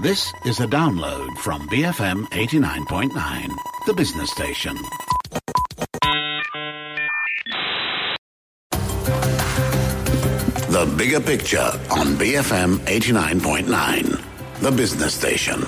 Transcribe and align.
This 0.00 0.32
is 0.44 0.60
a 0.60 0.66
download 0.68 1.36
from 1.38 1.68
BFM 1.68 2.26
89.9, 2.28 3.48
the 3.86 3.94
business 3.94 4.30
station. 4.30 4.76
The 10.70 10.94
bigger 10.96 11.18
picture 11.18 11.72
on 11.90 12.14
BFM 12.14 12.76
89.9, 12.86 14.60
the 14.60 14.70
business 14.70 15.14
station. 15.14 15.64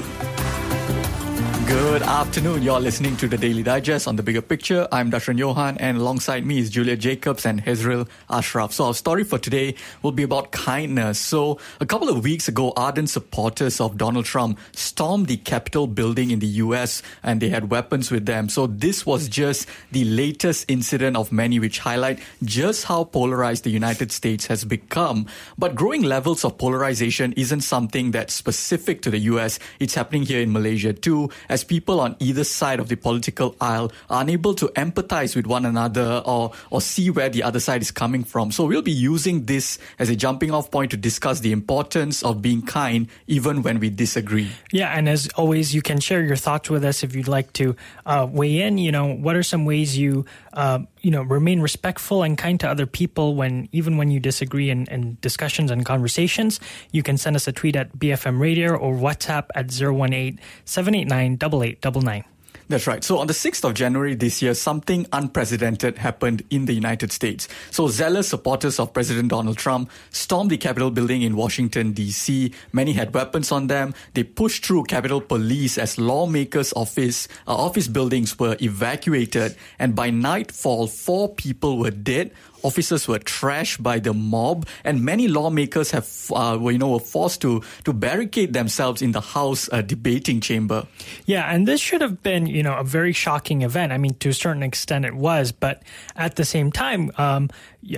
Good 1.71 2.03
afternoon. 2.03 2.63
You're 2.63 2.81
listening 2.81 3.17
to 3.19 3.29
the 3.29 3.39
Daily 3.39 3.63
Digest 3.63 4.09
on 4.09 4.17
the 4.17 4.25
bigger 4.25 4.43
picture. 4.43 4.89
I'm 4.91 5.09
Dashran 5.09 5.39
Johan, 5.39 5.79
and 5.79 5.99
alongside 5.99 6.45
me 6.45 6.59
is 6.59 6.69
Julia 6.69 6.97
Jacobs 6.97 7.47
and 7.47 7.63
Hezril 7.65 8.09
Ashraf. 8.29 8.73
So, 8.73 8.87
our 8.87 8.95
story 8.95 9.23
for 9.23 9.39
today 9.39 9.77
will 10.03 10.11
be 10.11 10.25
about 10.25 10.51
kindness. 10.51 11.21
So, 11.21 11.61
a 11.79 11.87
couple 11.87 12.09
of 12.09 12.25
weeks 12.25 12.49
ago, 12.49 12.73
ardent 12.77 13.09
supporters 13.09 13.81
of 13.81 13.97
Donald 13.97 14.25
Trump 14.25 14.59
stormed 14.73 15.29
the 15.29 15.37
Capitol 15.37 15.87
building 15.87 16.33
in 16.33 16.41
the 16.41 16.49
US 16.65 17.05
and 17.23 17.41
they 17.41 17.51
had 17.51 17.71
weapons 17.71 18.11
with 18.11 18.27
them. 18.27 18.49
So, 18.49 18.67
this 18.67 19.07
was 19.07 19.29
just 19.29 19.69
the 19.93 20.05
latest 20.05 20.69
incident 20.69 21.17
of 21.17 21.31
many 21.31 21.61
which 21.61 21.79
highlight 21.79 22.19
just 22.43 22.87
how 22.87 23.05
polarized 23.05 23.63
the 23.63 23.71
United 23.71 24.11
States 24.11 24.47
has 24.47 24.65
become. 24.65 25.27
But 25.57 25.77
growing 25.77 26.03
levels 26.03 26.45
of 26.45 26.59
polarization 26.59 27.33
isn't 27.35 27.61
something 27.61 28.11
that's 28.11 28.35
specific 28.35 29.03
to 29.03 29.11
the 29.11 29.21
US, 29.31 29.61
it's 29.79 29.95
happening 29.95 30.25
here 30.25 30.41
in 30.41 30.51
Malaysia 30.53 30.93
too. 30.93 31.31
As 31.49 31.60
as 31.61 31.65
people 31.65 32.01
on 32.01 32.17
either 32.21 32.43
side 32.43 32.81
of 32.81 32.89
the 32.89 32.97
political 32.97 33.55
aisle 33.61 33.93
are 34.09 34.23
unable 34.23 34.55
to 34.55 34.69
empathize 34.69 35.37
with 35.37 35.47
one 35.47 35.67
another 35.67 36.23
or, 36.25 36.53
or 36.71 36.81
see 36.81 37.11
where 37.11 37.29
the 37.29 37.43
other 37.43 37.61
side 37.61 37.83
is 37.83 37.91
coming 37.91 38.25
from. 38.25 38.51
So 38.51 38.65
we'll 38.65 38.81
be 38.81 38.91
using 38.93 39.45
this 39.45 39.79
as 39.99 40.09
a 40.09 40.17
jumping 40.17 40.53
off 40.53 40.71
point 40.71 40.91
to 40.93 40.97
discuss 40.97 41.41
the 41.41 41.53
importance 41.53 42.23
of 42.23 42.41
being 42.41 42.63
kind 42.63 43.09
even 43.27 43.63
when 43.63 43.79
we 43.79 43.91
disagree. 43.91 44.49
Yeah, 44.73 44.97
and 44.97 45.09
as 45.09 45.29
always, 45.37 45.75
you 45.75 45.83
can 45.83 46.01
share 46.01 46.23
your 46.25 46.37
thoughts 46.37 46.71
with 46.71 46.85
us 46.85 47.03
if 47.03 47.15
you'd 47.15 47.29
like 47.29 47.53
to 47.55 47.77
uh, 48.07 48.27
weigh 48.31 48.63
in. 48.63 48.79
You 48.79 48.93
know, 48.93 49.13
what 49.13 49.37
are 49.37 49.43
some 49.43 49.67
ways 49.67 49.99
you, 49.99 50.25
uh, 50.55 50.81
you 51.03 51.11
know, 51.11 51.23
remain 51.23 51.61
respectful 51.61 52.23
and 52.23 52.39
kind 52.39 52.59
to 52.61 52.69
other 52.69 52.87
people 52.87 53.35
when 53.35 53.69
even 53.73 53.99
when 53.99 54.11
you 54.11 54.21
disagree 54.21 54.71
in, 54.71 54.87
in 54.87 55.19
discussions 55.21 55.71
and 55.71 55.85
conversations? 55.85 56.59
You 56.93 57.03
can 57.03 57.19
send 57.19 57.37
us 57.37 57.47
a 57.47 57.53
tweet 57.53 57.77
at 57.77 57.99
BFM 57.99 58.41
Radio 58.41 58.75
or 58.77 58.95
WhatsApp 58.95 59.49
at 59.55 59.67
018 59.71 60.41
789 60.65 61.37
8899. 61.55 62.25
That's 62.71 62.87
right. 62.87 63.03
So 63.03 63.19
on 63.19 63.27
the 63.27 63.33
6th 63.33 63.65
of 63.65 63.75
January 63.75 64.15
this 64.15 64.41
year, 64.41 64.55
something 64.55 65.05
unprecedented 65.13 65.99
happened 65.99 66.45
in 66.51 66.67
the 66.67 66.73
United 66.73 67.11
States. 67.11 67.49
So 67.73 67.89
zealous 67.89 68.29
supporters 68.29 68.79
of 68.79 68.93
President 68.93 69.29
Donald 69.29 69.59
Trump 69.59 69.91
stormed 70.11 70.53
the 70.53 70.57
Capitol 70.57 70.93
building 70.93 71.23
in 71.23 71.35
Washington, 71.35 71.91
D.C. 71.91 72.55
Many 72.73 72.93
had 72.93 73.13
weapons 73.13 73.51
on 73.51 73.67
them. 73.67 73.93
They 74.15 74.23
pushed 74.23 74.65
through 74.65 74.85
Capitol 74.85 75.21
Police 75.21 75.79
as 75.79 75.99
lawmakers' 75.99 76.73
office, 76.75 77.27
uh, 77.49 77.57
office 77.57 77.89
buildings 77.89 78.39
were 78.39 78.57
evacuated. 78.63 79.57
And 79.81 79.97
by 79.97 80.11
nightfall, 80.11 80.87
four 80.87 81.35
people 81.35 81.77
were 81.77 81.91
dead 81.91 82.31
officers 82.63 83.09
were 83.09 83.19
trashed 83.19 83.83
by 83.83 83.99
the 83.99 84.13
mob, 84.13 84.67
and 84.85 85.05
many 85.05 85.29
lawmakers 85.29 85.91
have, 85.91 86.09
uh, 86.35 86.59
you 86.63 86.79
know, 86.79 86.91
were 86.91 86.99
forced 86.99 87.41
to 87.43 87.63
to 87.85 87.93
barricade 87.93 88.53
themselves 88.53 89.03
in 89.03 89.13
the 89.13 89.21
House 89.21 89.69
uh, 89.73 89.83
debating 89.83 90.41
chamber. 90.41 90.87
Yeah, 91.27 91.53
and 91.53 91.67
this 91.67 91.81
should 91.81 92.01
have 92.01 92.23
been, 92.23 92.47
you 92.47 92.63
know, 92.63 92.77
a 92.77 92.85
very 92.85 93.13
shocking 93.13 93.63
event. 93.63 93.93
I 93.93 93.99
mean, 93.99 94.15
to 94.15 94.31
a 94.31 94.35
certain 94.35 94.63
extent, 94.63 95.05
it 95.05 95.15
was, 95.15 95.53
but 95.53 95.83
at 96.17 96.37
the 96.37 96.45
same 96.45 96.73
time, 96.73 97.11
um, 97.19 97.51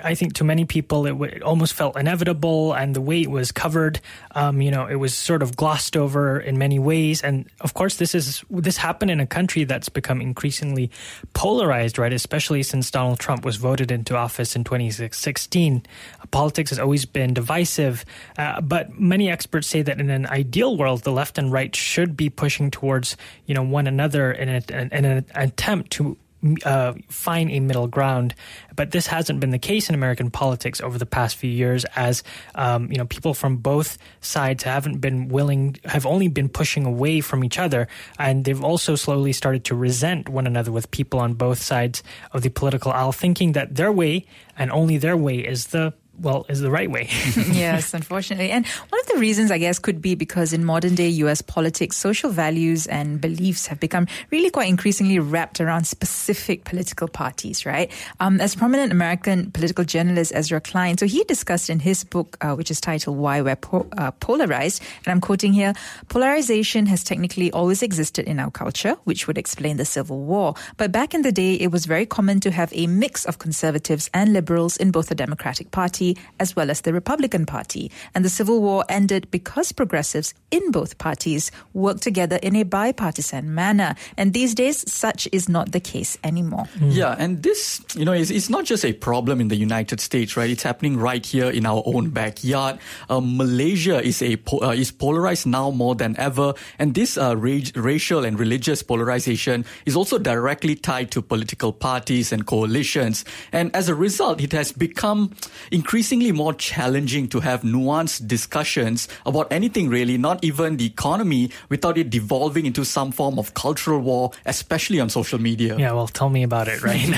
I 0.04 0.14
think 0.14 0.34
to 0.34 0.44
many 0.44 0.64
people 0.64 1.06
it, 1.06 1.10
w- 1.10 1.32
it, 1.32 1.42
almost 1.42 1.74
felt 1.74 1.98
inevitable, 1.98 2.72
and 2.72 2.94
the 2.94 3.00
way 3.00 3.22
it 3.22 3.30
was 3.30 3.50
covered, 3.50 4.00
um, 4.32 4.62
you 4.62 4.70
know, 4.70 4.86
it 4.86 4.94
was 4.94 5.12
sort 5.12 5.42
of 5.42 5.56
glossed 5.56 5.96
over 5.96 6.38
in 6.38 6.56
many 6.56 6.78
ways. 6.78 7.20
And 7.22 7.48
of 7.60 7.74
course, 7.74 7.96
this 7.96 8.14
is 8.14 8.44
this 8.48 8.76
happened 8.76 9.10
in 9.10 9.18
a 9.18 9.26
country 9.26 9.64
that's 9.64 9.88
become 9.88 10.20
increasingly 10.20 10.90
polarized, 11.34 11.98
right? 11.98 12.12
Especially 12.12 12.62
since 12.62 12.90
Donald 12.90 13.18
Trump 13.18 13.44
was 13.44 13.56
voted 13.56 13.90
into 13.90 14.16
office 14.16 14.54
in 14.54 14.62
2016. 14.62 15.82
Politics 16.30 16.70
has 16.70 16.78
always 16.78 17.04
been 17.04 17.34
divisive, 17.34 18.04
uh, 18.38 18.60
but 18.60 18.98
many 18.98 19.30
experts 19.30 19.66
say 19.66 19.82
that 19.82 19.98
in 19.98 20.10
an 20.10 20.26
ideal 20.26 20.76
world, 20.76 21.02
the 21.02 21.12
left 21.12 21.38
and 21.38 21.50
right 21.50 21.74
should 21.74 22.16
be 22.16 22.30
pushing 22.30 22.70
towards, 22.70 23.16
you 23.46 23.54
know, 23.54 23.62
one 23.62 23.88
another 23.88 24.30
in, 24.30 24.48
a, 24.48 24.62
in 24.70 25.04
an 25.04 25.26
attempt 25.34 25.90
to 25.92 26.16
uh, 26.64 26.94
find 27.08 27.50
a 27.50 27.60
middle 27.60 27.86
ground. 27.86 28.34
But 28.74 28.90
this 28.90 29.06
hasn't 29.06 29.40
been 29.40 29.50
the 29.50 29.58
case 29.58 29.88
in 29.88 29.94
American 29.94 30.30
politics 30.30 30.80
over 30.80 30.98
the 30.98 31.06
past 31.06 31.36
few 31.36 31.50
years, 31.50 31.84
as 31.96 32.22
um, 32.54 32.90
you 32.90 32.98
know, 32.98 33.06
people 33.06 33.34
from 33.34 33.56
both 33.56 33.98
sides 34.20 34.62
haven't 34.62 34.98
been 34.98 35.28
willing, 35.28 35.76
have 35.84 36.06
only 36.06 36.28
been 36.28 36.48
pushing 36.48 36.84
away 36.84 37.20
from 37.20 37.44
each 37.44 37.58
other, 37.58 37.88
and 38.18 38.44
they've 38.44 38.62
also 38.62 38.94
slowly 38.96 39.32
started 39.32 39.64
to 39.64 39.74
resent 39.74 40.28
one 40.28 40.46
another 40.46 40.72
with 40.72 40.90
people 40.90 41.20
on 41.20 41.34
both 41.34 41.60
sides 41.60 42.02
of 42.32 42.42
the 42.42 42.50
political 42.50 42.92
aisle, 42.92 43.12
thinking 43.12 43.52
that 43.52 43.76
their 43.76 43.92
way 43.92 44.26
and 44.56 44.70
only 44.70 44.98
their 44.98 45.16
way 45.16 45.38
is 45.38 45.68
the 45.68 45.92
well, 46.20 46.44
is 46.48 46.60
the 46.60 46.70
right 46.70 46.90
way. 46.90 47.08
yes, 47.36 47.94
unfortunately. 47.94 48.50
And 48.50 48.66
one 48.66 49.00
of 49.00 49.06
the 49.06 49.18
reasons, 49.18 49.50
I 49.50 49.58
guess, 49.58 49.78
could 49.78 50.02
be 50.02 50.14
because 50.14 50.52
in 50.52 50.64
modern 50.64 50.94
day 50.94 51.08
US 51.08 51.40
politics, 51.40 51.96
social 51.96 52.30
values 52.30 52.86
and 52.86 53.20
beliefs 53.20 53.66
have 53.66 53.80
become 53.80 54.06
really 54.30 54.50
quite 54.50 54.68
increasingly 54.68 55.18
wrapped 55.18 55.60
around 55.60 55.84
specific 55.84 56.64
political 56.64 57.08
parties, 57.08 57.64
right? 57.64 57.90
Um, 58.20 58.40
as 58.40 58.54
prominent 58.54 58.92
American 58.92 59.50
political 59.52 59.84
journalist 59.84 60.32
Ezra 60.34 60.60
Klein, 60.60 60.98
so 60.98 61.06
he 61.06 61.24
discussed 61.24 61.70
in 61.70 61.80
his 61.80 62.04
book, 62.04 62.36
uh, 62.40 62.54
which 62.54 62.70
is 62.70 62.80
titled 62.80 63.16
Why 63.16 63.40
We're 63.40 63.56
po- 63.56 63.88
uh, 63.96 64.10
Polarized, 64.10 64.82
and 65.04 65.12
I'm 65.12 65.20
quoting 65.20 65.52
here, 65.52 65.72
polarization 66.08 66.86
has 66.86 67.02
technically 67.02 67.50
always 67.52 67.82
existed 67.82 68.26
in 68.26 68.38
our 68.38 68.50
culture, 68.50 68.96
which 69.04 69.26
would 69.26 69.38
explain 69.38 69.78
the 69.78 69.84
Civil 69.84 70.20
War. 70.20 70.54
But 70.76 70.92
back 70.92 71.14
in 71.14 71.22
the 71.22 71.32
day, 71.32 71.54
it 71.54 71.72
was 71.72 71.86
very 71.86 72.04
common 72.04 72.40
to 72.40 72.50
have 72.50 72.70
a 72.74 72.86
mix 72.86 73.24
of 73.24 73.38
conservatives 73.38 74.10
and 74.12 74.32
liberals 74.32 74.76
in 74.76 74.90
both 74.90 75.08
the 75.08 75.14
Democratic 75.14 75.70
Party 75.70 76.01
Party 76.02 76.18
as 76.40 76.56
well 76.56 76.70
as 76.70 76.80
the 76.82 76.92
Republican 76.92 77.46
Party. 77.46 77.90
And 78.14 78.24
the 78.24 78.28
Civil 78.28 78.60
War 78.60 78.84
ended 78.88 79.30
because 79.30 79.72
progressives 79.72 80.34
in 80.50 80.70
both 80.70 80.98
parties 80.98 81.50
worked 81.72 82.02
together 82.02 82.38
in 82.42 82.56
a 82.56 82.64
bipartisan 82.64 83.54
manner. 83.54 83.94
And 84.16 84.32
these 84.32 84.54
days, 84.54 84.82
such 84.90 85.28
is 85.30 85.48
not 85.48 85.72
the 85.72 85.80
case 85.80 86.18
anymore. 86.24 86.66
Mm. 86.78 86.94
Yeah, 86.94 87.14
and 87.18 87.42
this, 87.42 87.80
you 87.94 88.04
know, 88.04 88.12
is 88.12 88.30
it's 88.30 88.50
not 88.50 88.64
just 88.64 88.84
a 88.84 88.92
problem 88.92 89.40
in 89.40 89.48
the 89.48 89.56
United 89.56 90.00
States, 90.00 90.36
right? 90.36 90.50
It's 90.50 90.64
happening 90.64 90.98
right 90.98 91.24
here 91.24 91.50
in 91.50 91.66
our 91.66 91.82
own 91.86 92.10
backyard. 92.10 92.78
Uh, 93.08 93.20
Malaysia 93.22 94.02
is 94.02 94.22
a 94.22 94.36
uh, 94.50 94.74
is 94.74 94.90
polarized 94.90 95.46
now 95.46 95.70
more 95.70 95.94
than 95.94 96.18
ever, 96.18 96.54
and 96.78 96.94
this 96.94 97.16
uh, 97.16 97.36
ra- 97.36 97.70
racial 97.76 98.24
and 98.24 98.38
religious 98.38 98.82
polarization 98.82 99.64
is 99.86 99.94
also 99.94 100.18
directly 100.18 100.74
tied 100.74 101.10
to 101.12 101.22
political 101.22 101.72
parties 101.72 102.32
and 102.32 102.46
coalitions. 102.46 103.24
And 103.52 103.70
as 103.74 103.88
a 103.88 103.94
result, 103.94 104.40
it 104.40 104.52
has 104.52 104.72
become 104.72 105.30
increasingly 105.70 105.91
increasingly 105.92 106.32
more 106.32 106.54
challenging 106.54 107.28
to 107.28 107.38
have 107.40 107.60
nuanced 107.60 108.26
discussions 108.26 109.08
about 109.26 109.52
anything 109.52 109.90
really, 109.90 110.16
not 110.16 110.42
even 110.42 110.78
the 110.78 110.86
economy, 110.86 111.50
without 111.68 111.98
it 111.98 112.08
devolving 112.08 112.64
into 112.64 112.82
some 112.82 113.12
form 113.12 113.38
of 113.38 113.52
cultural 113.52 114.00
war, 114.00 114.30
especially 114.46 114.98
on 114.98 115.10
social 115.10 115.38
media. 115.38 115.76
Yeah, 115.76 115.92
well, 115.92 116.08
tell 116.08 116.30
me 116.30 116.44
about 116.44 116.66
it, 116.68 116.82
right? 116.82 117.10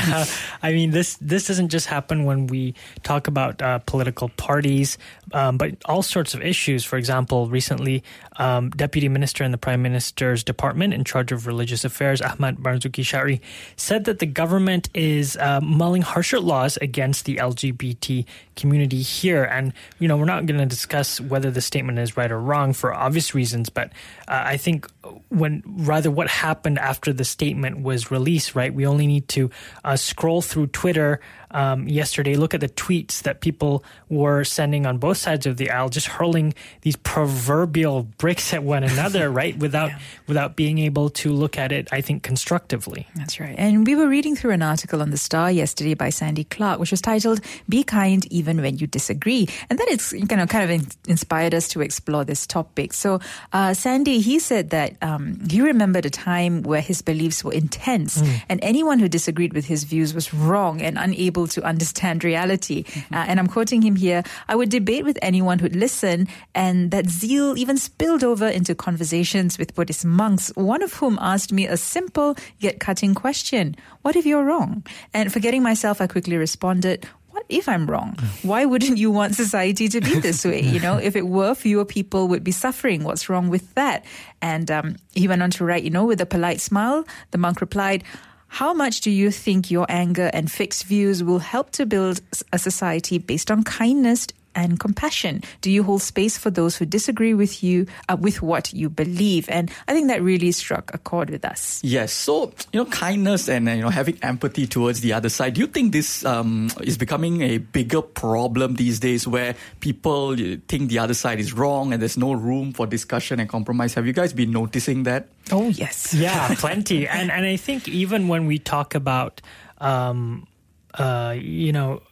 I 0.62 0.72
mean, 0.72 0.90
this 0.90 1.16
this 1.20 1.46
doesn't 1.46 1.68
just 1.68 1.86
happen 1.86 2.24
when 2.24 2.48
we 2.48 2.74
talk 3.04 3.28
about 3.28 3.62
uh, 3.62 3.78
political 3.86 4.28
parties, 4.30 4.98
um, 5.30 5.56
but 5.56 5.76
all 5.84 6.02
sorts 6.02 6.34
of 6.34 6.42
issues. 6.42 6.82
For 6.82 6.96
example, 6.96 7.46
recently, 7.46 8.02
um, 8.36 8.70
Deputy 8.70 9.08
Minister 9.08 9.44
in 9.44 9.52
the 9.52 9.58
Prime 9.58 9.82
Minister's 9.82 10.42
Department 10.42 10.94
in 10.94 11.04
charge 11.04 11.32
of 11.32 11.46
religious 11.46 11.84
affairs, 11.84 12.20
Ahmad 12.22 12.58
Marzuki 12.58 13.04
Shaary, 13.04 13.40
said 13.76 14.04
that 14.04 14.18
the 14.18 14.26
government 14.26 14.88
is 14.94 15.36
uh, 15.36 15.60
mulling 15.60 16.02
harsher 16.02 16.40
laws 16.40 16.76
against 16.78 17.24
the 17.24 17.36
LGBT 17.36 18.24
community 18.56 19.02
here. 19.02 19.44
And, 19.44 19.72
you 19.98 20.08
know, 20.08 20.16
we're 20.16 20.24
not 20.24 20.46
going 20.46 20.60
to 20.60 20.66
discuss 20.66 21.20
whether 21.20 21.50
the 21.50 21.60
statement 21.60 21.98
is 21.98 22.16
right 22.16 22.30
or 22.30 22.40
wrong 22.40 22.72
for 22.72 22.94
obvious 22.94 23.34
reasons, 23.34 23.68
but 23.68 23.90
uh, 24.28 24.42
I 24.46 24.56
think 24.56 24.88
when 25.28 25.62
rather 25.66 26.10
what 26.10 26.28
happened 26.28 26.78
after 26.78 27.12
the 27.12 27.24
statement 27.24 27.82
was 27.82 28.10
released, 28.10 28.54
right? 28.54 28.72
We 28.72 28.86
only 28.86 29.06
need 29.06 29.28
to 29.28 29.50
uh, 29.84 29.96
scroll 29.96 30.42
through 30.42 30.68
Twitter 30.68 31.20
um, 31.54 31.88
yesterday, 31.88 32.34
look 32.34 32.54
at 32.54 32.60
the 32.60 32.68
tweets 32.68 33.22
that 33.22 33.40
people 33.40 33.84
were 34.08 34.44
sending 34.44 34.86
on 34.86 34.98
both 34.98 35.18
sides 35.18 35.46
of 35.46 35.56
the 35.56 35.70
aisle, 35.70 35.88
just 35.88 36.06
hurling 36.06 36.54
these 36.82 36.96
proverbial 36.96 38.02
bricks 38.18 38.52
at 38.52 38.62
one 38.62 38.82
another, 38.84 39.30
right? 39.40 39.56
Without 39.56 39.90
yeah. 39.90 39.98
without 40.26 40.56
being 40.56 40.78
able 40.78 41.10
to 41.10 41.32
look 41.32 41.58
at 41.58 41.70
it, 41.70 41.88
I 41.92 42.00
think, 42.00 42.22
constructively. 42.22 43.06
That's 43.14 43.38
right. 43.38 43.54
And 43.56 43.86
we 43.86 43.94
were 43.94 44.08
reading 44.08 44.36
through 44.36 44.52
an 44.52 44.62
article 44.62 45.00
on 45.00 45.10
the 45.10 45.16
Star 45.16 45.50
yesterday 45.50 45.94
by 45.94 46.10
Sandy 46.10 46.44
Clark, 46.44 46.80
which 46.80 46.90
was 46.90 47.00
titled 47.00 47.40
"Be 47.68 47.84
Kind 47.84 48.26
Even." 48.32 48.60
when 48.64 48.78
you 48.78 48.86
disagree. 48.86 49.46
And 49.70 49.78
that 49.78 49.88
is 49.88 50.14
kind 50.28 50.40
of 50.40 50.48
kind 50.48 50.70
of 50.70 50.96
inspired 51.06 51.54
us 51.54 51.68
to 51.68 51.80
explore 51.80 52.24
this 52.24 52.46
topic. 52.46 52.92
So, 52.92 53.20
uh, 53.52 53.74
Sandy, 53.74 54.20
he 54.20 54.38
said 54.38 54.70
that 54.70 54.96
um, 55.02 55.38
he 55.48 55.60
remembered 55.60 56.06
a 56.06 56.10
time 56.10 56.62
where 56.62 56.80
his 56.80 57.02
beliefs 57.02 57.44
were 57.44 57.52
intense, 57.52 58.20
mm. 58.20 58.42
and 58.48 58.58
anyone 58.62 58.98
who 58.98 59.08
disagreed 59.08 59.52
with 59.52 59.66
his 59.66 59.84
views 59.84 60.14
was 60.14 60.32
wrong 60.34 60.80
and 60.80 60.98
unable 60.98 61.43
to 61.48 61.62
understand 61.62 62.24
reality. 62.24 62.84
Mm-hmm. 62.84 63.14
Uh, 63.14 63.24
and 63.28 63.40
I'm 63.40 63.46
quoting 63.46 63.82
him 63.82 63.96
here: 63.96 64.22
"I 64.48 64.56
would 64.56 64.70
debate 64.70 65.04
with 65.04 65.18
anyone 65.22 65.58
who'd 65.58 65.76
listen, 65.76 66.28
and 66.54 66.90
that 66.90 67.08
zeal 67.08 67.56
even 67.56 67.76
spilled 67.76 68.24
over 68.24 68.48
into 68.48 68.74
conversations 68.74 69.58
with 69.58 69.74
Buddhist 69.74 70.04
monks. 70.04 70.52
One 70.54 70.82
of 70.82 70.94
whom 70.94 71.18
asked 71.20 71.52
me 71.52 71.66
a 71.66 71.76
simple 71.76 72.36
yet 72.58 72.80
cutting 72.80 73.14
question: 73.14 73.76
What 74.02 74.16
if 74.16 74.26
you're 74.26 74.44
wrong?" 74.44 74.84
And 75.12 75.32
forgetting 75.32 75.62
myself, 75.62 76.00
I 76.00 76.06
quickly 76.06 76.36
responded, 76.36 77.06
what 77.34 77.44
if 77.48 77.68
I'm 77.68 77.90
wrong? 77.90 78.16
Why 78.42 78.64
wouldn't 78.64 78.96
you 78.96 79.10
want 79.10 79.34
society 79.34 79.88
to 79.88 80.00
be 80.00 80.20
this 80.20 80.44
way? 80.44 80.62
You 80.62 80.78
know, 80.78 80.98
if 80.98 81.16
it 81.16 81.26
were, 81.26 81.52
fewer 81.56 81.84
people 81.84 82.28
would 82.28 82.44
be 82.44 82.52
suffering. 82.52 83.02
What's 83.02 83.28
wrong 83.28 83.48
with 83.48 83.74
that? 83.74 84.04
And 84.40 84.70
um, 84.70 84.96
he 85.14 85.26
went 85.26 85.42
on 85.42 85.50
to 85.58 85.64
write, 85.64 85.82
you 85.82 85.90
know, 85.90 86.04
with 86.06 86.20
a 86.20 86.26
polite 86.26 86.60
smile, 86.60 87.04
the 87.32 87.38
monk 87.38 87.60
replied, 87.60 88.04
how 88.54 88.72
much 88.72 89.00
do 89.00 89.10
you 89.10 89.32
think 89.32 89.68
your 89.68 89.84
anger 89.88 90.30
and 90.32 90.48
fixed 90.48 90.84
views 90.84 91.24
will 91.24 91.40
help 91.40 91.70
to 91.70 91.84
build 91.84 92.20
a 92.52 92.58
society 92.58 93.18
based 93.18 93.50
on 93.50 93.64
kindness 93.64 94.28
and 94.54 94.78
compassion? 94.78 95.42
Do 95.60 95.70
you 95.70 95.82
hold 95.82 96.02
space 96.02 96.38
for 96.38 96.50
those 96.50 96.76
who 96.76 96.84
disagree 96.84 97.34
with 97.34 97.62
you, 97.62 97.86
uh, 98.08 98.16
with 98.18 98.42
what 98.42 98.72
you 98.72 98.88
believe? 98.88 99.48
And 99.48 99.70
I 99.88 99.92
think 99.92 100.08
that 100.08 100.22
really 100.22 100.52
struck 100.52 100.92
a 100.94 100.98
chord 100.98 101.30
with 101.30 101.44
us. 101.44 101.80
Yes. 101.82 102.12
So, 102.12 102.52
you 102.72 102.80
know, 102.80 102.86
kindness 102.86 103.48
and, 103.48 103.68
you 103.68 103.82
know, 103.82 103.88
having 103.88 104.18
empathy 104.22 104.66
towards 104.66 105.00
the 105.00 105.12
other 105.12 105.28
side. 105.28 105.54
Do 105.54 105.60
you 105.60 105.66
think 105.66 105.92
this 105.92 106.24
um, 106.24 106.70
is 106.82 106.98
becoming 106.98 107.42
a 107.42 107.58
bigger 107.58 108.02
problem 108.02 108.76
these 108.76 109.00
days 109.00 109.26
where 109.26 109.54
people 109.80 110.36
think 110.68 110.90
the 110.90 110.98
other 110.98 111.14
side 111.14 111.40
is 111.40 111.52
wrong 111.52 111.92
and 111.92 112.00
there's 112.00 112.16
no 112.16 112.32
room 112.32 112.72
for 112.72 112.86
discussion 112.86 113.40
and 113.40 113.48
compromise? 113.48 113.94
Have 113.94 114.06
you 114.06 114.12
guys 114.12 114.32
been 114.32 114.50
noticing 114.50 115.04
that? 115.04 115.28
Oh, 115.50 115.68
yes. 115.68 116.14
Yeah, 116.14 116.54
plenty. 116.58 117.06
and, 117.08 117.30
and 117.30 117.44
I 117.44 117.56
think 117.56 117.88
even 117.88 118.28
when 118.28 118.46
we 118.46 118.58
talk 118.58 118.94
about, 118.94 119.40
um, 119.78 120.46
uh, 120.94 121.34
you 121.38 121.72
know, 121.72 122.02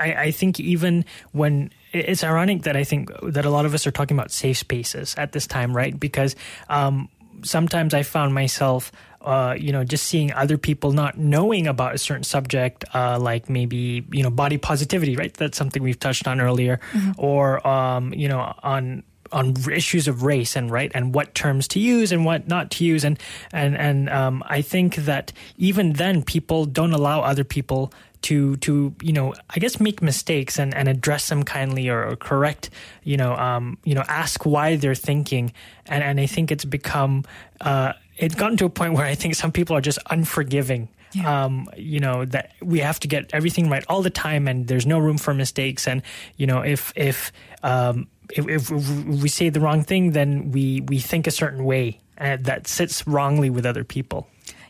I, 0.00 0.14
I 0.14 0.30
think 0.30 0.60
even 0.60 1.04
when 1.32 1.70
it's 1.92 2.24
ironic 2.24 2.62
that 2.62 2.76
I 2.76 2.84
think 2.84 3.10
that 3.22 3.44
a 3.44 3.50
lot 3.50 3.64
of 3.66 3.74
us 3.74 3.86
are 3.86 3.90
talking 3.90 4.16
about 4.16 4.30
safe 4.30 4.58
spaces 4.58 5.14
at 5.16 5.32
this 5.32 5.46
time, 5.46 5.76
right? 5.76 5.98
Because 5.98 6.36
um, 6.68 7.08
sometimes 7.42 7.94
I 7.94 8.02
found 8.02 8.34
myself, 8.34 8.92
uh, 9.20 9.54
you 9.58 9.72
know, 9.72 9.84
just 9.84 10.06
seeing 10.06 10.32
other 10.32 10.58
people 10.58 10.92
not 10.92 11.18
knowing 11.18 11.66
about 11.66 11.94
a 11.94 11.98
certain 11.98 12.24
subject, 12.24 12.84
uh, 12.94 13.18
like 13.18 13.48
maybe 13.48 14.04
you 14.10 14.22
know 14.22 14.30
body 14.30 14.58
positivity, 14.58 15.16
right? 15.16 15.32
That's 15.34 15.56
something 15.56 15.82
we've 15.82 16.00
touched 16.00 16.26
on 16.26 16.40
earlier, 16.40 16.80
mm-hmm. 16.92 17.12
or 17.18 17.66
um, 17.66 18.12
you 18.14 18.28
know 18.28 18.54
on 18.62 19.02
on 19.32 19.54
issues 19.70 20.08
of 20.08 20.22
race 20.22 20.56
and 20.56 20.70
right 20.70 20.92
and 20.94 21.14
what 21.14 21.34
terms 21.34 21.66
to 21.66 21.80
use 21.80 22.12
and 22.12 22.24
what 22.24 22.48
not 22.48 22.70
to 22.70 22.84
use 22.84 23.02
and 23.02 23.18
and 23.50 23.76
and 23.76 24.10
um, 24.10 24.44
I 24.46 24.60
think 24.60 24.96
that 24.96 25.32
even 25.56 25.94
then 25.94 26.22
people 26.22 26.66
don't 26.66 26.92
allow 26.92 27.22
other 27.22 27.44
people 27.44 27.92
to 28.22 28.56
to 28.58 28.94
you 29.02 29.12
know 29.12 29.34
I 29.50 29.58
guess 29.58 29.80
make 29.80 30.02
mistakes 30.02 30.58
and, 30.58 30.74
and 30.74 30.88
address 30.88 31.28
them 31.28 31.42
kindly 31.42 31.88
or, 31.88 32.04
or 32.04 32.16
correct 32.16 32.70
you 33.02 33.16
know 33.16 33.34
um, 33.36 33.78
you 33.84 33.94
know 33.94 34.04
ask 34.08 34.46
why 34.46 34.76
they're 34.76 34.94
thinking 34.94 35.52
and 35.86 36.02
and 36.02 36.20
I 36.20 36.26
think 36.26 36.50
it's 36.50 36.64
become 36.64 37.24
uh, 37.60 37.92
it's 38.16 38.34
gotten 38.34 38.56
to 38.58 38.64
a 38.64 38.70
point 38.70 38.94
where 38.94 39.06
I 39.06 39.14
think 39.14 39.34
some 39.34 39.52
people 39.52 39.76
are 39.76 39.80
just 39.80 39.98
unforgiving. 40.10 40.88
Yeah. 41.12 41.44
Um, 41.44 41.68
you 41.76 42.00
know 42.00 42.24
that 42.24 42.52
we 42.62 42.78
have 42.78 42.98
to 43.00 43.08
get 43.08 43.30
everything 43.34 43.68
right 43.68 43.84
all 43.88 44.00
the 44.00 44.10
time, 44.10 44.48
and 44.48 44.66
there's 44.66 44.86
no 44.86 44.98
room 44.98 45.18
for 45.18 45.34
mistakes. 45.34 45.86
And 45.86 46.02
you 46.36 46.46
know, 46.46 46.62
if 46.62 46.92
if 46.96 47.32
um, 47.62 48.06
if, 48.30 48.48
if, 48.48 48.70
we 48.70 49.28
say 49.28 49.50
the 49.50 49.60
wrong 49.60 49.82
thing, 49.82 50.12
then 50.12 50.52
we 50.52 50.80
we 50.80 50.98
think 51.00 51.26
a 51.26 51.30
certain 51.30 51.64
way 51.64 52.00
uh, 52.16 52.38
that 52.40 52.66
sits 52.66 53.06
wrongly 53.06 53.50
with 53.50 53.66
other 53.66 53.84
people. 53.84 54.26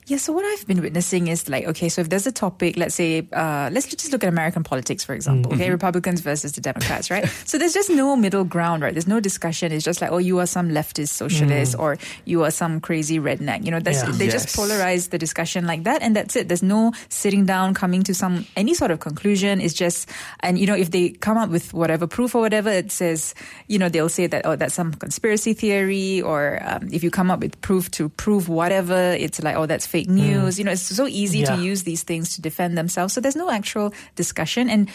Yeah, 0.06 0.16
so 0.16 0.32
what 0.32 0.44
I've 0.44 0.66
been 0.66 0.82
witnessing 0.82 1.28
is 1.28 1.48
like, 1.48 1.64
okay, 1.64 1.88
so 1.88 2.00
if 2.00 2.08
there's 2.08 2.26
a 2.26 2.32
topic, 2.32 2.76
let's 2.76 2.96
say, 2.96 3.28
uh, 3.32 3.70
let's 3.72 3.86
just 3.86 4.10
look 4.10 4.24
at 4.24 4.28
American 4.28 4.64
politics, 4.64 5.04
for 5.04 5.14
example, 5.14 5.52
mm-hmm. 5.52 5.60
okay, 5.60 5.70
Republicans 5.70 6.20
versus 6.20 6.52
the 6.52 6.60
Democrats, 6.60 7.08
right? 7.08 7.28
so 7.44 7.56
there's 7.56 7.72
just 7.72 7.88
no 7.88 8.16
middle 8.16 8.42
ground, 8.42 8.82
right? 8.82 8.92
There's 8.92 9.06
no 9.06 9.20
discussion. 9.20 9.70
It's 9.70 9.84
just 9.84 10.00
like, 10.00 10.10
oh, 10.10 10.18
you 10.18 10.40
are 10.40 10.46
some 10.46 10.70
leftist 10.70 11.10
socialist 11.10 11.76
mm. 11.76 11.80
or 11.80 11.98
you 12.24 12.42
are 12.42 12.50
some 12.50 12.80
crazy 12.80 13.20
redneck. 13.20 13.64
You 13.64 13.70
know, 13.70 13.78
that's, 13.78 14.02
yeah. 14.02 14.10
they 14.10 14.24
yes. 14.24 14.44
just 14.44 14.56
polarize 14.56 15.10
the 15.10 15.18
discussion 15.18 15.68
like 15.68 15.84
that 15.84 16.02
and 16.02 16.16
that's 16.16 16.34
it. 16.34 16.48
There's 16.48 16.64
no 16.64 16.92
sitting 17.08 17.46
down, 17.46 17.72
coming 17.72 18.02
to 18.02 18.14
some, 18.14 18.44
any 18.56 18.74
sort 18.74 18.90
of 18.90 18.98
conclusion. 18.98 19.60
It's 19.60 19.74
just, 19.74 20.08
and 20.40 20.58
you 20.58 20.66
know, 20.66 20.74
if 20.74 20.90
they 20.90 21.10
come 21.10 21.38
up 21.38 21.48
with 21.48 21.72
whatever 21.72 22.08
proof 22.08 22.34
or 22.34 22.40
whatever, 22.40 22.70
it 22.70 22.90
says, 22.90 23.36
you 23.68 23.78
know, 23.78 23.88
they'll 23.88 24.08
say 24.08 24.26
that, 24.26 24.46
oh, 24.46 24.56
that's 24.56 24.74
some 24.74 24.94
conspiracy 24.94 25.52
theory 25.52 26.20
or 26.20 26.60
um, 26.64 26.88
if 26.90 27.04
you 27.04 27.10
come 27.12 27.30
up 27.30 27.38
with 27.38 27.60
proof 27.60 27.88
to 27.92 28.08
prove 28.08 28.48
whatever, 28.48 29.12
it's 29.12 29.40
like, 29.40 29.54
oh, 29.54 29.66
that's 29.66 29.91
fake 29.92 30.08
news. 30.08 30.56
Mm. 30.56 30.58
You 30.58 30.64
know, 30.64 30.72
it's 30.72 30.88
so 30.88 31.06
easy 31.06 31.40
yeah. 31.44 31.54
to 31.54 31.62
use 31.62 31.84
these 31.84 32.02
things 32.02 32.34
to 32.34 32.40
defend 32.40 32.80
themselves. 32.80 33.12
So 33.12 33.20
there's 33.20 33.36
no 33.36 33.50
actual 33.52 33.92
discussion. 34.16 34.72
And 34.72 34.88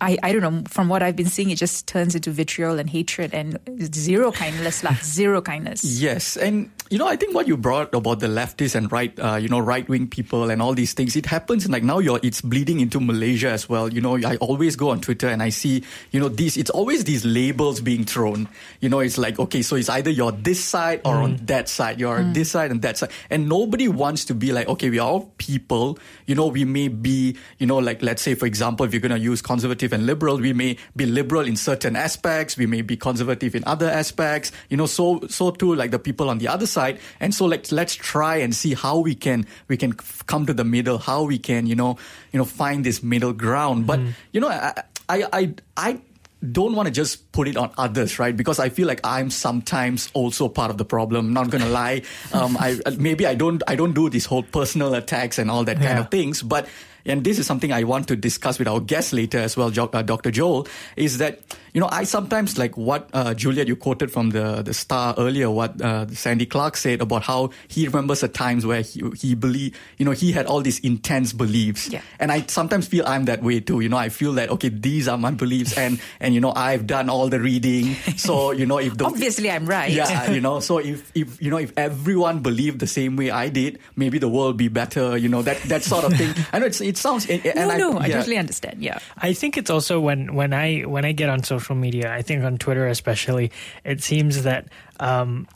I, 0.00 0.18
I 0.22 0.32
don't 0.32 0.42
know, 0.42 0.62
from 0.68 0.88
what 0.88 1.02
I've 1.02 1.16
been 1.16 1.26
seeing, 1.26 1.50
it 1.50 1.58
just 1.58 1.86
turns 1.86 2.14
into 2.14 2.30
vitriol 2.30 2.78
and 2.78 2.88
hatred 2.88 3.34
and 3.34 3.58
zero 3.94 4.30
kindness, 4.32 4.84
like 4.84 5.02
zero 5.04 5.42
kindness. 5.42 5.84
Yes. 5.84 6.36
And, 6.36 6.70
you 6.90 6.98
know, 6.98 7.08
I 7.08 7.16
think 7.16 7.34
what 7.34 7.48
you 7.48 7.56
brought 7.56 7.94
about 7.94 8.20
the 8.20 8.28
leftists 8.28 8.74
and 8.74 8.90
right, 8.92 9.18
uh, 9.18 9.36
you 9.36 9.48
know, 9.48 9.58
right 9.58 9.88
wing 9.88 10.08
people 10.08 10.50
and 10.50 10.62
all 10.62 10.74
these 10.74 10.92
things, 10.92 11.16
it 11.16 11.26
happens 11.26 11.68
like 11.68 11.82
now 11.82 11.98
you're, 11.98 12.20
it's 12.22 12.40
bleeding 12.40 12.80
into 12.80 13.00
Malaysia 13.00 13.50
as 13.50 13.68
well. 13.68 13.92
You 13.92 14.00
know, 14.00 14.16
I 14.16 14.36
always 14.36 14.76
go 14.76 14.90
on 14.90 15.00
Twitter 15.00 15.28
and 15.28 15.42
I 15.42 15.48
see, 15.48 15.82
you 16.12 16.20
know, 16.20 16.28
these, 16.28 16.56
it's 16.56 16.70
always 16.70 17.04
these 17.04 17.24
labels 17.24 17.80
being 17.80 18.04
thrown. 18.04 18.48
You 18.80 18.88
know, 18.88 19.00
it's 19.00 19.18
like, 19.18 19.38
okay, 19.38 19.62
so 19.62 19.76
it's 19.76 19.88
either 19.88 20.10
you're 20.10 20.32
this 20.32 20.62
side 20.64 21.00
or 21.04 21.16
mm. 21.16 21.24
on 21.24 21.36
that 21.46 21.68
side. 21.68 21.98
You're 21.98 22.18
mm. 22.18 22.34
this 22.34 22.52
side 22.52 22.70
and 22.70 22.82
that 22.82 22.98
side. 22.98 23.10
And 23.30 23.48
nobody 23.48 23.88
wants 23.88 24.24
to 24.26 24.34
be 24.34 24.52
like, 24.52 24.68
okay, 24.68 24.90
we 24.90 24.98
are 24.98 25.08
all 25.08 25.32
people. 25.38 25.98
You 26.26 26.34
know, 26.34 26.46
we 26.46 26.64
may 26.64 26.88
be, 26.88 27.36
you 27.58 27.66
know, 27.66 27.78
like, 27.78 28.02
let's 28.02 28.22
say, 28.22 28.34
for 28.34 28.46
example, 28.46 28.86
if 28.86 28.92
you're 28.92 29.00
going 29.00 29.10
to 29.12 29.18
use 29.18 29.42
conservative 29.42 29.71
conservative 29.72 29.92
and 29.92 30.06
liberal. 30.06 30.38
We 30.38 30.52
may 30.52 30.76
be 30.96 31.06
liberal 31.06 31.46
in 31.46 31.56
certain 31.56 31.96
aspects. 31.96 32.56
We 32.56 32.66
may 32.66 32.82
be 32.82 32.96
conservative 32.96 33.54
in 33.54 33.64
other 33.64 33.88
aspects. 33.88 34.52
You 34.68 34.76
know, 34.76 34.86
so 34.86 35.20
so 35.28 35.50
too 35.50 35.74
like 35.74 35.90
the 35.90 35.98
people 35.98 36.28
on 36.28 36.38
the 36.38 36.48
other 36.48 36.66
side. 36.66 36.98
And 37.20 37.34
so 37.34 37.46
let's 37.46 37.72
let's 37.72 37.94
try 37.94 38.36
and 38.36 38.54
see 38.54 38.74
how 38.74 38.98
we 38.98 39.14
can 39.14 39.46
we 39.68 39.76
can 39.76 39.94
come 40.26 40.46
to 40.46 40.54
the 40.54 40.64
middle. 40.64 40.98
How 40.98 41.24
we 41.24 41.38
can 41.38 41.66
you 41.66 41.74
know 41.74 41.96
you 42.32 42.38
know 42.38 42.44
find 42.44 42.84
this 42.84 43.02
middle 43.02 43.32
ground. 43.32 43.86
But 43.86 44.00
mm. 44.00 44.12
you 44.32 44.40
know, 44.40 44.48
I 44.48 44.84
I 45.08 45.24
I. 45.32 45.54
I 45.76 46.00
don't 46.42 46.74
want 46.74 46.90
to 46.90 46.90
just 46.90 47.30
put 47.30 47.46
it 47.46 47.56
on 47.56 47.70
others, 47.78 48.18
right? 48.18 48.36
Because 48.36 48.58
I 48.58 48.68
feel 48.68 48.88
like 48.88 48.98
I'm 49.06 49.30
sometimes 49.30 50.10
also 50.12 50.48
part 50.48 50.72
of 50.72 50.76
the 50.76 50.84
problem. 50.84 51.32
Not 51.32 51.50
gonna 51.54 51.70
lie, 51.70 52.02
um, 52.34 52.58
I 52.58 52.82
maybe 52.98 53.30
I 53.30 53.38
don't 53.38 53.62
I 53.70 53.76
don't 53.78 53.94
do 53.94 54.10
these 54.10 54.26
whole 54.26 54.42
personal 54.42 54.90
attacks 54.98 55.38
and 55.38 55.48
all 55.48 55.62
that 55.70 55.78
yeah. 55.78 55.86
kind 55.86 55.98
of 56.02 56.10
things, 56.10 56.42
but 56.42 56.66
and 57.04 57.24
this 57.24 57.38
is 57.38 57.46
something 57.46 57.72
I 57.72 57.84
want 57.84 58.08
to 58.08 58.16
discuss 58.16 58.58
with 58.58 58.68
our 58.68 58.80
guest 58.80 59.12
later 59.12 59.38
as 59.38 59.56
well, 59.56 59.70
Dr. 59.70 59.98
Uh, 59.98 60.30
Joel, 60.30 60.66
is 60.96 61.18
that 61.18 61.40
you 61.72 61.80
know, 61.80 61.88
I 61.90 62.04
sometimes 62.04 62.58
like 62.58 62.76
what 62.76 63.08
uh, 63.14 63.32
Juliet 63.32 63.66
you 63.66 63.76
quoted 63.76 64.10
from 64.10 64.30
the 64.30 64.60
the 64.62 64.74
Star 64.74 65.14
earlier, 65.16 65.50
what 65.50 65.80
uh, 65.80 66.06
Sandy 66.08 66.44
Clark 66.44 66.76
said 66.76 67.00
about 67.00 67.22
how 67.22 67.50
he 67.66 67.86
remembers 67.86 68.20
the 68.20 68.28
times 68.28 68.66
where 68.66 68.82
he 68.82 69.02
he 69.16 69.34
believe, 69.34 69.78
you 69.96 70.04
know, 70.04 70.10
he 70.10 70.32
had 70.32 70.44
all 70.44 70.60
these 70.60 70.78
intense 70.80 71.32
beliefs, 71.32 71.88
yeah. 71.88 72.02
and 72.20 72.30
I 72.30 72.42
sometimes 72.42 72.86
feel 72.86 73.06
I'm 73.06 73.24
that 73.24 73.42
way 73.42 73.60
too. 73.60 73.80
You 73.80 73.88
know, 73.88 73.96
I 73.96 74.10
feel 74.10 74.34
that 74.34 74.50
okay, 74.50 74.68
these 74.68 75.08
are 75.08 75.16
my 75.16 75.30
beliefs, 75.30 75.76
and 75.78 75.98
and 76.20 76.34
you 76.34 76.40
know, 76.40 76.52
I've 76.54 76.86
done 76.86 77.08
all 77.08 77.28
the 77.28 77.40
reading, 77.40 77.94
so 78.16 78.50
you 78.50 78.66
know, 78.66 78.76
if 78.76 78.98
the, 78.98 79.04
obviously 79.08 79.50
I'm 79.50 79.64
right, 79.64 79.90
yeah, 79.90 80.30
you 80.30 80.42
know, 80.42 80.60
so 80.60 80.76
if 80.76 81.10
if 81.16 81.40
you 81.40 81.50
know 81.50 81.58
if 81.58 81.72
everyone 81.78 82.40
believed 82.40 82.80
the 82.80 82.86
same 82.86 83.16
way 83.16 83.30
I 83.30 83.48
did, 83.48 83.78
maybe 83.96 84.18
the 84.18 84.28
world 84.28 84.58
be 84.58 84.68
better. 84.68 85.16
You 85.16 85.30
know, 85.30 85.40
that 85.40 85.62
that 85.72 85.84
sort 85.84 86.04
of 86.04 86.12
thing. 86.12 86.34
I 86.52 86.58
know 86.58 86.66
it's, 86.66 86.82
it 86.82 86.98
sounds, 86.98 87.24
and, 87.30 87.42
no, 87.56 87.70
I, 87.70 87.76
no, 87.78 87.98
I 87.98 88.08
totally 88.10 88.36
understand. 88.36 88.82
Yeah, 88.82 88.98
I 89.16 89.32
think 89.32 89.56
it's 89.56 89.70
also 89.70 90.00
when 90.00 90.34
when 90.34 90.52
I 90.52 90.82
when 90.82 91.06
I 91.06 91.12
get 91.12 91.30
on 91.30 91.42
social 91.42 91.61
social 91.62 91.74
media, 91.76 92.12
I 92.12 92.22
think 92.22 92.44
on 92.44 92.58
Twitter 92.58 92.86
especially, 92.86 93.52
it 93.84 94.02
seems 94.02 94.42
that 94.42 94.68
um, 95.00 95.46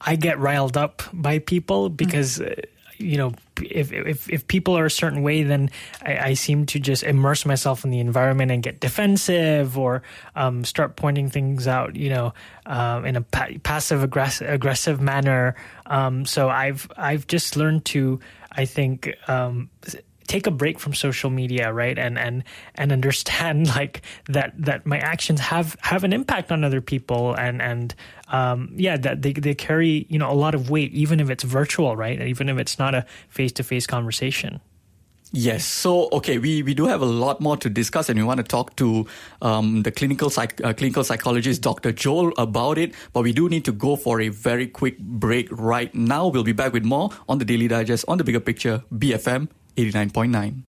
I 0.00 0.16
get 0.16 0.38
riled 0.38 0.76
up 0.76 1.02
by 1.12 1.38
people 1.38 1.88
mm-hmm. 1.88 1.96
because. 1.96 2.38
Mm-hmm. 2.38 2.60
you 3.02 3.16
know, 3.16 3.32
if, 3.62 3.92
if 3.92 4.28
if 4.28 4.46
people 4.46 4.76
are 4.76 4.84
a 4.84 4.90
certain 4.90 5.22
way, 5.22 5.42
then 5.42 5.70
I, 6.04 6.18
I, 6.18 6.34
seem 6.34 6.66
to 6.66 6.78
just 6.78 7.02
immerse 7.02 7.46
myself 7.46 7.82
in 7.82 7.90
the 7.90 7.98
environment 7.98 8.52
and 8.52 8.62
get 8.62 8.78
defensive 8.78 9.78
or 9.78 10.02
um, 10.36 10.64
start 10.64 10.96
pointing 10.96 11.30
things 11.30 11.66
out, 11.66 11.96
you 11.96 12.10
know, 12.10 12.34
um, 12.66 13.06
in 13.06 13.16
a 13.16 13.22
pa- 13.22 13.56
passive 13.62 14.02
aggressive 14.02 14.50
aggressive 14.50 15.00
manner. 15.00 15.56
Um, 15.86 16.26
so 16.26 16.50
I've 16.50 16.90
I've 16.98 17.26
just 17.26 17.56
learned 17.56 17.86
to, 17.96 18.20
I 18.52 18.66
think 18.66 19.08
um, 19.28 19.70
take 20.30 20.46
a 20.46 20.50
break 20.50 20.78
from 20.78 20.94
social 20.94 21.28
media, 21.28 21.72
right? 21.72 21.98
And 21.98 22.16
and 22.18 22.44
and 22.76 22.92
understand 22.92 23.66
like 23.76 24.02
that 24.28 24.54
that 24.56 24.86
my 24.86 24.98
actions 24.98 25.40
have 25.40 25.76
have 25.82 26.04
an 26.04 26.12
impact 26.12 26.52
on 26.52 26.64
other 26.64 26.80
people, 26.80 27.34
and 27.34 27.60
and 27.60 27.94
um, 28.28 28.72
yeah, 28.76 28.96
that 28.96 29.22
they 29.22 29.32
they 29.32 29.54
carry 29.54 30.06
you 30.08 30.18
know 30.18 30.30
a 30.30 30.38
lot 30.44 30.54
of 30.54 30.70
weight, 30.70 30.92
even 30.94 31.20
if 31.20 31.28
it's 31.28 31.44
virtual, 31.44 31.96
right? 31.96 32.20
Even 32.22 32.48
if 32.48 32.58
it's 32.58 32.78
not 32.78 32.94
a 32.94 33.04
face 33.28 33.52
to 33.52 33.62
face 33.62 33.86
conversation. 33.86 34.60
Yes. 35.32 35.64
So, 35.64 36.08
okay, 36.10 36.38
we, 36.38 36.64
we 36.64 36.74
do 36.74 36.86
have 36.86 37.02
a 37.02 37.06
lot 37.06 37.40
more 37.40 37.56
to 37.58 37.70
discuss, 37.70 38.08
and 38.08 38.18
we 38.18 38.24
want 38.24 38.38
to 38.38 38.42
talk 38.42 38.74
to 38.82 39.06
um, 39.40 39.84
the 39.84 39.92
clinical 39.92 40.28
psych, 40.28 40.60
uh, 40.64 40.72
clinical 40.72 41.04
psychologist 41.04 41.62
Dr. 41.62 41.92
Joel 41.92 42.32
about 42.36 42.78
it. 42.78 42.94
But 43.12 43.22
we 43.22 43.32
do 43.32 43.48
need 43.48 43.64
to 43.66 43.72
go 43.72 43.94
for 43.94 44.20
a 44.20 44.28
very 44.28 44.66
quick 44.66 44.98
break 44.98 45.46
right 45.52 45.94
now. 45.94 46.26
We'll 46.26 46.42
be 46.42 46.50
back 46.52 46.72
with 46.72 46.84
more 46.84 47.10
on 47.28 47.38
the 47.38 47.44
Daily 47.44 47.68
Digest 47.68 48.04
on 48.08 48.18
the 48.18 48.24
bigger 48.24 48.40
picture, 48.40 48.82
BFM 48.92 49.46
eighty 49.76 49.90
nine 49.90 50.10
point 50.10 50.32
nine. 50.32 50.64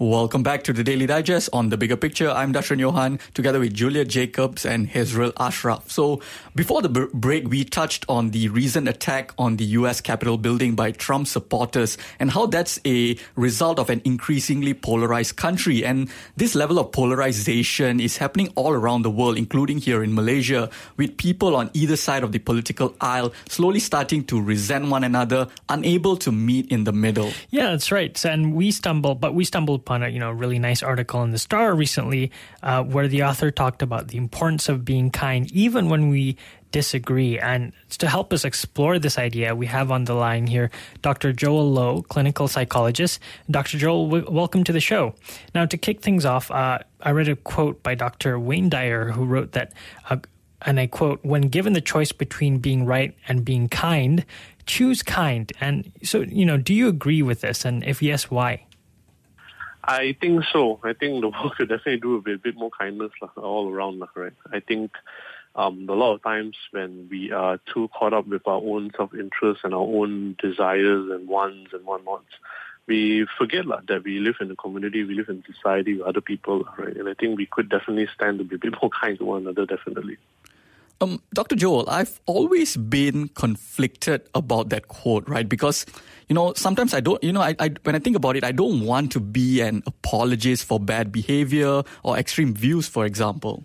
Welcome 0.00 0.42
back 0.42 0.64
to 0.64 0.72
the 0.72 0.82
Daily 0.82 1.06
Digest 1.06 1.50
on 1.52 1.68
the 1.68 1.76
bigger 1.76 1.96
picture. 1.96 2.28
I'm 2.28 2.52
Dashran 2.52 2.80
Johan 2.80 3.20
together 3.32 3.60
with 3.60 3.74
Julia 3.74 4.04
Jacobs 4.04 4.66
and 4.66 4.90
Hezril 4.90 5.32
Ashraf. 5.38 5.88
So 5.88 6.20
before 6.56 6.82
the 6.82 6.88
b- 6.88 7.06
break, 7.14 7.46
we 7.48 7.62
touched 7.62 8.04
on 8.08 8.30
the 8.30 8.48
recent 8.48 8.88
attack 8.88 9.32
on 9.38 9.56
the 9.56 9.64
US 9.78 10.00
Capitol 10.00 10.36
building 10.36 10.74
by 10.74 10.90
Trump 10.90 11.28
supporters 11.28 11.96
and 12.18 12.32
how 12.32 12.46
that's 12.46 12.80
a 12.84 13.16
result 13.36 13.78
of 13.78 13.88
an 13.88 14.02
increasingly 14.04 14.74
polarized 14.74 15.36
country. 15.36 15.84
And 15.84 16.10
this 16.36 16.56
level 16.56 16.80
of 16.80 16.90
polarization 16.90 18.00
is 18.00 18.16
happening 18.16 18.48
all 18.56 18.72
around 18.72 19.02
the 19.02 19.12
world, 19.12 19.38
including 19.38 19.78
here 19.78 20.02
in 20.02 20.12
Malaysia, 20.12 20.70
with 20.96 21.16
people 21.18 21.54
on 21.54 21.70
either 21.72 21.94
side 21.94 22.24
of 22.24 22.32
the 22.32 22.40
political 22.40 22.96
aisle 23.00 23.32
slowly 23.48 23.78
starting 23.78 24.24
to 24.24 24.42
resent 24.42 24.88
one 24.88 25.04
another, 25.04 25.46
unable 25.68 26.16
to 26.16 26.32
meet 26.32 26.66
in 26.72 26.82
the 26.82 26.92
middle. 26.92 27.30
Yeah, 27.50 27.70
that's 27.70 27.92
right. 27.92 28.24
And 28.24 28.54
we 28.54 28.72
stumbled, 28.72 29.20
but 29.20 29.34
we 29.34 29.44
stumbled 29.44 29.83
upon 29.84 30.02
a 30.02 30.08
you 30.08 30.18
know 30.18 30.30
really 30.30 30.58
nice 30.58 30.82
article 30.82 31.22
in 31.22 31.30
the 31.30 31.38
Star 31.38 31.74
recently, 31.74 32.32
uh, 32.62 32.82
where 32.82 33.06
the 33.06 33.22
author 33.22 33.50
talked 33.50 33.82
about 33.82 34.08
the 34.08 34.16
importance 34.16 34.68
of 34.70 34.84
being 34.84 35.10
kind, 35.10 35.50
even 35.52 35.90
when 35.90 36.08
we 36.08 36.36
disagree. 36.72 37.38
And 37.38 37.72
to 37.98 38.08
help 38.08 38.32
us 38.32 38.44
explore 38.44 38.98
this 38.98 39.16
idea, 39.18 39.54
we 39.54 39.66
have 39.66 39.92
on 39.92 40.04
the 40.04 40.14
line 40.14 40.48
here 40.48 40.70
Dr. 41.02 41.32
Joel 41.32 41.70
Low, 41.70 42.02
clinical 42.02 42.48
psychologist. 42.48 43.20
Dr. 43.50 43.78
Joel, 43.78 44.08
w- 44.08 44.30
welcome 44.30 44.64
to 44.64 44.72
the 44.72 44.80
show. 44.80 45.14
Now, 45.54 45.66
to 45.66 45.76
kick 45.76 46.00
things 46.00 46.24
off, 46.24 46.50
uh, 46.50 46.78
I 47.00 47.10
read 47.10 47.28
a 47.28 47.36
quote 47.36 47.82
by 47.82 47.94
Dr. 47.94 48.40
Wayne 48.40 48.70
Dyer, 48.70 49.10
who 49.12 49.24
wrote 49.24 49.52
that. 49.52 49.72
Uh, 50.10 50.16
and 50.66 50.80
I 50.80 50.86
quote, 50.86 51.20
when 51.22 51.42
given 51.42 51.74
the 51.74 51.82
choice 51.82 52.10
between 52.10 52.58
being 52.58 52.86
right 52.86 53.14
and 53.28 53.44
being 53.44 53.68
kind, 53.68 54.24
choose 54.66 55.02
kind. 55.02 55.52
And 55.60 55.92
so, 56.02 56.22
you 56.22 56.46
know, 56.46 56.56
do 56.56 56.72
you 56.72 56.88
agree 56.88 57.22
with 57.22 57.42
this? 57.42 57.64
And 57.64 57.84
if 57.84 58.02
yes, 58.02 58.30
why? 58.30 58.64
I 59.86 60.16
think 60.18 60.44
so. 60.52 60.80
I 60.82 60.94
think 60.94 61.20
the 61.20 61.28
world 61.28 61.54
could 61.56 61.68
definitely 61.74 62.00
do 62.00 62.16
with 62.16 62.34
a 62.34 62.38
bit 62.38 62.56
more 62.56 62.70
kindness 62.70 63.12
lah, 63.20 63.30
all 63.36 63.70
around, 63.70 63.98
lah, 63.98 64.08
right? 64.14 64.32
I 64.50 64.60
think 64.60 64.92
um, 65.54 65.86
a 65.88 65.92
lot 65.92 66.14
of 66.14 66.22
times 66.22 66.56
when 66.70 67.08
we 67.10 67.32
are 67.32 67.60
too 67.72 67.88
caught 67.88 68.14
up 68.14 68.26
with 68.26 68.46
our 68.46 68.60
own 68.60 68.90
self-interest 68.96 69.60
and 69.64 69.74
our 69.74 69.80
own 69.80 70.36
desires 70.40 71.10
and 71.10 71.28
wants 71.28 71.72
and 71.72 71.84
whatnots, 71.84 72.32
we 72.86 73.26
forget 73.38 73.66
lah, 73.66 73.80
that 73.88 74.04
we 74.04 74.18
live 74.18 74.36
in 74.40 74.50
a 74.50 74.56
community, 74.56 75.04
we 75.04 75.14
live 75.14 75.28
in 75.28 75.44
society 75.46 75.94
with 75.94 76.06
other 76.06 76.20
people, 76.20 76.64
right? 76.78 76.96
And 76.96 77.08
I 77.08 77.14
think 77.14 77.38
we 77.38 77.46
could 77.46 77.68
definitely 77.68 78.08
stand 78.14 78.38
to 78.38 78.44
be 78.44 78.56
a 78.56 78.58
bit 78.58 78.74
more 78.82 78.90
kind 78.90 79.18
to 79.18 79.24
one 79.24 79.42
another, 79.42 79.66
definitely. 79.66 80.16
Um, 81.00 81.20
Dr. 81.34 81.56
Joel, 81.56 81.88
I've 81.88 82.20
always 82.26 82.76
been 82.76 83.28
conflicted 83.28 84.22
about 84.34 84.68
that 84.70 84.88
quote, 84.88 85.28
right? 85.28 85.48
Because, 85.48 85.86
you 86.28 86.34
know, 86.34 86.52
sometimes 86.54 86.94
I 86.94 87.00
don't, 87.00 87.22
you 87.22 87.32
know, 87.32 87.42
I, 87.42 87.54
I, 87.58 87.70
when 87.82 87.94
I 87.94 87.98
think 87.98 88.16
about 88.16 88.36
it, 88.36 88.44
I 88.44 88.52
don't 88.52 88.80
want 88.80 89.12
to 89.12 89.20
be 89.20 89.60
an 89.60 89.82
apologist 89.86 90.64
for 90.64 90.78
bad 90.78 91.10
behavior 91.10 91.82
or 92.02 92.16
extreme 92.16 92.54
views, 92.54 92.86
for 92.88 93.04
example. 93.04 93.64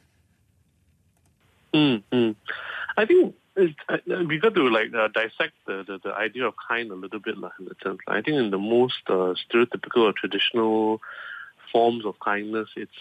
Mm, 1.74 2.36
I 2.98 3.06
think 3.06 3.36
uh, 3.58 3.98
we 4.28 4.40
got 4.40 4.56
to 4.56 4.70
like 4.70 4.94
uh, 4.94 5.08
dissect 5.10 5.54
the, 5.68 5.84
the, 5.86 6.00
the, 6.04 6.14
idea 6.14 6.48
of 6.48 6.56
kind 6.68 6.92
a 6.92 6.96
little 6.96 7.20
bit, 7.20 7.38
lah, 7.38 7.52
in 7.60 7.66
the 7.66 7.76
sense. 7.84 8.00
I 8.08 8.22
think 8.22 8.38
in 8.38 8.50
the 8.50 8.58
most 8.58 9.02
uh, 9.08 9.36
stereotypical 9.36 10.10
or 10.10 10.14
traditional 10.14 11.00
forms 11.72 12.06
of 12.06 12.20
kindness, 12.20 12.70
it's 12.76 12.92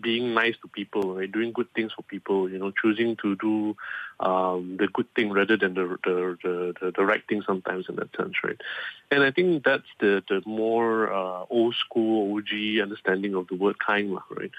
being 0.00 0.34
nice 0.34 0.54
to 0.62 0.68
people, 0.68 1.14
right? 1.14 1.30
Doing 1.30 1.52
good 1.52 1.72
things 1.74 1.92
for 1.92 2.02
people, 2.02 2.50
you 2.50 2.58
know, 2.58 2.72
choosing 2.82 3.16
to 3.22 3.36
do 3.36 3.76
um, 4.20 4.76
the 4.78 4.88
good 4.88 5.12
thing 5.14 5.32
rather 5.32 5.56
than 5.56 5.74
the, 5.74 5.96
the 6.04 6.74
the, 6.80 6.92
the 6.96 7.04
right 7.04 7.22
thing 7.28 7.42
sometimes 7.46 7.86
in 7.88 7.96
that 7.96 8.14
sense, 8.16 8.34
right? 8.44 8.60
And 9.10 9.22
I 9.22 9.30
think 9.30 9.64
that's 9.64 9.88
the 10.00 10.22
the 10.28 10.42
more 10.46 11.12
uh, 11.12 11.44
old 11.50 11.74
school 11.76 12.36
OG 12.36 12.80
understanding 12.82 13.34
of 13.34 13.48
the 13.48 13.56
word 13.56 13.76
kind, 13.78 14.16
right? 14.30 14.50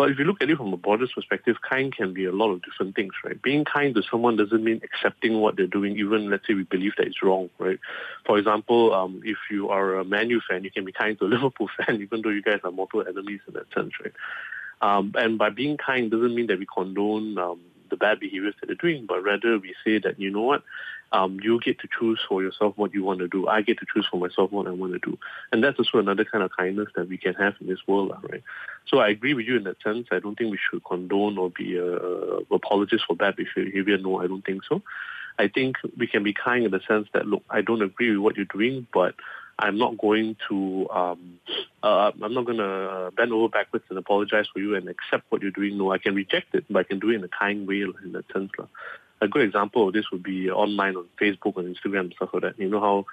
But 0.00 0.10
if 0.10 0.18
you 0.18 0.24
look 0.24 0.40
at 0.40 0.48
it 0.48 0.56
from 0.56 0.72
a 0.72 0.78
broader 0.78 1.06
perspective, 1.14 1.56
kind 1.60 1.94
can 1.94 2.14
be 2.14 2.24
a 2.24 2.32
lot 2.32 2.50
of 2.50 2.62
different 2.62 2.96
things, 2.96 3.12
right? 3.22 3.40
Being 3.42 3.66
kind 3.66 3.94
to 3.94 4.02
someone 4.10 4.34
doesn't 4.34 4.64
mean 4.64 4.80
accepting 4.82 5.42
what 5.42 5.56
they're 5.56 5.66
doing, 5.66 5.98
even 5.98 6.30
let's 6.30 6.46
say 6.46 6.54
we 6.54 6.62
believe 6.62 6.92
that 6.96 7.06
it's 7.06 7.22
wrong, 7.22 7.50
right? 7.58 7.78
For 8.24 8.38
example, 8.38 8.94
um, 8.94 9.20
if 9.26 9.36
you 9.50 9.68
are 9.68 9.96
a 9.96 10.04
Man 10.06 10.30
U 10.30 10.40
fan, 10.48 10.64
you 10.64 10.70
can 10.70 10.86
be 10.86 10.92
kind 10.92 11.18
to 11.18 11.26
a 11.26 11.28
Liverpool 11.34 11.68
fan, 11.76 12.00
even 12.00 12.22
though 12.22 12.30
you 12.30 12.40
guys 12.40 12.60
are 12.64 12.70
mortal 12.70 13.06
enemies 13.06 13.40
in 13.46 13.52
that 13.52 13.70
sense, 13.74 13.92
right? 14.02 14.14
Um, 14.82 15.12
and 15.16 15.38
by 15.38 15.50
being 15.50 15.76
kind 15.76 16.10
doesn't 16.10 16.34
mean 16.34 16.46
that 16.46 16.58
we 16.58 16.66
condone 16.66 17.38
um, 17.38 17.60
the 17.90 17.96
bad 17.96 18.20
behaviors 18.20 18.54
that 18.60 18.66
they're 18.66 18.76
doing, 18.76 19.06
but 19.06 19.22
rather 19.22 19.58
we 19.58 19.74
say 19.84 19.98
that, 19.98 20.18
you 20.18 20.30
know 20.30 20.42
what, 20.42 20.62
um, 21.12 21.40
you 21.42 21.60
get 21.60 21.80
to 21.80 21.88
choose 21.98 22.20
for 22.28 22.42
yourself 22.42 22.74
what 22.76 22.94
you 22.94 23.02
want 23.02 23.18
to 23.18 23.28
do. 23.28 23.48
I 23.48 23.62
get 23.62 23.78
to 23.80 23.86
choose 23.92 24.06
for 24.10 24.18
myself 24.18 24.52
what 24.52 24.68
I 24.68 24.70
want 24.70 24.92
to 24.92 24.98
do. 25.00 25.18
And 25.50 25.62
that's 25.62 25.78
also 25.78 25.98
another 25.98 26.24
kind 26.24 26.44
of 26.44 26.52
kindness 26.56 26.88
that 26.94 27.08
we 27.08 27.18
can 27.18 27.34
have 27.34 27.54
in 27.60 27.66
this 27.66 27.80
world, 27.86 28.14
right? 28.30 28.42
So 28.86 28.98
I 28.98 29.08
agree 29.08 29.34
with 29.34 29.46
you 29.46 29.56
in 29.56 29.64
that 29.64 29.82
sense. 29.82 30.06
I 30.12 30.20
don't 30.20 30.36
think 30.36 30.52
we 30.52 30.58
should 30.70 30.84
condone 30.84 31.36
or 31.36 31.50
be 31.50 31.76
a, 31.76 31.96
a 31.96 32.38
apologist 32.52 33.04
for 33.08 33.16
bad 33.16 33.34
behavior. 33.36 33.98
No, 33.98 34.20
I 34.20 34.28
don't 34.28 34.44
think 34.44 34.62
so. 34.68 34.82
I 35.38 35.48
think 35.48 35.76
we 35.96 36.06
can 36.06 36.22
be 36.22 36.32
kind 36.32 36.64
in 36.64 36.70
the 36.70 36.80
sense 36.86 37.08
that, 37.12 37.26
look, 37.26 37.42
I 37.50 37.62
don't 37.62 37.82
agree 37.82 38.10
with 38.10 38.20
what 38.20 38.36
you're 38.36 38.44
doing, 38.44 38.86
but 38.92 39.14
I'm 39.60 39.78
not 39.78 39.98
going 39.98 40.36
to 40.48 40.88
um, 40.90 41.38
uh, 41.82 42.10
I'm 42.22 42.34
not 42.34 42.46
going 42.46 42.58
to 42.58 43.12
bend 43.16 43.32
over 43.32 43.48
backwards 43.48 43.84
and 43.90 43.98
apologize 43.98 44.46
for 44.52 44.58
you 44.58 44.74
and 44.74 44.88
accept 44.88 45.24
what 45.28 45.42
you're 45.42 45.50
doing. 45.50 45.76
No, 45.78 45.92
I 45.92 45.98
can 45.98 46.14
reject 46.14 46.54
it, 46.54 46.64
but 46.70 46.80
I 46.80 46.82
can 46.84 46.98
do 46.98 47.10
it 47.10 47.16
in 47.16 47.24
a 47.24 47.28
kind 47.28 47.66
way 47.68 47.82
in 47.82 48.12
that 48.12 48.24
sense. 48.32 48.50
A 49.20 49.28
good 49.28 49.42
example 49.42 49.86
of 49.86 49.92
this 49.92 50.10
would 50.10 50.22
be 50.22 50.50
online 50.50 50.96
on 50.96 51.06
Facebook 51.20 51.56
and 51.58 51.76
Instagram 51.76 52.00
and 52.00 52.14
stuff 52.14 52.30
like 52.32 52.42
that. 52.42 52.58
You 52.58 52.70
know 52.70 52.80
how 52.80 53.06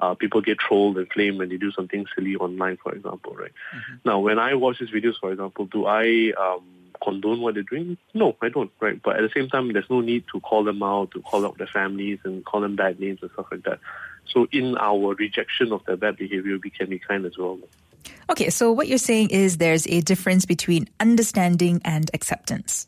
uh, 0.00 0.14
people 0.14 0.40
get 0.40 0.58
trolled 0.58 0.98
and 0.98 1.08
flamed 1.12 1.38
when 1.38 1.48
they 1.48 1.56
do 1.56 1.70
something 1.70 2.04
silly 2.14 2.34
online, 2.34 2.78
for 2.82 2.92
example, 2.92 3.34
right? 3.34 3.52
Mm-hmm. 3.74 3.94
Now, 4.04 4.18
when 4.18 4.40
I 4.40 4.54
watch 4.54 4.80
these 4.80 4.90
videos, 4.90 5.20
for 5.20 5.30
example, 5.30 5.66
do 5.66 5.86
I 5.86 6.32
um, 6.36 6.64
condone 7.02 7.40
what 7.40 7.54
they're 7.54 7.62
doing? 7.62 7.96
No, 8.12 8.36
I 8.42 8.48
don't, 8.48 8.72
right? 8.80 9.00
But 9.00 9.16
at 9.16 9.22
the 9.22 9.30
same 9.34 9.48
time, 9.48 9.72
there's 9.72 9.88
no 9.88 10.00
need 10.00 10.24
to 10.32 10.40
call 10.40 10.64
them 10.64 10.82
out, 10.82 11.12
to 11.12 11.20
call 11.20 11.46
out 11.46 11.58
their 11.58 11.68
families 11.68 12.18
and 12.24 12.44
call 12.44 12.60
them 12.60 12.74
bad 12.74 12.98
names 12.98 13.20
and 13.22 13.30
stuff 13.32 13.46
like 13.52 13.62
that. 13.64 13.78
So 14.26 14.46
in 14.52 14.76
our 14.78 15.14
rejection 15.14 15.72
of 15.72 15.84
their 15.84 15.96
bad 15.96 16.16
behavior, 16.16 16.58
we 16.62 16.70
can 16.70 16.88
be 16.88 16.98
kind 16.98 17.24
as 17.26 17.36
well. 17.36 17.58
Okay, 18.30 18.50
so 18.50 18.72
what 18.72 18.88
you're 18.88 18.98
saying 18.98 19.30
is 19.30 19.58
there's 19.58 19.86
a 19.88 20.00
difference 20.00 20.46
between 20.46 20.88
understanding 21.00 21.80
and 21.84 22.10
acceptance. 22.14 22.86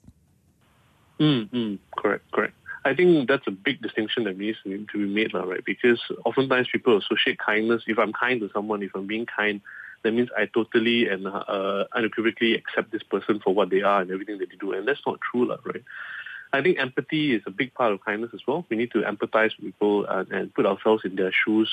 Mm, 1.21 1.51
mm, 1.51 1.79
correct, 1.97 2.31
correct. 2.33 2.55
I 2.85 2.95
think 2.95 3.29
that's 3.29 3.47
a 3.47 3.51
big 3.51 3.81
distinction 3.81 4.25
that 4.25 4.37
needs 4.37 4.59
to 4.65 4.87
be 4.93 5.07
made, 5.07 5.33
right? 5.33 5.65
Because 5.65 6.01
oftentimes 6.25 6.69
people 6.71 6.99
associate 6.99 7.39
kindness. 7.39 7.83
If 7.87 7.99
I'm 7.99 8.13
kind 8.13 8.41
to 8.41 8.51
someone, 8.53 8.83
if 8.83 8.95
I'm 8.95 9.07
being 9.07 9.27
kind, 9.27 9.63
that 10.03 10.13
means 10.13 10.29
I 10.37 10.47
totally 10.47 11.09
and 11.09 11.27
uh, 11.27 11.85
unequivocally 11.95 12.55
accept 12.55 12.93
this 12.93 13.03
person 13.03 13.41
for 13.41 13.55
what 13.55 13.71
they 13.71 13.81
are 13.81 14.03
and 14.03 14.11
everything 14.11 14.39
that 14.39 14.51
they 14.51 14.57
do, 14.57 14.73
and 14.73 14.87
that's 14.87 15.01
not 15.07 15.19
true, 15.21 15.49
right? 15.65 15.83
I 16.55 16.63
think 16.63 16.79
empathy 16.79 17.35
is 17.35 17.43
a 17.47 17.51
big 17.51 17.75
part 17.75 17.93
of 17.93 18.05
kindness 18.05 18.31
as 18.33 18.41
well. 18.47 18.65
We 18.69 18.77
need 18.77 18.93
to 18.93 19.03
empathize 19.03 19.57
with 19.57 19.67
people 19.67 20.07
and, 20.07 20.31
and 20.31 20.55
put 20.55 20.67
ourselves 20.67 21.05
in 21.05 21.17
their 21.17 21.33
shoes 21.33 21.69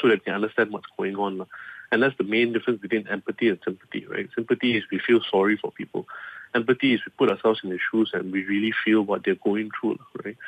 so 0.00 0.08
that 0.08 0.22
we 0.26 0.32
understand 0.32 0.70
what's 0.70 0.86
going 0.96 1.16
on. 1.16 1.46
And 1.90 2.02
that's 2.02 2.16
the 2.16 2.24
main 2.24 2.54
difference 2.54 2.80
between 2.80 3.06
empathy 3.08 3.50
and 3.50 3.58
sympathy, 3.62 4.06
right? 4.06 4.30
Sympathy 4.34 4.78
is 4.78 4.84
we 4.90 4.98
feel 4.98 5.20
sorry 5.30 5.58
for 5.58 5.70
people. 5.70 6.06
Empathy 6.54 6.94
is 6.94 7.00
we 7.04 7.12
put 7.18 7.30
ourselves 7.30 7.60
in 7.62 7.68
their 7.68 7.80
shoes 7.90 8.12
and 8.14 8.32
we 8.32 8.44
really 8.44 8.72
feel 8.82 9.02
what 9.02 9.22
they're 9.22 9.34
going 9.34 9.70
through, 9.78 9.98
right? 10.24 10.38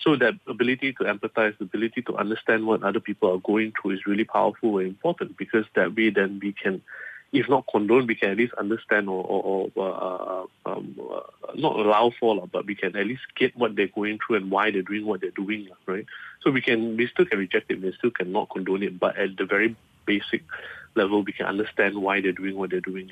So 0.00 0.16
that 0.16 0.34
ability 0.48 0.94
to 0.94 1.04
empathize, 1.04 1.56
the 1.58 1.64
ability 1.64 2.02
to 2.02 2.16
understand 2.16 2.66
what 2.66 2.82
other 2.82 3.00
people 3.00 3.32
are 3.32 3.38
going 3.38 3.72
through 3.80 3.92
is 3.92 4.06
really 4.06 4.24
powerful 4.24 4.78
and 4.78 4.88
important 4.88 5.36
because 5.36 5.64
that 5.76 5.94
way 5.94 6.10
then 6.10 6.40
we 6.42 6.52
can 6.52 6.82
if 7.32 7.48
not 7.48 7.64
condone, 7.70 8.06
we 8.06 8.14
can 8.14 8.30
at 8.30 8.36
least 8.38 8.54
understand 8.54 9.08
or, 9.08 9.22
or, 9.22 9.70
or 9.74 10.48
uh, 10.66 10.70
um, 10.70 10.98
uh, 10.98 11.20
not 11.54 11.76
allow 11.76 12.10
for, 12.18 12.46
but 12.50 12.66
we 12.66 12.74
can 12.74 12.96
at 12.96 13.06
least 13.06 13.22
get 13.36 13.56
what 13.56 13.76
they're 13.76 13.88
going 13.88 14.18
through 14.26 14.36
and 14.36 14.50
why 14.50 14.70
they're 14.70 14.82
doing 14.82 15.04
what 15.04 15.20
they're 15.20 15.30
doing, 15.30 15.68
right? 15.86 16.06
So 16.42 16.50
we 16.50 16.62
can, 16.62 16.96
we 16.96 17.06
still 17.08 17.26
can 17.26 17.38
reject 17.38 17.70
it, 17.70 17.82
we 17.82 17.92
still 17.98 18.10
cannot 18.10 18.48
condone 18.50 18.82
it, 18.82 18.98
but 18.98 19.16
at 19.18 19.36
the 19.36 19.44
very 19.44 19.76
basic 20.06 20.42
level, 20.94 21.22
we 21.22 21.32
can 21.32 21.46
understand 21.46 22.00
why 22.00 22.20
they're 22.20 22.32
doing 22.32 22.56
what 22.56 22.70
they're 22.70 22.80
doing. 22.80 23.10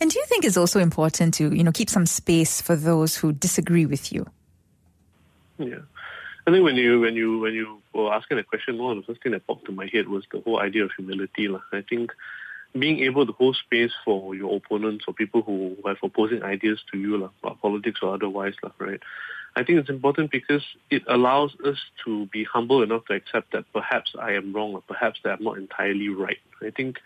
And 0.00 0.10
do 0.10 0.18
you 0.18 0.26
think 0.26 0.44
it's 0.44 0.56
also 0.56 0.78
important 0.78 1.34
to, 1.34 1.54
you 1.54 1.64
know, 1.64 1.72
keep 1.72 1.88
some 1.88 2.06
space 2.06 2.60
for 2.60 2.76
those 2.76 3.16
who 3.16 3.32
disagree 3.32 3.86
with 3.86 4.12
you? 4.12 4.26
Yeah. 5.58 5.78
I 6.46 6.50
think 6.50 6.64
when 6.64 6.76
you 6.76 7.00
when 7.00 7.14
you 7.14 7.40
when 7.40 7.52
you 7.52 7.82
were 7.92 8.12
asking 8.12 8.38
the 8.38 8.42
question, 8.42 8.78
one 8.78 8.96
of 8.96 9.02
the 9.04 9.12
first 9.12 9.22
thing 9.22 9.32
that 9.32 9.46
popped 9.46 9.66
to 9.66 9.72
my 9.72 9.86
head 9.92 10.08
was 10.08 10.24
the 10.32 10.40
whole 10.40 10.60
idea 10.60 10.84
of 10.84 10.90
humility. 10.96 11.48
I 11.72 11.82
think 11.82 12.10
being 12.72 13.00
able 13.00 13.26
to 13.26 13.32
hold 13.32 13.56
space 13.56 13.92
for 14.04 14.34
your 14.34 14.56
opponents 14.56 15.04
or 15.08 15.14
people 15.14 15.42
who 15.42 15.76
have 15.86 15.96
opposing 16.02 16.42
ideas 16.42 16.80
to 16.92 16.98
you, 16.98 17.16
like, 17.16 17.30
about 17.42 17.60
politics 17.60 18.00
or 18.02 18.14
otherwise, 18.14 18.54
like, 18.62 18.78
right? 18.78 19.00
I 19.56 19.64
think 19.64 19.80
it's 19.80 19.88
important 19.88 20.30
because 20.30 20.62
it 20.90 21.02
allows 21.08 21.52
us 21.64 21.78
to 22.04 22.26
be 22.26 22.44
humble 22.44 22.82
enough 22.82 23.06
to 23.06 23.14
accept 23.14 23.52
that 23.52 23.64
perhaps 23.72 24.14
I 24.20 24.32
am 24.32 24.52
wrong 24.52 24.74
or 24.74 24.82
perhaps 24.82 25.18
that 25.24 25.38
I'm 25.38 25.44
not 25.44 25.58
entirely 25.58 26.08
right. 26.08 26.38
I 26.62 26.70
think 26.70 26.98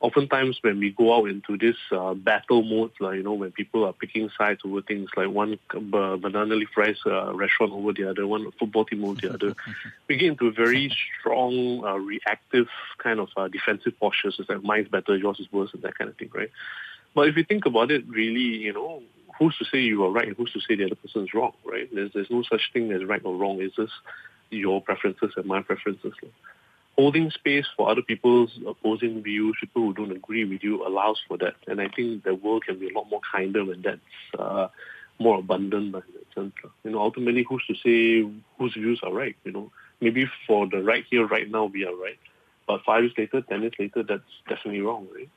oftentimes 0.00 0.58
when 0.62 0.78
we 0.78 0.90
go 0.90 1.16
out 1.16 1.28
into 1.28 1.56
this 1.56 1.76
uh, 1.90 2.14
battle 2.14 2.62
mode, 2.62 2.92
like, 3.00 3.16
you 3.16 3.22
know, 3.22 3.32
when 3.32 3.50
people 3.52 3.84
are 3.84 3.92
picking 3.92 4.30
sides 4.36 4.60
over 4.64 4.82
things 4.82 5.08
like 5.16 5.28
one 5.28 5.58
banana 5.70 6.54
leaf 6.54 6.68
rice 6.76 6.98
uh, 7.06 7.34
restaurant 7.34 7.72
over 7.72 7.92
the 7.92 8.08
other, 8.08 8.26
one 8.26 8.50
football 8.58 8.84
team 8.84 9.04
over 9.04 9.20
the 9.20 9.32
other, 9.32 9.54
we 10.08 10.16
get 10.16 10.28
into 10.28 10.48
a 10.48 10.52
very 10.52 10.94
strong, 11.20 11.84
uh, 11.84 11.96
reactive 11.96 12.68
kind 12.98 13.20
of 13.20 13.28
uh, 13.36 13.48
defensive 13.48 13.98
postures. 13.98 14.36
It's 14.38 14.48
like 14.48 14.62
mine's 14.62 14.88
better, 14.88 15.16
yours 15.16 15.40
is 15.40 15.50
worse, 15.50 15.70
and 15.72 15.82
that 15.82 15.96
kind 15.96 16.10
of 16.10 16.16
thing, 16.16 16.30
right? 16.34 16.50
But 17.14 17.28
if 17.28 17.36
you 17.36 17.44
think 17.44 17.64
about 17.64 17.90
it, 17.90 18.06
really, 18.06 18.58
you 18.58 18.74
know, 18.74 19.02
who's 19.38 19.56
to 19.58 19.64
say 19.64 19.78
you 19.78 20.04
are 20.04 20.10
right 20.10 20.28
and 20.28 20.36
who's 20.36 20.52
to 20.52 20.60
say 20.60 20.76
the 20.76 20.84
other 20.84 20.94
person 20.94 21.24
is 21.24 21.34
wrong, 21.34 21.52
right? 21.64 21.88
There's, 21.92 22.12
there's 22.12 22.30
no 22.30 22.42
such 22.42 22.72
thing 22.72 22.92
as 22.92 23.04
right 23.04 23.22
or 23.24 23.34
wrong. 23.36 23.60
It's 23.60 23.76
just 23.76 23.92
your 24.50 24.80
preferences 24.80 25.32
and 25.36 25.46
my 25.46 25.62
preferences 25.62 26.12
holding 26.96 27.30
space 27.30 27.66
for 27.76 27.90
other 27.90 28.02
people's 28.02 28.58
opposing 28.66 29.22
views, 29.22 29.56
people 29.60 29.82
who 29.82 29.94
don't 29.94 30.12
agree 30.12 30.44
with 30.44 30.62
you, 30.62 30.86
allows 30.86 31.20
for 31.28 31.36
that. 31.38 31.54
And 31.66 31.80
I 31.80 31.88
think 31.88 32.24
the 32.24 32.34
world 32.34 32.64
can 32.64 32.78
be 32.78 32.88
a 32.88 32.92
lot 32.92 33.10
more 33.10 33.20
kinder 33.32 33.64
when 33.64 33.82
that's 33.82 34.00
uh, 34.38 34.68
more 35.18 35.38
abundant. 35.38 35.94
You 36.36 36.52
know, 36.84 37.00
ultimately, 37.00 37.44
who's 37.48 37.64
to 37.66 37.74
say 37.74 38.30
whose 38.58 38.74
views 38.74 39.00
are 39.02 39.12
right? 39.12 39.36
You 39.44 39.52
know, 39.52 39.72
maybe 40.00 40.26
for 40.46 40.66
the 40.66 40.82
right 40.82 41.04
here, 41.10 41.26
right 41.26 41.50
now, 41.50 41.66
we 41.66 41.84
are 41.84 41.94
right. 41.94 42.18
But 42.66 42.82
five 42.84 43.04
years 43.04 43.14
later, 43.16 43.42
ten 43.42 43.62
years 43.62 43.74
later, 43.78 44.02
that's 44.02 44.22
definitely 44.48 44.80
wrong, 44.80 45.06
right? 45.14 45.28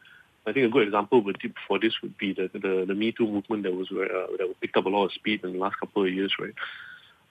I 0.48 0.54
think 0.54 0.66
a 0.66 0.70
good 0.70 0.88
example 0.88 1.24
for 1.68 1.80
this 1.80 1.94
would 2.01 2.18
be 2.18 2.34
the 2.34 2.50
the, 2.54 2.86
the 2.88 2.96
Me 2.96 3.12
Too 3.12 3.28
movement 3.28 3.63
that 3.63 3.74
was 3.74 3.88
uh, 3.92 4.36
that 4.38 4.56
picked 4.62 4.78
up 4.78 4.86
a 4.86 4.89
lot 4.89 5.06
of 5.06 5.13
speed 5.13 5.44
in 5.44 5.54
the 5.54 5.60
last 5.60 5.80
couple 5.80 6.04
of 6.04 6.13
years, 6.13 6.34
right? 6.39 6.54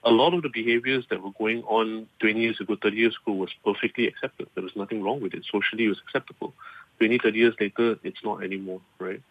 A 0.03 0.11
lot 0.11 0.33
of 0.33 0.41
the 0.43 0.49
behaviors 0.49 1.05
that 1.09 1.21
were 1.21 1.31
going 1.37 1.63
on 1.63 2.07
20 2.19 2.39
years 2.39 2.59
ago, 2.61 2.77
30 2.81 2.95
years 2.95 3.17
ago 3.21 3.33
was 3.33 3.49
perfectly 3.65 4.07
accepted. 4.07 4.47
There 4.55 4.63
was 4.63 4.75
nothing 4.75 5.03
wrong 5.03 5.21
with 5.21 5.33
it. 5.33 5.45
Socially, 5.51 5.85
it 5.85 5.89
was 5.89 6.01
acceptable. 6.05 6.53
20, 6.99 7.19
30 7.19 7.37
years 7.37 7.53
later, 7.59 7.97
it's 8.03 8.23
not 8.23 8.43
anymore, 8.43 8.81
right? 8.99 9.21